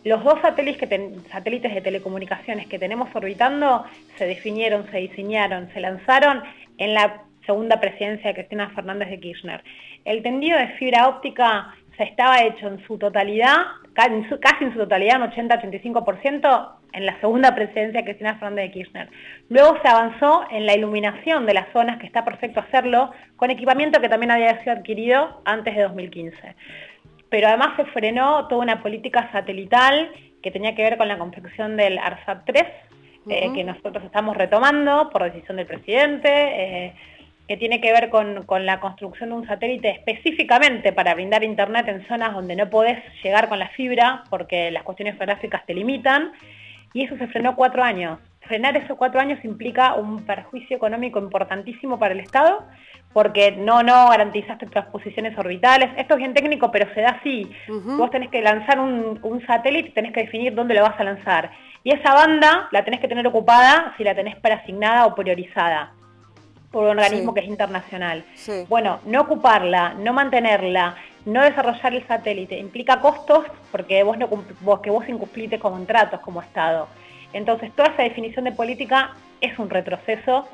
Los 0.02 0.24
dos 0.24 0.40
satélites, 0.40 0.88
de 0.88 1.80
telecomunicaciones 1.82 2.66
que 2.66 2.78
tenemos 2.78 3.14
orbitando 3.14 3.84
se 4.16 4.26
definieron, 4.26 4.90
se 4.90 4.98
diseñaron, 4.98 5.70
se 5.72 5.80
lanzaron 5.80 6.42
en 6.78 6.94
la 6.94 7.22
segunda 7.50 7.80
presidencia 7.80 8.28
de 8.28 8.34
Cristina 8.34 8.70
Fernández 8.70 9.10
de 9.10 9.18
Kirchner. 9.18 9.64
El 10.04 10.22
tendido 10.22 10.56
de 10.56 10.68
fibra 10.78 11.08
óptica 11.08 11.74
se 11.96 12.04
estaba 12.04 12.44
hecho 12.44 12.68
en 12.68 12.78
su 12.86 12.96
totalidad, 12.96 13.56
casi 13.92 14.14
en 14.64 14.72
su 14.72 14.78
totalidad, 14.78 15.20
un 15.20 15.30
80-85%, 15.30 16.72
en 16.92 17.06
la 17.06 17.18
segunda 17.18 17.52
presidencia 17.56 18.00
de 18.00 18.04
Cristina 18.04 18.34
Fernández 18.34 18.66
de 18.66 18.70
Kirchner. 18.70 19.08
Luego 19.48 19.78
se 19.82 19.88
avanzó 19.88 20.44
en 20.52 20.64
la 20.64 20.76
iluminación 20.76 21.44
de 21.44 21.54
las 21.54 21.72
zonas, 21.72 21.98
que 21.98 22.06
está 22.06 22.24
perfecto 22.24 22.60
hacerlo, 22.60 23.10
con 23.36 23.50
equipamiento 23.50 24.00
que 24.00 24.08
también 24.08 24.30
había 24.30 24.60
sido 24.60 24.76
adquirido 24.76 25.42
antes 25.44 25.74
de 25.74 25.82
2015 25.82 26.54
pero 27.30 27.46
además 27.46 27.76
se 27.76 27.84
frenó 27.92 28.48
toda 28.48 28.60
una 28.60 28.82
política 28.82 29.30
satelital 29.30 30.10
que 30.42 30.50
tenía 30.50 30.74
que 30.74 30.82
ver 30.82 30.98
con 30.98 31.06
la 31.06 31.16
confección 31.16 31.76
del 31.76 31.96
ARSAT 31.98 32.44
3, 32.44 32.64
eh, 33.28 33.52
que 33.54 33.62
nosotros 33.62 34.04
estamos 34.04 34.36
retomando 34.36 35.10
por 35.10 35.22
decisión 35.22 35.56
del 35.56 35.66
presidente, 35.66 36.28
eh, 36.28 36.94
que 37.50 37.56
tiene 37.56 37.80
que 37.80 37.90
ver 37.90 38.10
con, 38.10 38.46
la 38.64 38.78
construcción 38.78 39.30
de 39.30 39.34
un 39.34 39.44
satélite 39.44 39.90
específicamente 39.90 40.92
para 40.92 41.14
brindar 41.14 41.42
internet 41.42 41.88
en 41.88 42.06
zonas 42.06 42.32
donde 42.32 42.54
no 42.54 42.70
podés 42.70 43.02
llegar 43.24 43.48
con 43.48 43.58
la 43.58 43.70
fibra 43.70 44.22
porque 44.30 44.70
las 44.70 44.84
cuestiones 44.84 45.16
geográficas 45.16 45.66
te 45.66 45.74
limitan, 45.74 46.30
y 46.92 47.02
eso 47.02 47.16
se 47.16 47.26
frenó 47.26 47.56
cuatro 47.56 47.82
años. 47.82 48.20
Frenar 48.42 48.76
esos 48.76 48.96
cuatro 48.96 49.18
años 49.18 49.44
implica 49.44 49.94
un 49.94 50.24
perjuicio 50.24 50.76
económico 50.76 51.18
importantísimo 51.18 51.98
para 51.98 52.14
el 52.14 52.20
Estado, 52.20 52.62
porque 53.12 53.50
no, 53.50 53.82
no 53.82 54.08
garantizaste 54.08 54.66
transposiciones 54.66 55.36
orbitales. 55.36 55.90
Esto 55.96 56.14
es 56.14 56.18
bien 56.18 56.34
técnico, 56.34 56.70
pero 56.70 56.86
se 56.94 57.00
da 57.00 57.18
así. 57.18 57.50
Vos 57.66 58.12
tenés 58.12 58.30
que 58.30 58.42
lanzar 58.42 58.78
un, 58.78 59.18
un 59.24 59.44
satélite, 59.44 59.90
tenés 59.90 60.12
que 60.12 60.20
definir 60.20 60.54
dónde 60.54 60.74
lo 60.74 60.82
vas 60.82 61.00
a 61.00 61.02
lanzar. 61.02 61.50
Y 61.82 61.92
esa 61.92 62.14
banda 62.14 62.68
la 62.70 62.84
tenés 62.84 63.00
que 63.00 63.08
tener 63.08 63.26
ocupada 63.26 63.92
si 63.96 64.04
la 64.04 64.14
tenés 64.14 64.36
preasignada 64.36 65.06
o 65.06 65.16
priorizada 65.16 65.94
por 66.70 66.85
un 66.85 66.90
organismo 66.90 67.35
que 67.35 67.40
es 67.40 67.48
internacional. 67.48 68.24
Bueno, 68.68 69.00
no 69.04 69.22
ocuparla, 69.22 69.94
no 69.94 70.12
mantenerla, 70.12 70.96
no 71.24 71.42
desarrollar 71.42 71.94
el 71.94 72.06
satélite 72.06 72.59
implica 72.59 73.00
costos 73.00 73.44
porque 73.70 74.02
vos 74.02 74.16
no 74.16 74.28
vos, 74.61 74.80
que 74.80 74.90
vos 74.90 75.09
incumpliste 75.09 75.59
contratos 75.59 76.20
como 76.20 76.40
Estado. 76.40 76.88
Entonces, 77.33 77.72
toda 77.72 77.90
esa 77.90 78.02
definición 78.02 78.44
de 78.44 78.52
política 78.52 79.12
es 79.40 79.59
un 79.59 79.70
retroceso 79.70 80.48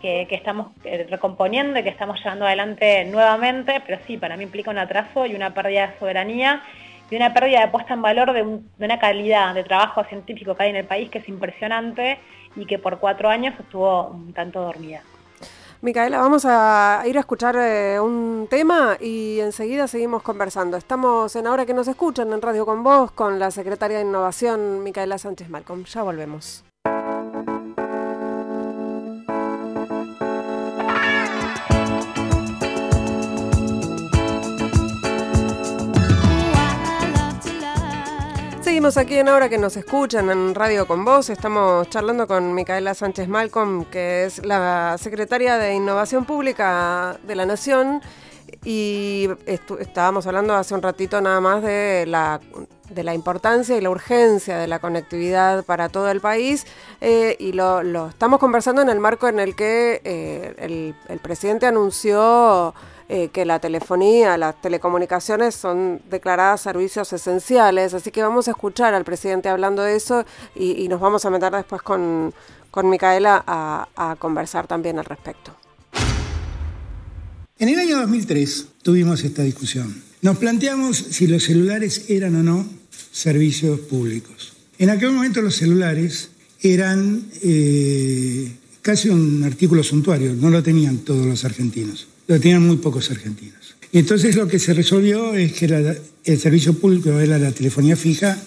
que, 0.00 0.26
estamos 0.30 0.68
eh, 0.84 1.06
recomponiendo 1.10 1.78
y 1.78 1.82
que 1.82 1.88
estamos 1.88 2.18
llevando 2.18 2.46
adelante 2.46 3.04
nuevamente, 3.04 3.82
pero 3.86 4.00
sí, 4.06 4.16
para 4.16 4.36
mí 4.36 4.44
implica 4.44 4.70
un 4.70 4.78
atraso 4.78 5.26
y 5.26 5.34
una 5.34 5.52
pérdida 5.52 5.88
de 5.88 5.98
soberanía 5.98 6.62
y 7.10 7.16
una 7.16 7.34
pérdida 7.34 7.60
de 7.60 7.68
puesta 7.68 7.94
en 7.94 8.02
valor 8.02 8.32
de, 8.32 8.42
una 8.42 8.98
calidad 8.98 9.54
de 9.54 9.64
trabajo 9.64 10.04
científico 10.04 10.54
que 10.54 10.62
hay 10.64 10.70
en 10.70 10.76
el 10.76 10.86
país 10.86 11.10
que 11.10 11.18
es 11.18 11.28
impresionante 11.28 12.18
y 12.56 12.64
que 12.64 12.78
por 12.78 12.98
cuatro 12.98 13.28
años 13.28 13.54
estuvo 13.58 14.06
un 14.06 14.32
tanto 14.32 14.62
dormida. 14.62 15.02
Micaela, 15.82 16.18
vamos 16.18 16.44
a 16.44 17.02
ir 17.06 17.16
a 17.16 17.20
escuchar 17.20 17.56
eh, 17.56 17.98
un 17.98 18.48
tema 18.50 18.98
y 19.00 19.40
enseguida 19.40 19.88
seguimos 19.88 20.22
conversando. 20.22 20.76
Estamos 20.76 21.34
en 21.36 21.46
Ahora 21.46 21.64
que 21.64 21.72
nos 21.72 21.88
escuchan 21.88 22.30
en 22.34 22.42
Radio 22.42 22.66
con 22.66 22.82
Vos 22.82 23.12
con 23.12 23.38
la 23.38 23.50
secretaria 23.50 23.96
de 23.96 24.04
Innovación, 24.04 24.82
Micaela 24.82 25.16
Sánchez 25.16 25.48
Malcom. 25.48 25.84
Ya 25.84 26.02
volvemos. 26.02 26.64
Seguimos 38.80 38.96
aquí 38.96 39.18
en 39.18 39.28
Ahora 39.28 39.50
que 39.50 39.58
nos 39.58 39.76
escuchan 39.76 40.30
en 40.30 40.54
Radio 40.54 40.86
con 40.86 41.04
Voz. 41.04 41.28
Estamos 41.28 41.90
charlando 41.90 42.26
con 42.26 42.54
Micaela 42.54 42.94
Sánchez 42.94 43.28
Malcolm, 43.28 43.84
que 43.84 44.24
es 44.24 44.42
la 44.42 44.96
secretaria 44.98 45.58
de 45.58 45.74
Innovación 45.74 46.24
Pública 46.24 47.20
de 47.22 47.34
la 47.34 47.44
Nación. 47.44 48.00
Y 48.64 49.28
estábamos 49.46 50.26
hablando 50.26 50.54
hace 50.54 50.72
un 50.72 50.80
ratito 50.80 51.20
nada 51.20 51.42
más 51.42 51.62
de 51.62 52.06
la, 52.06 52.40
de 52.88 53.04
la 53.04 53.12
importancia 53.12 53.76
y 53.76 53.82
la 53.82 53.90
urgencia 53.90 54.56
de 54.56 54.66
la 54.66 54.78
conectividad 54.78 55.62
para 55.66 55.90
todo 55.90 56.10
el 56.10 56.22
país. 56.22 56.66
Eh, 57.02 57.36
y 57.38 57.52
lo, 57.52 58.08
estamos 58.08 58.40
conversando 58.40 58.80
en 58.80 58.88
el 58.88 58.98
marco 58.98 59.28
en 59.28 59.40
el 59.40 59.54
que 59.56 60.00
eh, 60.04 60.94
el 61.06 61.18
presidente 61.18 61.66
anunció 61.66 62.72
eh, 63.12 63.28
que 63.32 63.44
la 63.44 63.58
telefonía, 63.58 64.38
las 64.38 64.62
telecomunicaciones 64.62 65.56
son 65.56 66.00
declaradas 66.08 66.60
servicios 66.60 67.12
esenciales, 67.12 67.92
así 67.92 68.12
que 68.12 68.22
vamos 68.22 68.46
a 68.46 68.52
escuchar 68.52 68.94
al 68.94 69.04
presidente 69.04 69.48
hablando 69.48 69.82
de 69.82 69.96
eso 69.96 70.24
y, 70.54 70.86
nos 70.86 71.00
vamos 71.00 71.24
a 71.24 71.30
meter 71.30 71.52
después 71.52 71.82
con, 71.82 72.32
Micaela 72.84 73.42
a, 73.44 73.88
a 73.96 74.14
conversar 74.14 74.68
también 74.68 75.00
al 75.00 75.06
respecto. 75.06 75.56
En 77.58 77.68
el 77.68 77.80
año 77.80 77.98
2003 77.98 78.66
tuvimos 78.84 79.24
esta 79.24 79.42
discusión. 79.42 79.92
Nos 80.22 80.38
planteamos 80.38 80.96
si 80.96 81.26
los 81.26 81.42
celulares 81.42 82.04
eran 82.10 82.36
o 82.36 82.44
no 82.44 82.64
servicios 83.10 83.80
públicos. 83.80 84.52
En 84.78 84.88
aquel 84.88 85.10
momento 85.10 85.42
los 85.42 85.56
celulares 85.56 86.30
eran 86.62 87.24
eh, 87.42 88.52
casi 88.82 89.08
un 89.08 89.42
artículo 89.42 89.82
suntuario, 89.82 90.32
no 90.32 90.48
lo 90.48 90.62
tenían 90.62 90.98
todos 90.98 91.26
los 91.26 91.44
argentinos 91.44 92.06
lo 92.30 92.38
tenían 92.38 92.64
muy 92.64 92.76
pocos 92.76 93.10
argentinos. 93.10 93.74
Y 93.90 93.98
entonces 93.98 94.36
lo 94.36 94.46
que 94.46 94.60
se 94.60 94.72
resolvió 94.72 95.34
es 95.34 95.52
que 95.52 95.98
el 96.24 96.38
servicio 96.38 96.74
público 96.74 97.18
era 97.18 97.38
la 97.38 97.50
telefonía 97.50 97.96
fija 97.96 98.40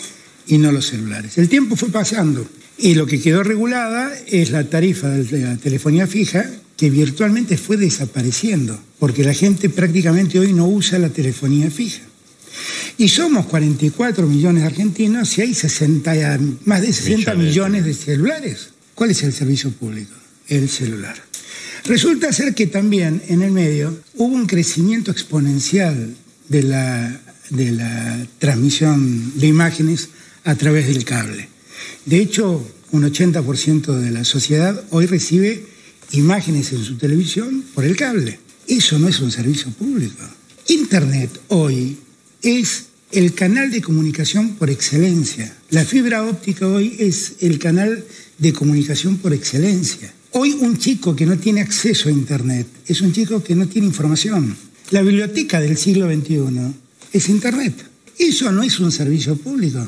y 0.47 0.57
no 0.57 0.71
los 0.71 0.87
celulares. 0.87 1.37
El 1.37 1.49
tiempo 1.49 1.75
fue 1.75 1.89
pasando 1.89 2.47
y 2.77 2.95
lo 2.95 3.05
que 3.05 3.19
quedó 3.19 3.43
regulada 3.43 4.09
es 4.25 4.51
la 4.51 4.63
tarifa 4.69 5.09
de 5.09 5.39
la 5.39 5.57
telefonía 5.57 6.07
fija 6.07 6.49
que 6.77 6.89
virtualmente 6.89 7.57
fue 7.57 7.75
desapareciendo, 7.75 8.79
porque 8.99 9.25
la 9.25 9.33
gente 9.33 9.69
prácticamente 9.69 10.39
hoy 10.39 10.53
no 10.53 10.65
usa 10.65 10.97
la 10.97 11.09
telefonía 11.09 11.69
fija. 11.69 12.03
Y 12.97 13.09
somos 13.09 13.47
44 13.47 14.25
millones 14.27 14.63
de 14.63 14.67
argentinos 14.67 15.37
y 15.37 15.41
hay 15.41 15.53
60, 15.53 16.39
más 16.63 16.81
de 16.81 16.93
60 16.93 17.35
millones 17.35 17.83
de 17.83 17.93
celulares. 17.93 18.69
¿Cuál 18.95 19.11
es 19.11 19.23
el 19.23 19.33
servicio 19.33 19.71
público? 19.71 20.13
El 20.47 20.69
celular. 20.69 21.32
Resulta 21.85 22.31
ser 22.31 22.55
que 22.55 22.67
también 22.67 23.21
en 23.27 23.41
el 23.41 23.51
medio 23.51 23.99
hubo 24.15 24.33
un 24.33 24.45
crecimiento 24.45 25.11
exponencial 25.11 26.15
de 26.47 26.63
la, 26.63 27.21
de 27.49 27.71
la 27.71 28.25
transmisión 28.39 29.37
de 29.37 29.47
imágenes 29.47 30.09
a 30.45 30.55
través 30.55 30.87
del 30.87 31.03
cable. 31.03 31.49
De 32.05 32.19
hecho, 32.19 32.65
un 32.91 33.03
80% 33.03 33.99
de 33.99 34.11
la 34.11 34.23
sociedad 34.23 34.81
hoy 34.91 35.07
recibe 35.07 35.65
imágenes 36.11 36.71
en 36.71 36.83
su 36.83 36.97
televisión 36.97 37.63
por 37.73 37.83
el 37.83 37.95
cable. 37.95 38.39
Eso 38.67 38.97
no 38.97 39.09
es 39.09 39.19
un 39.19 39.31
servicio 39.31 39.71
público. 39.71 40.23
Internet 40.67 41.31
hoy 41.49 41.97
es 42.41 42.85
el 43.11 43.33
canal 43.33 43.71
de 43.71 43.81
comunicación 43.81 44.55
por 44.55 44.69
excelencia. 44.69 45.53
La 45.69 45.83
fibra 45.83 46.23
óptica 46.23 46.67
hoy 46.67 46.95
es 46.99 47.33
el 47.41 47.59
canal 47.59 48.05
de 48.37 48.53
comunicación 48.53 49.17
por 49.17 49.33
excelencia. 49.33 50.13
Hoy 50.35 50.57
un 50.61 50.79
chico 50.79 51.15
que 51.15 51.27
no 51.27 51.37
tiene 51.37 51.61
acceso 51.61 52.09
a 52.09 52.11
Internet 52.11 52.65
es 52.87 53.01
un 53.01 53.13
chico 53.13 53.43
que 53.43 53.53
no 53.53 53.67
tiene 53.67 53.85
información. 53.85 54.57
La 54.89 55.03
biblioteca 55.03 55.61
del 55.61 55.77
siglo 55.77 56.07
XXI 56.07 56.73
es 57.11 57.29
Internet. 57.29 57.75
Eso 58.17 58.51
no 58.51 58.63
es 58.63 58.79
un 58.79 58.91
servicio 58.91 59.35
público. 59.37 59.87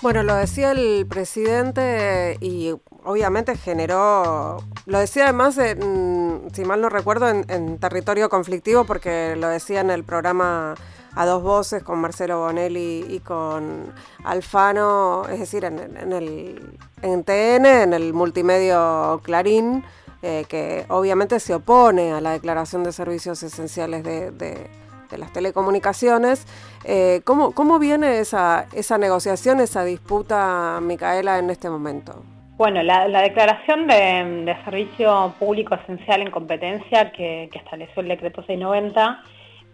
Bueno, 0.00 0.22
lo 0.22 0.36
decía 0.36 0.70
el 0.70 1.04
presidente 1.06 2.38
y 2.40 2.70
obviamente 3.02 3.56
generó, 3.56 4.64
lo 4.86 4.98
decía 5.00 5.24
además, 5.24 5.56
si 5.56 6.64
mal 6.64 6.80
no 6.80 6.90
recuerdo, 6.90 7.28
en, 7.28 7.78
territorio 7.78 8.28
conflictivo, 8.28 8.84
porque 8.84 9.34
lo 9.36 9.48
decía 9.48 9.80
en 9.80 9.90
el 9.90 10.04
programa 10.04 10.76
a 11.14 11.26
dos 11.26 11.42
voces 11.42 11.82
con 11.82 12.00
Marcelo 12.00 12.40
Bonelli 12.40 13.04
y 13.08 13.20
con 13.20 13.92
Alfano, 14.24 15.24
es 15.28 15.40
decir, 15.40 15.64
en, 15.64 15.78
el 16.12 16.78
en 17.02 17.24
TN, 17.24 17.66
en 17.66 17.92
el 17.92 18.12
multimedio 18.12 19.20
Clarín, 19.22 19.84
eh, 20.22 20.44
que 20.48 20.84
obviamente 20.88 21.40
se 21.40 21.54
opone 21.54 22.12
a 22.12 22.20
la 22.20 22.32
declaración 22.32 22.84
de 22.84 22.92
servicios 22.92 23.42
esenciales 23.42 24.04
de 24.04 24.68
de 25.10 25.18
las 25.18 25.32
telecomunicaciones. 25.32 26.46
Eh, 26.84 27.20
¿cómo, 27.24 27.52
¿cómo, 27.52 27.78
viene 27.78 28.20
esa, 28.20 28.66
esa 28.74 28.98
negociación, 28.98 29.60
esa 29.60 29.84
disputa, 29.84 30.78
Micaela, 30.80 31.38
en 31.38 31.50
este 31.50 31.68
momento? 31.68 32.22
Bueno, 32.56 32.82
la, 32.82 33.22
declaración 33.22 33.86
de, 33.86 34.56
servicio 34.64 35.34
público 35.38 35.74
esencial 35.74 36.20
en 36.22 36.30
competencia 36.30 37.10
que, 37.12 37.48
estableció 37.52 38.02
el 38.02 38.08
decreto 38.08 38.42
690 38.42 39.24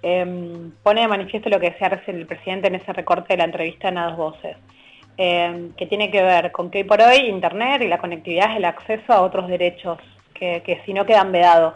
em, 0.02 0.72
pone 0.82 1.02
de 1.02 1.08
manifiesto 1.08 1.48
lo 1.48 1.60
que 1.60 1.70
decía 1.70 1.88
recién 1.88 2.16
el 2.18 2.26
presidente 2.26 2.68
en 2.68 2.76
ese 2.76 2.92
recorte 2.92 3.34
de 3.34 3.38
la 3.38 3.44
entrevista 3.44 3.88
en 3.88 3.98
A 3.98 4.06
Dos 4.06 4.16
Voces, 4.16 4.56
em, 5.16 5.72
que 5.72 5.86
tiene 5.86 6.10
que 6.10 6.22
ver 6.22 6.52
con 6.52 6.70
que 6.70 6.78
hoy 6.78 6.84
por 6.84 7.00
hoy 7.00 7.28
Internet 7.28 7.82
y 7.82 7.88
la 7.88 7.98
conectividad 7.98 8.50
es 8.52 8.56
el 8.58 8.64
acceso 8.64 9.12
a 9.12 9.22
otros 9.22 9.48
derechos 9.48 9.98
que, 10.38 10.82
si 10.84 10.92
no 10.92 11.06
quedan 11.06 11.32
vedados, 11.32 11.74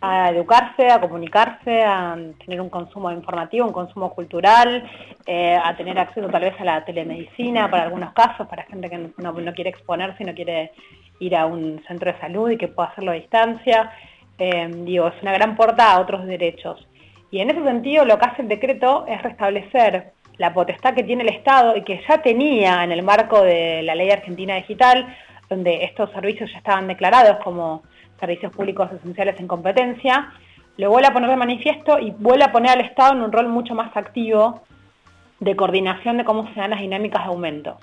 a 0.00 0.30
educarse, 0.30 0.90
a 0.90 1.00
comunicarse, 1.00 1.82
a 1.82 2.16
tener 2.44 2.60
un 2.60 2.70
consumo 2.70 3.10
informativo, 3.10 3.66
un 3.66 3.72
consumo 3.72 4.12
cultural, 4.14 4.88
eh, 5.26 5.58
a 5.62 5.76
tener 5.76 5.98
acceso 5.98 6.28
tal 6.28 6.42
vez 6.42 6.58
a 6.58 6.64
la 6.64 6.84
telemedicina 6.84 7.70
para 7.70 7.84
algunos 7.84 8.12
casos, 8.12 8.46
para 8.48 8.64
gente 8.64 8.88
que 8.88 9.10
no, 9.16 9.52
quiere 9.52 9.70
exponerse 9.70 10.22
y 10.22 10.26
no 10.26 10.34
quiere 10.34 10.72
ir 11.20 11.36
a 11.36 11.46
un 11.46 11.82
centro 11.86 12.12
de 12.12 12.18
salud 12.18 12.50
y 12.50 12.56
que 12.56 12.68
pueda 12.68 12.88
hacerlo 12.88 13.12
a 13.12 13.14
distancia. 13.14 13.92
Eh, 14.38 14.70
digo, 14.84 15.08
es 15.08 15.22
una 15.22 15.32
gran 15.32 15.54
puerta 15.56 15.92
a 15.92 16.00
otros 16.00 16.24
derechos. 16.26 16.86
Y 17.30 17.40
en 17.40 17.50
ese 17.50 17.62
sentido 17.62 18.04
lo 18.04 18.18
que 18.18 18.26
hace 18.26 18.42
el 18.42 18.48
decreto 18.48 19.04
es 19.06 19.22
restablecer 19.22 20.12
la 20.38 20.52
potestad 20.52 20.94
que 20.94 21.02
tiene 21.02 21.22
el 21.22 21.28
Estado 21.28 21.76
y 21.76 21.82
que 21.82 22.02
ya 22.08 22.22
tenía 22.22 22.82
en 22.82 22.92
el 22.92 23.02
marco 23.02 23.42
de 23.42 23.82
la 23.82 23.94
ley 23.94 24.10
argentina 24.10 24.56
digital, 24.56 25.14
donde 25.48 25.84
estos 25.84 26.10
servicios 26.12 26.50
ya 26.50 26.58
estaban 26.58 26.88
declarados 26.88 27.36
como 27.44 27.82
servicios 28.18 28.52
públicos 28.52 28.90
esenciales 28.92 29.38
en 29.38 29.46
competencia, 29.46 30.32
lo 30.76 30.90
vuelve 30.90 31.08
a 31.08 31.12
poner 31.12 31.28
de 31.28 31.36
manifiesto 31.36 31.98
y 31.98 32.10
vuelve 32.10 32.44
a 32.44 32.52
poner 32.52 32.70
al 32.72 32.80
Estado 32.80 33.12
en 33.12 33.22
un 33.22 33.32
rol 33.32 33.48
mucho 33.48 33.74
más 33.74 33.94
activo 33.96 34.62
de 35.40 35.56
coordinación 35.56 36.16
de 36.16 36.24
cómo 36.24 36.48
se 36.52 36.60
dan 36.60 36.70
las 36.70 36.80
dinámicas 36.80 37.22
de 37.24 37.28
aumento. 37.28 37.78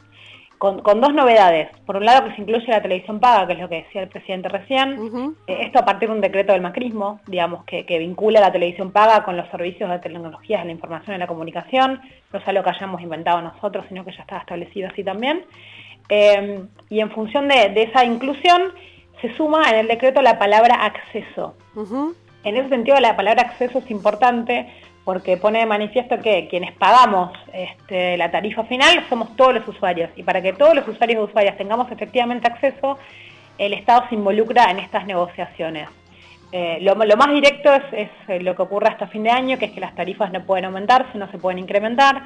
Con, 0.58 0.82
dos 0.82 1.14
novedades. 1.14 1.70
Por 1.86 1.98
un 1.98 2.06
lado 2.06 2.28
que 2.28 2.36
se 2.36 2.42
incluye 2.42 2.66
la 2.68 2.82
televisión 2.82 3.20
paga, 3.20 3.46
que 3.46 3.54
es 3.54 3.60
lo 3.60 3.70
que 3.70 3.84
decía 3.84 4.02
el 4.02 4.10
presidente 4.10 4.50
recién. 4.50 5.36
Eh, 5.46 5.58
esto 5.62 5.80
a 5.80 5.86
partir 5.86 6.10
de 6.10 6.16
un 6.16 6.22
decreto 6.22 6.54
del 6.54 6.62
macrismo, 6.62 7.20
digamos, 7.28 7.64
que, 7.66 7.84
vincula 8.00 8.40
la 8.40 8.52
televisión 8.52 8.92
paga 8.92 9.24
con 9.24 9.38
los 9.38 9.48
servicios 9.50 9.90
de 9.90 10.00
tecnologías 10.00 10.62
de 10.62 10.66
la 10.66 10.72
información 10.72 11.16
y 11.16 11.20
la 11.20 11.28
comunicación. 11.28 12.02
No 12.34 12.40
es 12.40 12.48
algo 12.48 12.64
que 12.64 12.70
hayamos 12.72 13.02
inventado 13.02 13.42
nosotros, 13.42 13.86
sino 13.88 14.04
que 14.04 14.12
ya 14.12 14.22
estaba 14.22 14.42
establecido 14.42 14.90
así 14.90 15.04
también. 15.04 15.46
Eh, 16.10 16.64
y 16.90 17.02
en 17.02 17.12
función 17.12 17.48
de, 17.48 17.70
de 17.70 17.84
esa 17.84 18.04
inclusión, 18.04 18.74
se 19.22 19.34
suma 19.36 19.70
en 19.70 19.76
el 19.76 19.88
decreto 19.88 20.22
la 20.22 20.40
palabra 20.40 20.76
acceso. 20.86 21.56
En 22.44 22.56
ese 22.56 22.70
sentido, 22.70 23.00
la 23.00 23.16
palabra 23.16 23.44
acceso 23.44 23.80
es 23.80 23.92
importante 23.92 24.68
porque 25.08 25.38
pone 25.38 25.60
de 25.60 25.66
manifiesto 25.66 26.20
que 26.20 26.50
quienes 26.50 26.74
pagamos 26.74 27.32
este, 27.54 28.18
la 28.18 28.30
tarifa 28.30 28.66
final 28.66 29.06
somos 29.08 29.34
todos 29.38 29.54
los 29.54 29.66
usuarios 29.66 30.10
y 30.18 30.24
para 30.24 30.42
que 30.42 30.52
todos 30.52 30.76
los 30.76 30.86
usuarios 30.86 31.22
y 31.22 31.24
usuarias 31.24 31.56
tengamos 31.56 31.90
efectivamente 31.90 32.46
acceso, 32.46 33.00
el 33.58 33.72
Estado 33.72 34.04
se 34.10 34.16
involucra 34.16 34.70
en 34.70 34.80
estas 34.80 35.06
negociaciones. 35.06 35.88
Eh, 36.52 36.80
lo, 36.82 36.98
más 36.98 37.30
directo 37.30 37.74
es, 37.74 38.10
eh, 38.28 38.42
lo 38.42 38.54
que 38.54 38.64
ocurre 38.64 38.90
hasta 38.90 39.08
fin 39.08 39.24
de 39.24 39.30
año, 39.30 39.58
que 39.58 39.68
es 39.68 39.72
que 39.72 39.80
las 39.80 39.96
tarifas 39.96 40.30
no 40.34 40.44
pueden 40.44 40.66
aumentarse, 40.66 41.18
no 41.18 41.32
se 41.32 41.38
pueden 41.38 41.60
incrementar, 41.60 42.24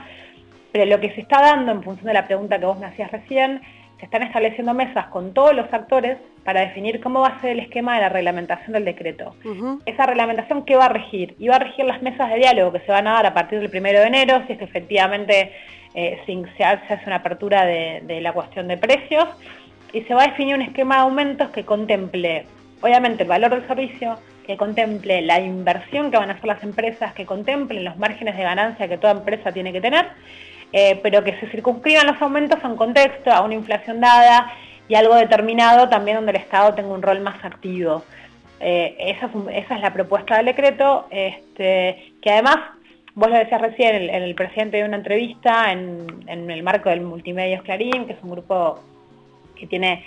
pero 0.71 0.85
lo 0.85 0.99
que 0.99 1.13
se 1.13 1.21
está 1.21 1.39
dando 1.39 1.73
en 1.73 1.83
función 1.83 2.07
de 2.07 2.15
la 2.15 2.25
pregunta 2.25 2.57
que 2.57 2.65
vos 2.65 2.79
me 2.79 2.87
hacías 2.87 3.11
recién, 3.11 3.61
se 4.01 4.05
están 4.05 4.23
estableciendo 4.23 4.73
mesas 4.73 5.05
con 5.07 5.31
todos 5.31 5.55
los 5.55 5.71
actores 5.71 6.17
para 6.43 6.61
definir 6.61 6.99
cómo 7.01 7.19
va 7.19 7.27
a 7.27 7.39
ser 7.39 7.51
el 7.51 7.59
esquema 7.59 7.93
de 7.93 8.01
la 8.01 8.09
reglamentación 8.09 8.73
del 8.73 8.83
decreto. 8.83 9.35
Esa 9.85 10.07
reglamentación, 10.07 10.65
¿qué 10.65 10.75
va 10.75 10.85
a 10.85 10.89
regir? 10.89 11.35
Y 11.37 11.49
va 11.49 11.57
a 11.57 11.59
regir 11.59 11.85
las 11.85 12.01
mesas 12.01 12.31
de 12.31 12.37
diálogo 12.37 12.71
que 12.71 12.79
se 12.79 12.91
van 12.91 13.05
a 13.05 13.13
dar 13.13 13.27
a 13.27 13.33
partir 13.35 13.59
del 13.59 13.69
primero 13.69 13.99
de 13.99 14.07
enero, 14.07 14.41
si 14.47 14.53
es 14.53 14.57
que 14.57 14.65
efectivamente 14.65 15.51
eh, 15.93 16.19
se, 16.25 16.63
hace 16.63 16.99
una 17.05 17.17
apertura 17.17 17.63
de, 17.67 18.19
la 18.21 18.33
cuestión 18.33 18.67
de 18.67 18.77
precios, 18.77 19.27
y 19.93 20.01
se 20.01 20.15
va 20.15 20.23
a 20.23 20.27
definir 20.29 20.55
un 20.55 20.63
esquema 20.63 20.95
de 20.95 21.01
aumentos 21.01 21.51
que 21.51 21.63
contemple, 21.63 22.47
obviamente, 22.81 23.21
el 23.21 23.29
valor 23.29 23.51
del 23.51 23.67
servicio, 23.67 24.17
que 24.47 24.57
contemple 24.57 25.21
la 25.21 25.39
inversión 25.39 26.09
que 26.09 26.17
van 26.17 26.31
a 26.31 26.33
hacer 26.33 26.47
las 26.47 26.63
empresas, 26.63 27.13
que 27.13 27.27
contemplen 27.27 27.85
los 27.85 27.97
márgenes 27.97 28.35
de 28.35 28.41
ganancia 28.41 28.87
que 28.87 28.97
toda 28.97 29.13
empresa 29.13 29.51
tiene 29.51 29.71
que 29.71 29.79
tener, 29.79 30.07
eh, 30.73 30.99
pero 31.03 31.23
que 31.23 31.37
se 31.39 31.47
circunscriban 31.47 32.07
los 32.07 32.21
aumentos 32.21 32.63
a 32.63 32.67
un 32.67 32.77
contexto, 32.77 33.31
a 33.31 33.41
una 33.41 33.55
inflación 33.55 33.99
dada 33.99 34.53
y 34.87 34.95
algo 34.95 35.15
determinado 35.15 35.89
también 35.89 36.17
donde 36.17 36.31
el 36.31 36.37
Estado 36.37 36.73
tenga 36.73 36.89
un 36.89 37.01
rol 37.01 37.19
más 37.21 37.43
activo. 37.43 38.03
Eh, 38.59 38.95
esa, 38.99 39.29
es, 39.51 39.81
la 39.81 39.91
propuesta 39.91 40.37
del 40.37 40.45
decreto, 40.45 41.07
este, 41.09 42.13
que 42.21 42.29
además, 42.29 42.57
vos 43.15 43.29
lo 43.29 43.37
decías 43.37 43.59
recién, 43.59 43.95
el, 43.95 44.09
el 44.09 44.35
presidente 44.35 44.77
de 44.77 44.85
una 44.85 44.97
entrevista 44.97 45.71
en, 45.71 46.05
el 46.27 46.63
marco 46.63 46.89
del 46.89 47.01
Multimedios 47.01 47.63
Clarín, 47.63 48.05
que 48.05 48.13
es 48.13 48.19
un 48.23 48.31
grupo 48.31 48.79
que 49.59 49.67
tiene 49.67 50.05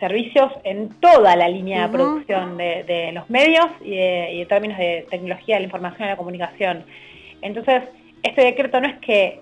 servicios 0.00 0.50
en 0.64 0.88
toda 1.00 1.36
la 1.36 1.48
línea 1.48 1.86
de 1.86 1.92
producción 1.92 2.56
de, 2.56 3.10
los 3.12 3.28
medios 3.28 3.66
y, 3.84 3.94
y 3.94 4.40
en 4.40 4.48
términos 4.48 4.78
de 4.78 5.06
tecnología 5.10 5.56
de 5.56 5.60
la 5.60 5.66
información 5.66 6.08
y 6.08 6.10
la 6.10 6.16
comunicación. 6.16 6.84
Entonces, 7.42 7.82
este 8.22 8.42
decreto 8.42 8.80
no 8.80 8.88
es 8.88 8.98
que 8.98 9.40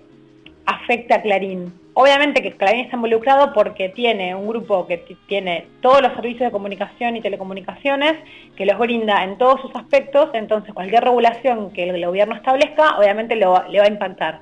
afecta 0.69 1.15
a 1.15 1.21
Clarín. 1.21 1.73
Obviamente 1.93 2.41
que 2.41 2.53
Clarín 2.53 2.85
está 2.85 2.95
involucrado 2.95 3.53
porque 3.53 3.89
tiene 3.89 4.35
un 4.35 4.47
grupo 4.47 4.87
que 4.87 5.03
tiene 5.27 5.67
todos 5.81 6.01
los 6.01 6.13
servicios 6.13 6.47
de 6.47 6.51
comunicación 6.51 7.17
y 7.17 7.21
telecomunicaciones, 7.21 8.13
que 8.55 8.65
los 8.65 8.77
brinda 8.77 9.23
en 9.23 9.37
todos 9.37 9.59
sus 9.61 9.75
aspectos, 9.75 10.29
entonces 10.33 10.73
cualquier 10.73 11.03
regulación 11.03 11.71
que 11.71 11.89
el 11.89 12.05
gobierno 12.05 12.35
establezca, 12.35 12.97
obviamente 12.97 13.35
le 13.35 13.45
va 13.45 13.65
a 13.67 13.87
impactar. 13.87 14.41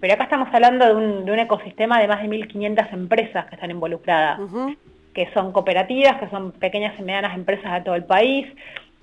Pero 0.00 0.14
acá 0.14 0.24
estamos 0.24 0.48
hablando 0.52 0.86
de 0.86 0.94
un, 0.94 1.38
ecosistema 1.38 2.00
de 2.00 2.08
más 2.08 2.22
de 2.22 2.28
1.500 2.28 2.92
empresas 2.92 3.46
que 3.46 3.56
están 3.56 3.70
involucradas, 3.70 4.40
que 5.12 5.28
son 5.34 5.52
cooperativas, 5.52 6.20
que 6.20 6.28
son 6.28 6.52
pequeñas 6.52 6.98
y 6.98 7.02
medianas 7.02 7.34
empresas 7.34 7.72
de 7.74 7.80
todo 7.80 7.94
el 7.96 8.04
país, 8.04 8.46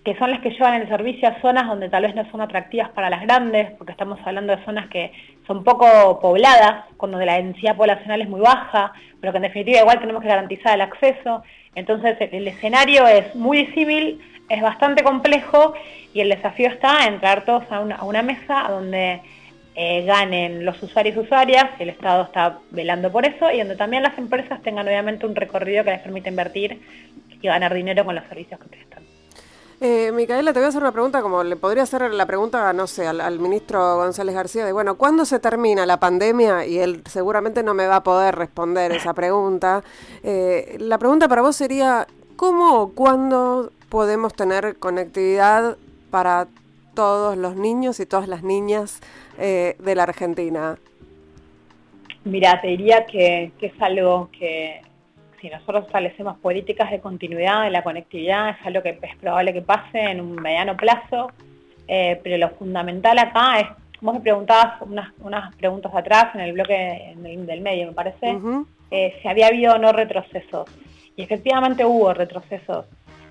que 0.06 0.16
son 0.18 0.30
las 0.30 0.40
que 0.40 0.52
llevan 0.52 0.82
el 0.82 0.88
servicio 0.88 1.28
a 1.28 1.42
zonas 1.42 1.68
donde 1.68 1.90
tal 1.90 2.04
vez 2.04 2.14
no 2.14 2.30
son 2.30 2.40
atractivas 2.40 2.90
para 2.90 3.10
las 3.10 3.24
grandes, 3.24 3.72
porque 3.72 3.92
estamos 3.92 4.20
hablando 4.24 4.56
de 4.56 4.64
zonas 4.64 4.88
que 4.88 5.12
son 5.48 5.64
poco 5.64 6.20
pobladas, 6.22 6.86
cuando 6.96 7.18
la 7.18 7.38
densidad 7.38 7.76
poblacional 7.76 8.22
es 8.22 8.30
muy 8.30 8.40
baja, 8.40 8.94
pero 9.20 9.34
que 9.34 9.38
en 9.38 9.44
definitiva 9.44 9.80
igual 9.80 10.00
tenemos 10.00 10.22
que 10.22 10.28
garantizar 10.28 10.76
el 10.76 10.82
acceso. 10.82 11.44
Entonces 11.74 12.18
el 12.20 12.48
escenario 12.48 13.08
es 13.08 13.34
muy 13.34 13.66
disímil, 13.66 14.22
es 14.48 14.62
bastante 14.62 15.04
complejo 15.04 15.74
y 16.14 16.22
el 16.22 16.30
desafío 16.30 16.70
está 16.70 17.08
en 17.08 17.20
traer 17.20 17.44
todos 17.44 17.64
a 17.72 17.82
una, 18.06 18.22
mesa 18.22 18.68
donde 18.70 19.22
eh, 19.74 20.06
ganen 20.06 20.66
los 20.66 20.82
usuarios 20.84 21.16
y 21.16 21.20
usuarias, 21.20 21.66
el 21.80 21.90
Estado 21.90 22.26
está 22.26 22.60
velando 22.70 23.12
por 23.12 23.26
eso, 23.26 23.52
y 23.52 23.58
donde 23.58 23.76
también 23.76 24.04
las 24.04 24.16
empresas 24.20 24.62
tengan 24.62 24.88
obviamente 24.88 25.26
un 25.26 25.36
recorrido 25.36 25.84
que 25.84 25.90
les 25.90 26.02
permita 26.02 26.30
invertir 26.30 26.80
y 27.42 27.48
ganar 27.48 27.74
dinero 27.74 28.06
con 28.06 28.14
los 28.14 28.24
servicios 28.26 28.60
que 28.60 28.68
prestan. 28.68 29.15
Eh, 29.82 30.12
Micaela, 30.14 30.54
te 30.54 30.60
voy 30.60 30.66
a 30.66 30.70
hacer 30.70 30.82
una 30.82 30.94
pregunta 30.94 31.22
como 31.22 31.44
le 31.44 31.58
podría 31.58 31.84
hacer 31.84 32.10
la 32.14 32.26
pregunta, 32.26 32.72
no 32.72 32.88
sé, 32.88 33.08
al, 33.08 33.40
ministro 33.40 33.98
González 33.98 34.34
García, 34.34 34.66
de 34.66 34.72
bueno, 34.72 34.96
¿cuándo 34.96 35.26
se 35.26 35.40
termina 35.40 35.86
la 35.86 36.00
pandemia? 36.00 36.66
Y 36.66 36.80
él 36.80 37.02
seguramente 37.06 37.62
no 37.62 37.74
me 37.74 37.86
va 37.86 37.98
a 37.98 38.04
poder 38.04 38.36
responder 38.36 38.94
esa 38.94 39.14
pregunta. 39.14 39.84
Eh, 40.24 40.78
la 40.80 40.98
pregunta 40.98 41.28
para 41.28 41.42
vos 41.42 41.58
sería, 41.58 42.08
¿cómo 42.38 42.82
o 42.82 42.94
cuándo 42.94 43.72
podemos 43.90 44.34
tener 44.34 44.78
conectividad 44.78 45.78
para 46.10 46.48
todos 46.94 47.36
los 47.36 47.58
niños 47.58 48.00
y 48.00 48.06
todas 48.06 48.30
las 48.30 48.44
niñas 48.44 49.02
eh, 49.38 49.76
de 49.80 49.96
la 49.96 50.04
Argentina? 50.04 50.78
Mira, 52.24 52.62
te 52.62 52.70
diría 52.70 53.06
que, 53.06 53.52
que 53.60 53.68
es 53.68 53.82
algo 53.82 54.30
que 54.32 54.82
si 55.46 55.52
nosotros 55.52 55.86
establecemos 55.86 56.38
políticas 56.40 56.90
de 56.90 57.00
continuidad 57.00 57.66
de 57.66 57.70
la 57.70 57.84
conectividad, 57.84 58.50
es 58.50 58.66
algo 58.66 58.82
que 58.82 58.98
es 59.00 59.16
probable 59.18 59.54
que 59.54 59.62
pase 59.62 60.00
en 60.00 60.20
un 60.20 60.34
mediano 60.34 60.76
plazo, 60.76 61.32
eh, 61.88 62.20
pero 62.24 62.38
lo 62.38 62.50
fundamental 62.56 63.20
acá 63.20 63.60
es, 63.60 63.68
vos 64.02 64.16
me 64.16 64.22
preguntabas 64.22 64.82
unas, 64.82 65.14
unas 65.20 65.56
preguntas 65.56 65.92
atrás 65.94 66.34
en 66.34 66.42
el 66.42 66.54
bloque 66.54 67.14
del 67.16 67.62
medio, 67.62 67.86
me 67.86 67.94
parece, 67.94 68.40
eh, 68.90 69.20
si 69.22 69.28
había 69.28 69.48
habido 69.48 69.76
o 69.76 69.78
no 69.78 69.92
retrocesos. 69.92 70.68
Y 71.16 71.22
efectivamente 71.22 71.86
hubo 71.86 72.12
retrocesos 72.12 72.86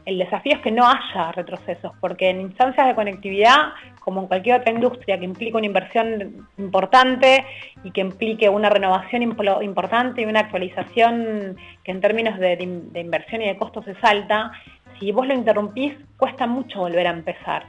el 0.07 0.19
desafío 0.19 0.57
es 0.57 0.61
que 0.61 0.71
no 0.71 0.87
haya 0.87 1.33
retrocesos, 1.33 1.93
porque 2.01 2.29
en 2.29 2.41
instancias 2.41 2.87
de 2.87 2.95
conectividad, 2.95 3.73
como 4.01 4.21
en 4.21 4.27
cualquier 4.27 4.61
otra 4.61 4.73
industria 4.73 5.19
que 5.19 5.25
implique 5.25 5.57
una 5.57 5.67
inversión 5.67 6.47
importante 6.59 7.45
y 7.83 7.91
que 7.91 8.03
implique 8.03 8.49
una 8.49 8.69
renovación 8.69 9.23
importante 9.23 10.23
y 10.23 10.25
una 10.27 10.41
actualización 10.41 11.57
que 11.83 11.93
en 11.93 12.01
términos 12.01 12.39
de, 12.39 12.63
inversión 12.95 13.43
y 13.43 13.47
de 13.47 13.57
costos 13.57 13.87
es 13.89 13.97
alta, 14.03 14.53
si 14.99 15.11
vos 15.11 15.27
lo 15.27 15.35
interrumpís, 15.35 15.95
cuesta 16.19 16.47
mucho 16.47 16.81
volver 16.81 17.07
a 17.07 17.11
empezar. 17.11 17.65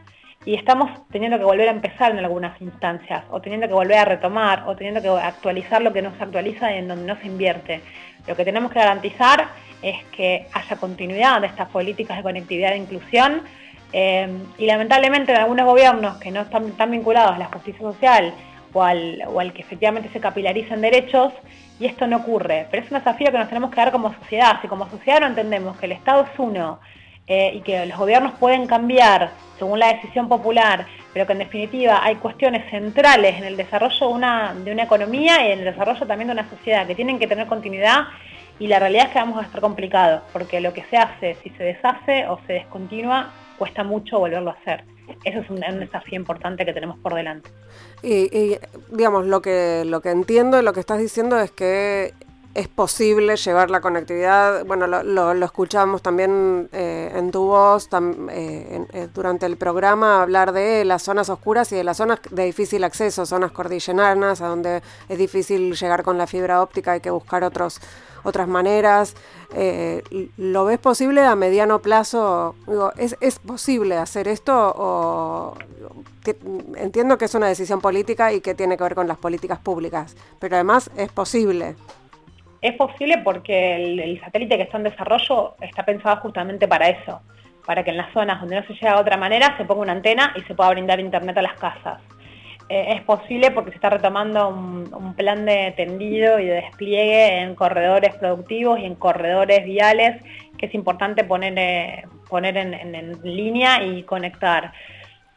Y 0.45 0.53
estamos 0.53 0.91
teniendo 1.09 1.39
que 1.39 1.45
volver 1.45 1.69
a 1.69 1.71
empezar 1.71 2.11
en 2.11 2.19
algunas 2.19 2.61
instancias, 2.61 3.23
o 3.31 3.41
teniendo 3.41 3.67
que 3.67 3.73
volver 3.73 3.97
a 3.97 4.05
retomar, 4.05 4.65
o 4.67 4.75
teniendo 4.75 5.01
que 5.01 5.09
actualizar 5.09 5.81
lo 5.81 5.91
que 5.91 6.03
no 6.03 6.15
se 6.17 6.23
actualiza 6.23 6.71
y 6.71 6.77
en 6.77 6.87
donde 6.87 7.07
no 7.07 7.19
se 7.19 7.27
invierte. 7.27 7.81
Lo 8.27 8.35
que 8.35 8.45
tenemos 8.45 8.71
que 8.71 8.79
garantizar 8.79 9.47
es 9.85 10.03
que 10.05 10.47
haya 10.51 10.75
continuidad 10.77 11.41
de 11.41 11.47
estas 11.47 11.69
políticas 11.69 12.17
de 12.17 12.23
conectividad 12.23 12.73
e 12.73 12.77
inclusión 12.77 13.43
eh, 13.93 14.27
y 14.57 14.65
lamentablemente 14.65 15.31
en 15.31 15.37
algunos 15.37 15.65
gobiernos 15.65 16.17
que 16.17 16.31
no 16.31 16.41
están 16.41 16.71
tan 16.71 16.91
vinculados 16.91 17.35
a 17.35 17.37
la 17.37 17.45
justicia 17.45 17.81
social 17.81 18.33
o 18.73 18.83
al, 18.83 19.23
o 19.27 19.37
que 19.53 19.61
efectivamente 19.61 20.09
se 20.11 20.19
capilaricen 20.19 20.81
derechos, 20.81 21.31
y 21.79 21.85
esto 21.85 22.07
no 22.07 22.17
ocurre. 22.17 22.67
Pero 22.69 22.83
es 22.83 22.91
un 22.91 22.97
desafío 22.97 23.31
que 23.31 23.37
nos 23.37 23.47
tenemos 23.47 23.69
que 23.69 23.77
dar 23.77 23.91
como 23.91 24.13
sociedad. 24.13 24.59
Si 24.61 24.67
como 24.67 24.89
sociedad 24.89 25.21
no 25.21 25.27
entendemos 25.27 25.77
que 25.77 25.85
el 25.85 25.93
Estado 25.93 26.23
es 26.23 26.37
uno 26.37 26.79
eh, 27.27 27.53
y 27.55 27.61
que 27.61 27.85
los 27.85 27.97
gobiernos 27.97 28.33
pueden 28.33 28.67
cambiar 28.67 29.31
según 29.57 29.79
la 29.79 29.93
decisión 29.93 30.27
popular, 30.27 30.85
pero 31.13 31.25
que 31.25 31.33
en 31.33 31.39
definitiva 31.39 32.03
hay 32.03 32.15
cuestiones 32.15 32.69
centrales 32.69 33.37
en 33.37 33.45
el 33.45 33.55
desarrollo 33.55 34.09
una, 34.09 34.53
de 34.53 34.71
una 34.71 34.83
economía 34.83 35.47
y 35.47 35.51
en 35.53 35.59
el 35.59 35.65
desarrollo 35.65 36.05
también 36.05 36.27
de 36.27 36.33
una 36.33 36.49
sociedad 36.49 36.85
que 36.85 36.95
tienen 36.95 37.17
que 37.17 37.27
tener 37.27 37.47
continuidad, 37.47 38.07
y 38.59 38.67
la 38.67 38.79
realidad 38.79 39.07
es 39.07 39.13
que 39.13 39.19
vamos 39.19 39.39
a 39.39 39.45
estar 39.45 39.61
complicados, 39.61 40.21
porque 40.31 40.61
lo 40.61 40.73
que 40.73 40.83
se 40.85 40.97
hace, 40.97 41.35
si 41.43 41.49
se 41.51 41.63
deshace 41.63 42.27
o 42.27 42.39
se 42.47 42.53
descontinúa, 42.53 43.31
cuesta 43.57 43.83
mucho 43.83 44.19
volverlo 44.19 44.51
a 44.51 44.53
hacer. 44.53 44.83
Eso 45.23 45.39
es 45.39 45.49
un, 45.49 45.59
desafío 45.79 46.17
importante 46.17 46.65
que 46.65 46.73
tenemos 46.73 46.97
por 46.99 47.13
delante. 47.13 47.49
Y, 48.01 48.57
digamos, 48.91 49.25
lo 49.25 49.41
que, 49.41 49.83
lo 49.85 50.01
que 50.01 50.09
entiendo, 50.09 50.61
lo 50.61 50.73
que 50.73 50.79
estás 50.79 50.99
diciendo 50.99 51.39
es 51.39 51.51
que 51.51 52.13
es 52.53 52.67
posible 52.69 53.35
llevar 53.35 53.69
la 53.69 53.81
conectividad, 53.81 54.65
bueno, 54.65 54.87
lo, 54.87 55.03
lo, 55.03 55.45
escuchamos 55.45 56.01
también 56.01 56.69
eh, 56.71 56.94
en 57.15 57.31
tu 57.31 57.45
voz 57.45 57.89
eh, 58.29 58.85
eh, 58.91 59.07
durante 59.13 59.45
el 59.45 59.57
programa, 59.57 60.21
hablar 60.21 60.51
de 60.51 60.83
las 60.85 61.03
zonas 61.03 61.29
oscuras 61.29 61.71
y 61.71 61.75
de 61.75 61.83
las 61.83 61.97
zonas 61.97 62.19
de 62.29 62.45
difícil 62.45 62.83
acceso, 62.83 63.25
zonas 63.25 63.51
cordilleranas, 63.51 64.41
a 64.41 64.47
donde 64.47 64.81
es 65.07 65.17
difícil 65.17 65.75
llegar 65.75 66.03
con 66.03 66.17
la 66.17 66.27
fibra 66.27 66.61
óptica, 66.61 66.93
hay 66.93 66.99
que 66.99 67.11
buscar 67.11 67.43
otros 67.43 67.79
otras 68.23 68.47
maneras. 68.47 69.13
Eh, 69.53 70.03
¿Lo 70.37 70.65
ves 70.65 70.79
posible 70.79 71.23
a 71.23 71.35
mediano 71.35 71.79
plazo? 71.79 72.55
¿es, 72.97 73.15
¿Es 73.21 73.39
posible 73.39 73.97
hacer 73.97 74.27
esto 74.27 74.73
o 74.75 75.53
entiendo 76.75 77.19
que 77.19 77.25
es 77.25 77.35
una 77.35 77.47
decisión 77.47 77.81
política 77.81 78.33
y 78.33 78.41
que 78.41 78.55
tiene 78.55 78.77
que 78.77 78.83
ver 78.83 78.95
con 78.95 79.07
las 79.07 79.17
políticas 79.17 79.59
públicas, 79.59 80.15
pero 80.39 80.55
además 80.55 80.89
es 80.97 81.11
posible? 81.11 81.75
Es 82.65 82.73
posible 82.73 83.19
porque 83.19 83.75
el, 83.75 84.19
satélite 84.21 84.57
que 84.57 84.63
está 84.63 84.77
en 84.77 84.85
desarrollo 84.85 85.53
está 85.61 85.85
pensado 85.85 86.15
justamente 86.15 86.67
para 86.67 86.89
eso, 86.89 87.21
para 87.63 87.83
que 87.83 87.91
en 87.91 87.97
las 87.97 88.11
zonas 88.11 88.41
donde 88.41 88.59
no 88.59 88.65
se 88.65 88.73
llega 88.73 88.95
de 88.95 89.01
otra 89.01 89.17
manera 89.17 89.55
se 89.55 89.65
ponga 89.65 89.81
una 89.81 89.91
antena 89.91 90.33
y 90.35 90.41
se 90.41 90.55
pueda 90.55 90.71
brindar 90.71 90.99
internet 90.99 91.37
a 91.37 91.43
las 91.43 91.53
casas. 91.59 92.01
Eh, 92.67 92.95
es 92.95 93.03
posible 93.03 93.51
porque 93.51 93.69
se 93.69 93.75
está 93.75 93.91
retomando 93.91 94.49
un, 94.49 95.13
plan 95.15 95.45
de 95.45 95.75
tendido 95.77 96.39
y 96.39 96.45
de 96.45 96.53
despliegue 96.55 97.41
en 97.41 97.53
corredores 97.53 98.15
productivos 98.15 98.79
y 98.79 98.85
en 98.85 98.95
corredores 98.95 99.63
viales 99.63 100.23
que 100.57 100.65
es 100.65 100.73
importante 100.73 101.23
poner, 101.23 101.53
eh, 101.57 102.07
poner 102.27 102.57
en, 102.57 103.11
línea 103.21 103.83
y 103.83 104.01
conectar. 104.01 104.73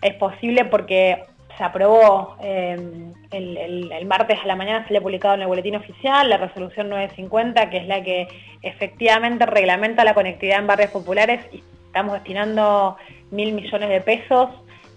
Es 0.00 0.14
posible 0.14 0.64
porque 0.64 1.24
se 1.58 1.64
aprobó 1.64 2.36
em, 2.40 3.12
el, 3.32 4.06
martes 4.06 4.38
a 4.42 4.46
la 4.46 4.54
mañana, 4.54 4.86
se 4.86 4.92
le 4.92 5.00
ha 5.00 5.02
publicado 5.02 5.34
en 5.34 5.42
el 5.42 5.48
boletín 5.48 5.74
oficial 5.74 6.30
la 6.30 6.36
resolución 6.36 6.88
950, 6.88 7.68
que 7.68 7.78
es 7.78 7.86
la 7.86 8.02
que 8.02 8.28
efectivamente 8.62 9.44
reglamenta 9.44 10.04
la 10.04 10.14
conectividad 10.14 10.60
en 10.60 10.68
barrios 10.68 10.92
populares 10.92 11.44
y 11.52 11.62
estamos 11.86 12.14
destinando 12.14 12.96
mil 13.32 13.52
millones 13.54 13.88
de 13.88 14.00
pesos 14.00 14.50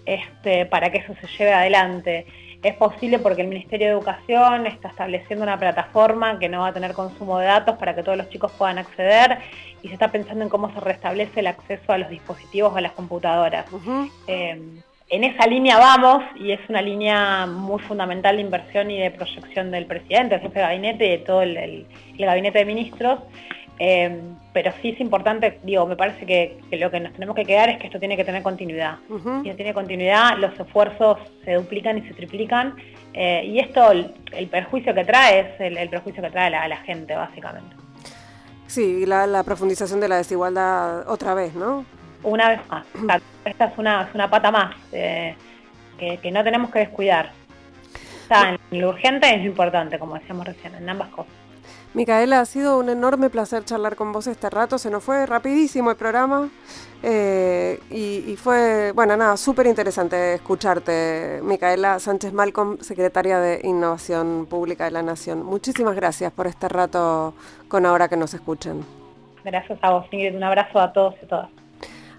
este, 0.06 0.64
para 0.66 0.90
que 0.90 0.98
eso 0.98 1.14
se 1.20 1.26
lleve 1.26 1.52
adelante. 1.52 2.26
Es 2.62 2.76
posible 2.76 3.18
porque 3.18 3.42
el 3.42 3.48
Ministerio 3.48 3.88
de 3.88 3.92
Educación 3.94 4.68
está 4.68 4.86
estableciendo 4.86 5.42
una 5.42 5.58
plataforma 5.58 6.38
que 6.38 6.48
no 6.48 6.60
va 6.60 6.68
a 6.68 6.72
tener 6.72 6.92
consumo 6.92 7.40
de 7.40 7.46
datos 7.46 7.76
para 7.76 7.96
que 7.96 8.04
todos 8.04 8.16
los 8.16 8.28
chicos 8.28 8.52
puedan 8.52 8.78
acceder 8.78 9.38
y 9.82 9.88
se 9.88 9.94
está 9.94 10.12
pensando 10.12 10.44
en 10.44 10.48
cómo 10.48 10.72
se 10.72 10.78
restablece 10.78 11.40
el 11.40 11.48
acceso 11.48 11.92
a 11.92 11.98
los 11.98 12.08
dispositivos 12.08 12.72
o 12.72 12.76
a 12.76 12.80
las 12.80 12.92
computadoras. 12.92 13.66
Eh, 14.28 14.62
en 15.12 15.24
esa 15.24 15.46
línea 15.46 15.78
vamos 15.78 16.24
y 16.36 16.52
es 16.52 16.60
una 16.68 16.80
línea 16.80 17.46
muy 17.46 17.80
fundamental 17.82 18.36
de 18.36 18.42
inversión 18.42 18.90
y 18.90 18.98
de 18.98 19.10
proyección 19.10 19.70
del 19.70 19.86
presidente, 19.86 20.36
el 20.36 20.40
jefe 20.40 20.54
de 20.54 20.64
gabinete 20.64 21.06
y 21.06 21.10
de 21.10 21.18
todo 21.18 21.42
el 21.42 21.86
gabinete 22.18 22.58
de 22.58 22.64
ministros. 22.64 23.20
Eh, 23.78 24.22
pero 24.52 24.72
sí 24.80 24.90
es 24.90 25.00
importante, 25.00 25.58
digo, 25.62 25.86
me 25.86 25.96
parece 25.96 26.24
que, 26.24 26.60
lo 26.70 26.90
que 26.90 27.00
nos 27.00 27.12
tenemos 27.12 27.34
que 27.34 27.44
quedar 27.44 27.68
es 27.68 27.78
que 27.78 27.88
esto 27.88 27.98
tiene 27.98 28.16
que 28.16 28.24
tener 28.24 28.42
continuidad. 28.42 28.98
Si 29.08 29.48
no 29.48 29.56
tiene 29.56 29.74
continuidad, 29.74 30.38
los 30.38 30.58
esfuerzos 30.58 31.18
se 31.44 31.54
duplican 31.54 31.98
y 31.98 32.02
se 32.02 32.14
triplican. 32.14 32.74
Eh, 33.12 33.44
y 33.44 33.58
esto, 33.58 33.90
el, 33.90 34.48
perjuicio 34.50 34.94
que 34.94 35.04
trae 35.04 35.40
es 35.40 35.60
el, 35.60 35.88
perjuicio 35.90 36.22
que 36.22 36.30
trae 36.30 36.54
a 36.54 36.68
la, 36.68 36.76
gente, 36.78 37.14
básicamente. 37.14 37.74
Sí, 38.66 39.04
la, 39.04 39.26
la 39.26 39.42
profundización 39.42 40.00
de 40.00 40.08
la 40.08 40.16
desigualdad 40.16 41.08
otra 41.08 41.34
vez, 41.34 41.54
¿no? 41.54 41.84
Una 42.22 42.48
vez 42.50 42.60
más. 42.68 42.86
Esta 43.44 43.64
es 43.66 43.78
una, 43.78 44.08
una 44.14 44.30
pata 44.30 44.50
más 44.50 44.74
eh, 44.92 45.34
que, 45.98 46.30
no 46.30 46.44
tenemos 46.44 46.70
que 46.70 46.80
descuidar. 46.80 47.30
Está 48.22 48.56
en 48.70 48.80
lo 48.80 48.90
urgente 48.90 49.34
es 49.34 49.44
importante, 49.44 49.98
como 49.98 50.14
decíamos 50.14 50.46
recién, 50.46 50.74
en 50.74 50.88
ambas 50.88 51.08
cosas. 51.08 51.32
Micaela, 51.94 52.40
ha 52.40 52.44
sido 52.46 52.78
un 52.78 52.88
enorme 52.88 53.28
placer 53.28 53.64
charlar 53.64 53.96
con 53.96 54.12
vos 54.12 54.26
este 54.26 54.48
rato. 54.48 54.78
Se 54.78 54.90
nos 54.90 55.04
fue 55.04 55.26
rapidísimo 55.26 55.90
el 55.90 55.96
programa 55.96 56.48
eh, 57.02 57.78
y, 57.90 58.34
fue, 58.36 58.92
bueno, 58.92 59.16
nada, 59.16 59.36
súper 59.36 59.66
interesante 59.66 60.34
escucharte, 60.34 61.40
Micaela 61.42 61.98
Sánchez 61.98 62.32
Malcolm, 62.32 62.78
secretaria 62.78 63.38
de 63.40 63.60
Innovación 63.64 64.46
Pública 64.46 64.84
de 64.84 64.92
la 64.92 65.02
Nación. 65.02 65.44
Muchísimas 65.44 65.94
gracias 65.94 66.32
por 66.32 66.46
este 66.46 66.68
rato 66.68 67.34
con 67.68 67.84
ahora 67.84 68.08
que 68.08 68.16
nos 68.16 68.32
escuchen. 68.32 68.84
Gracias 69.44 69.78
a 69.82 69.90
vos, 69.90 70.06
Ingrid. 70.12 70.36
Un 70.36 70.44
abrazo 70.44 70.80
a 70.80 70.92
todos 70.92 71.14
y 71.22 71.26
todas. 71.26 71.50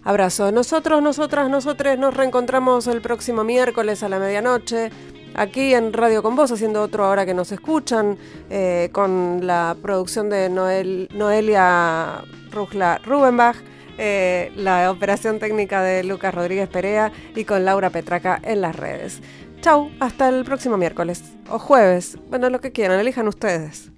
Abrazo. 0.04 0.52
Nosotros, 0.52 1.02
nosotras, 1.02 1.50
nosotros 1.50 1.98
nos 1.98 2.14
reencontramos 2.14 2.88
el 2.88 3.02
próximo 3.02 3.44
miércoles 3.44 4.04
a 4.04 4.10
la 4.10 4.20
medianoche 4.20 4.92
aquí 5.34 5.74
en 5.74 5.94
Radio 5.94 6.22
Con 6.22 6.36
Vos, 6.36 6.52
haciendo 6.52 6.82
otro 6.82 7.06
ahora 7.06 7.26
que 7.26 7.34
nos 7.34 7.52
escuchan, 7.52 8.18
eh, 8.50 8.90
con 8.92 9.46
la 9.48 9.76
producción 9.82 10.30
de 10.30 10.50
Noel, 10.50 11.10
Noelia 11.14 12.24
Rujla 12.52 13.00
Rubenbach, 13.04 13.56
eh, 13.98 14.52
la 14.56 14.92
operación 14.92 15.40
técnica 15.40 15.82
de 15.82 16.04
Lucas 16.04 16.34
Rodríguez 16.34 16.68
Perea 16.68 17.12
y 17.36 17.46
con 17.46 17.64
Laura 17.64 17.90
Petraca 17.90 18.40
en 18.44 18.62
las 18.62 18.76
redes. 18.76 19.22
Chau, 19.62 19.90
hasta 20.00 20.28
el 20.28 20.44
próximo 20.44 20.78
miércoles 20.78 21.24
o 21.50 21.58
jueves, 21.60 22.18
bueno, 22.30 22.50
lo 22.50 22.60
que 22.60 22.72
quieran, 22.72 23.00
elijan 23.00 23.28
ustedes. 23.28 23.90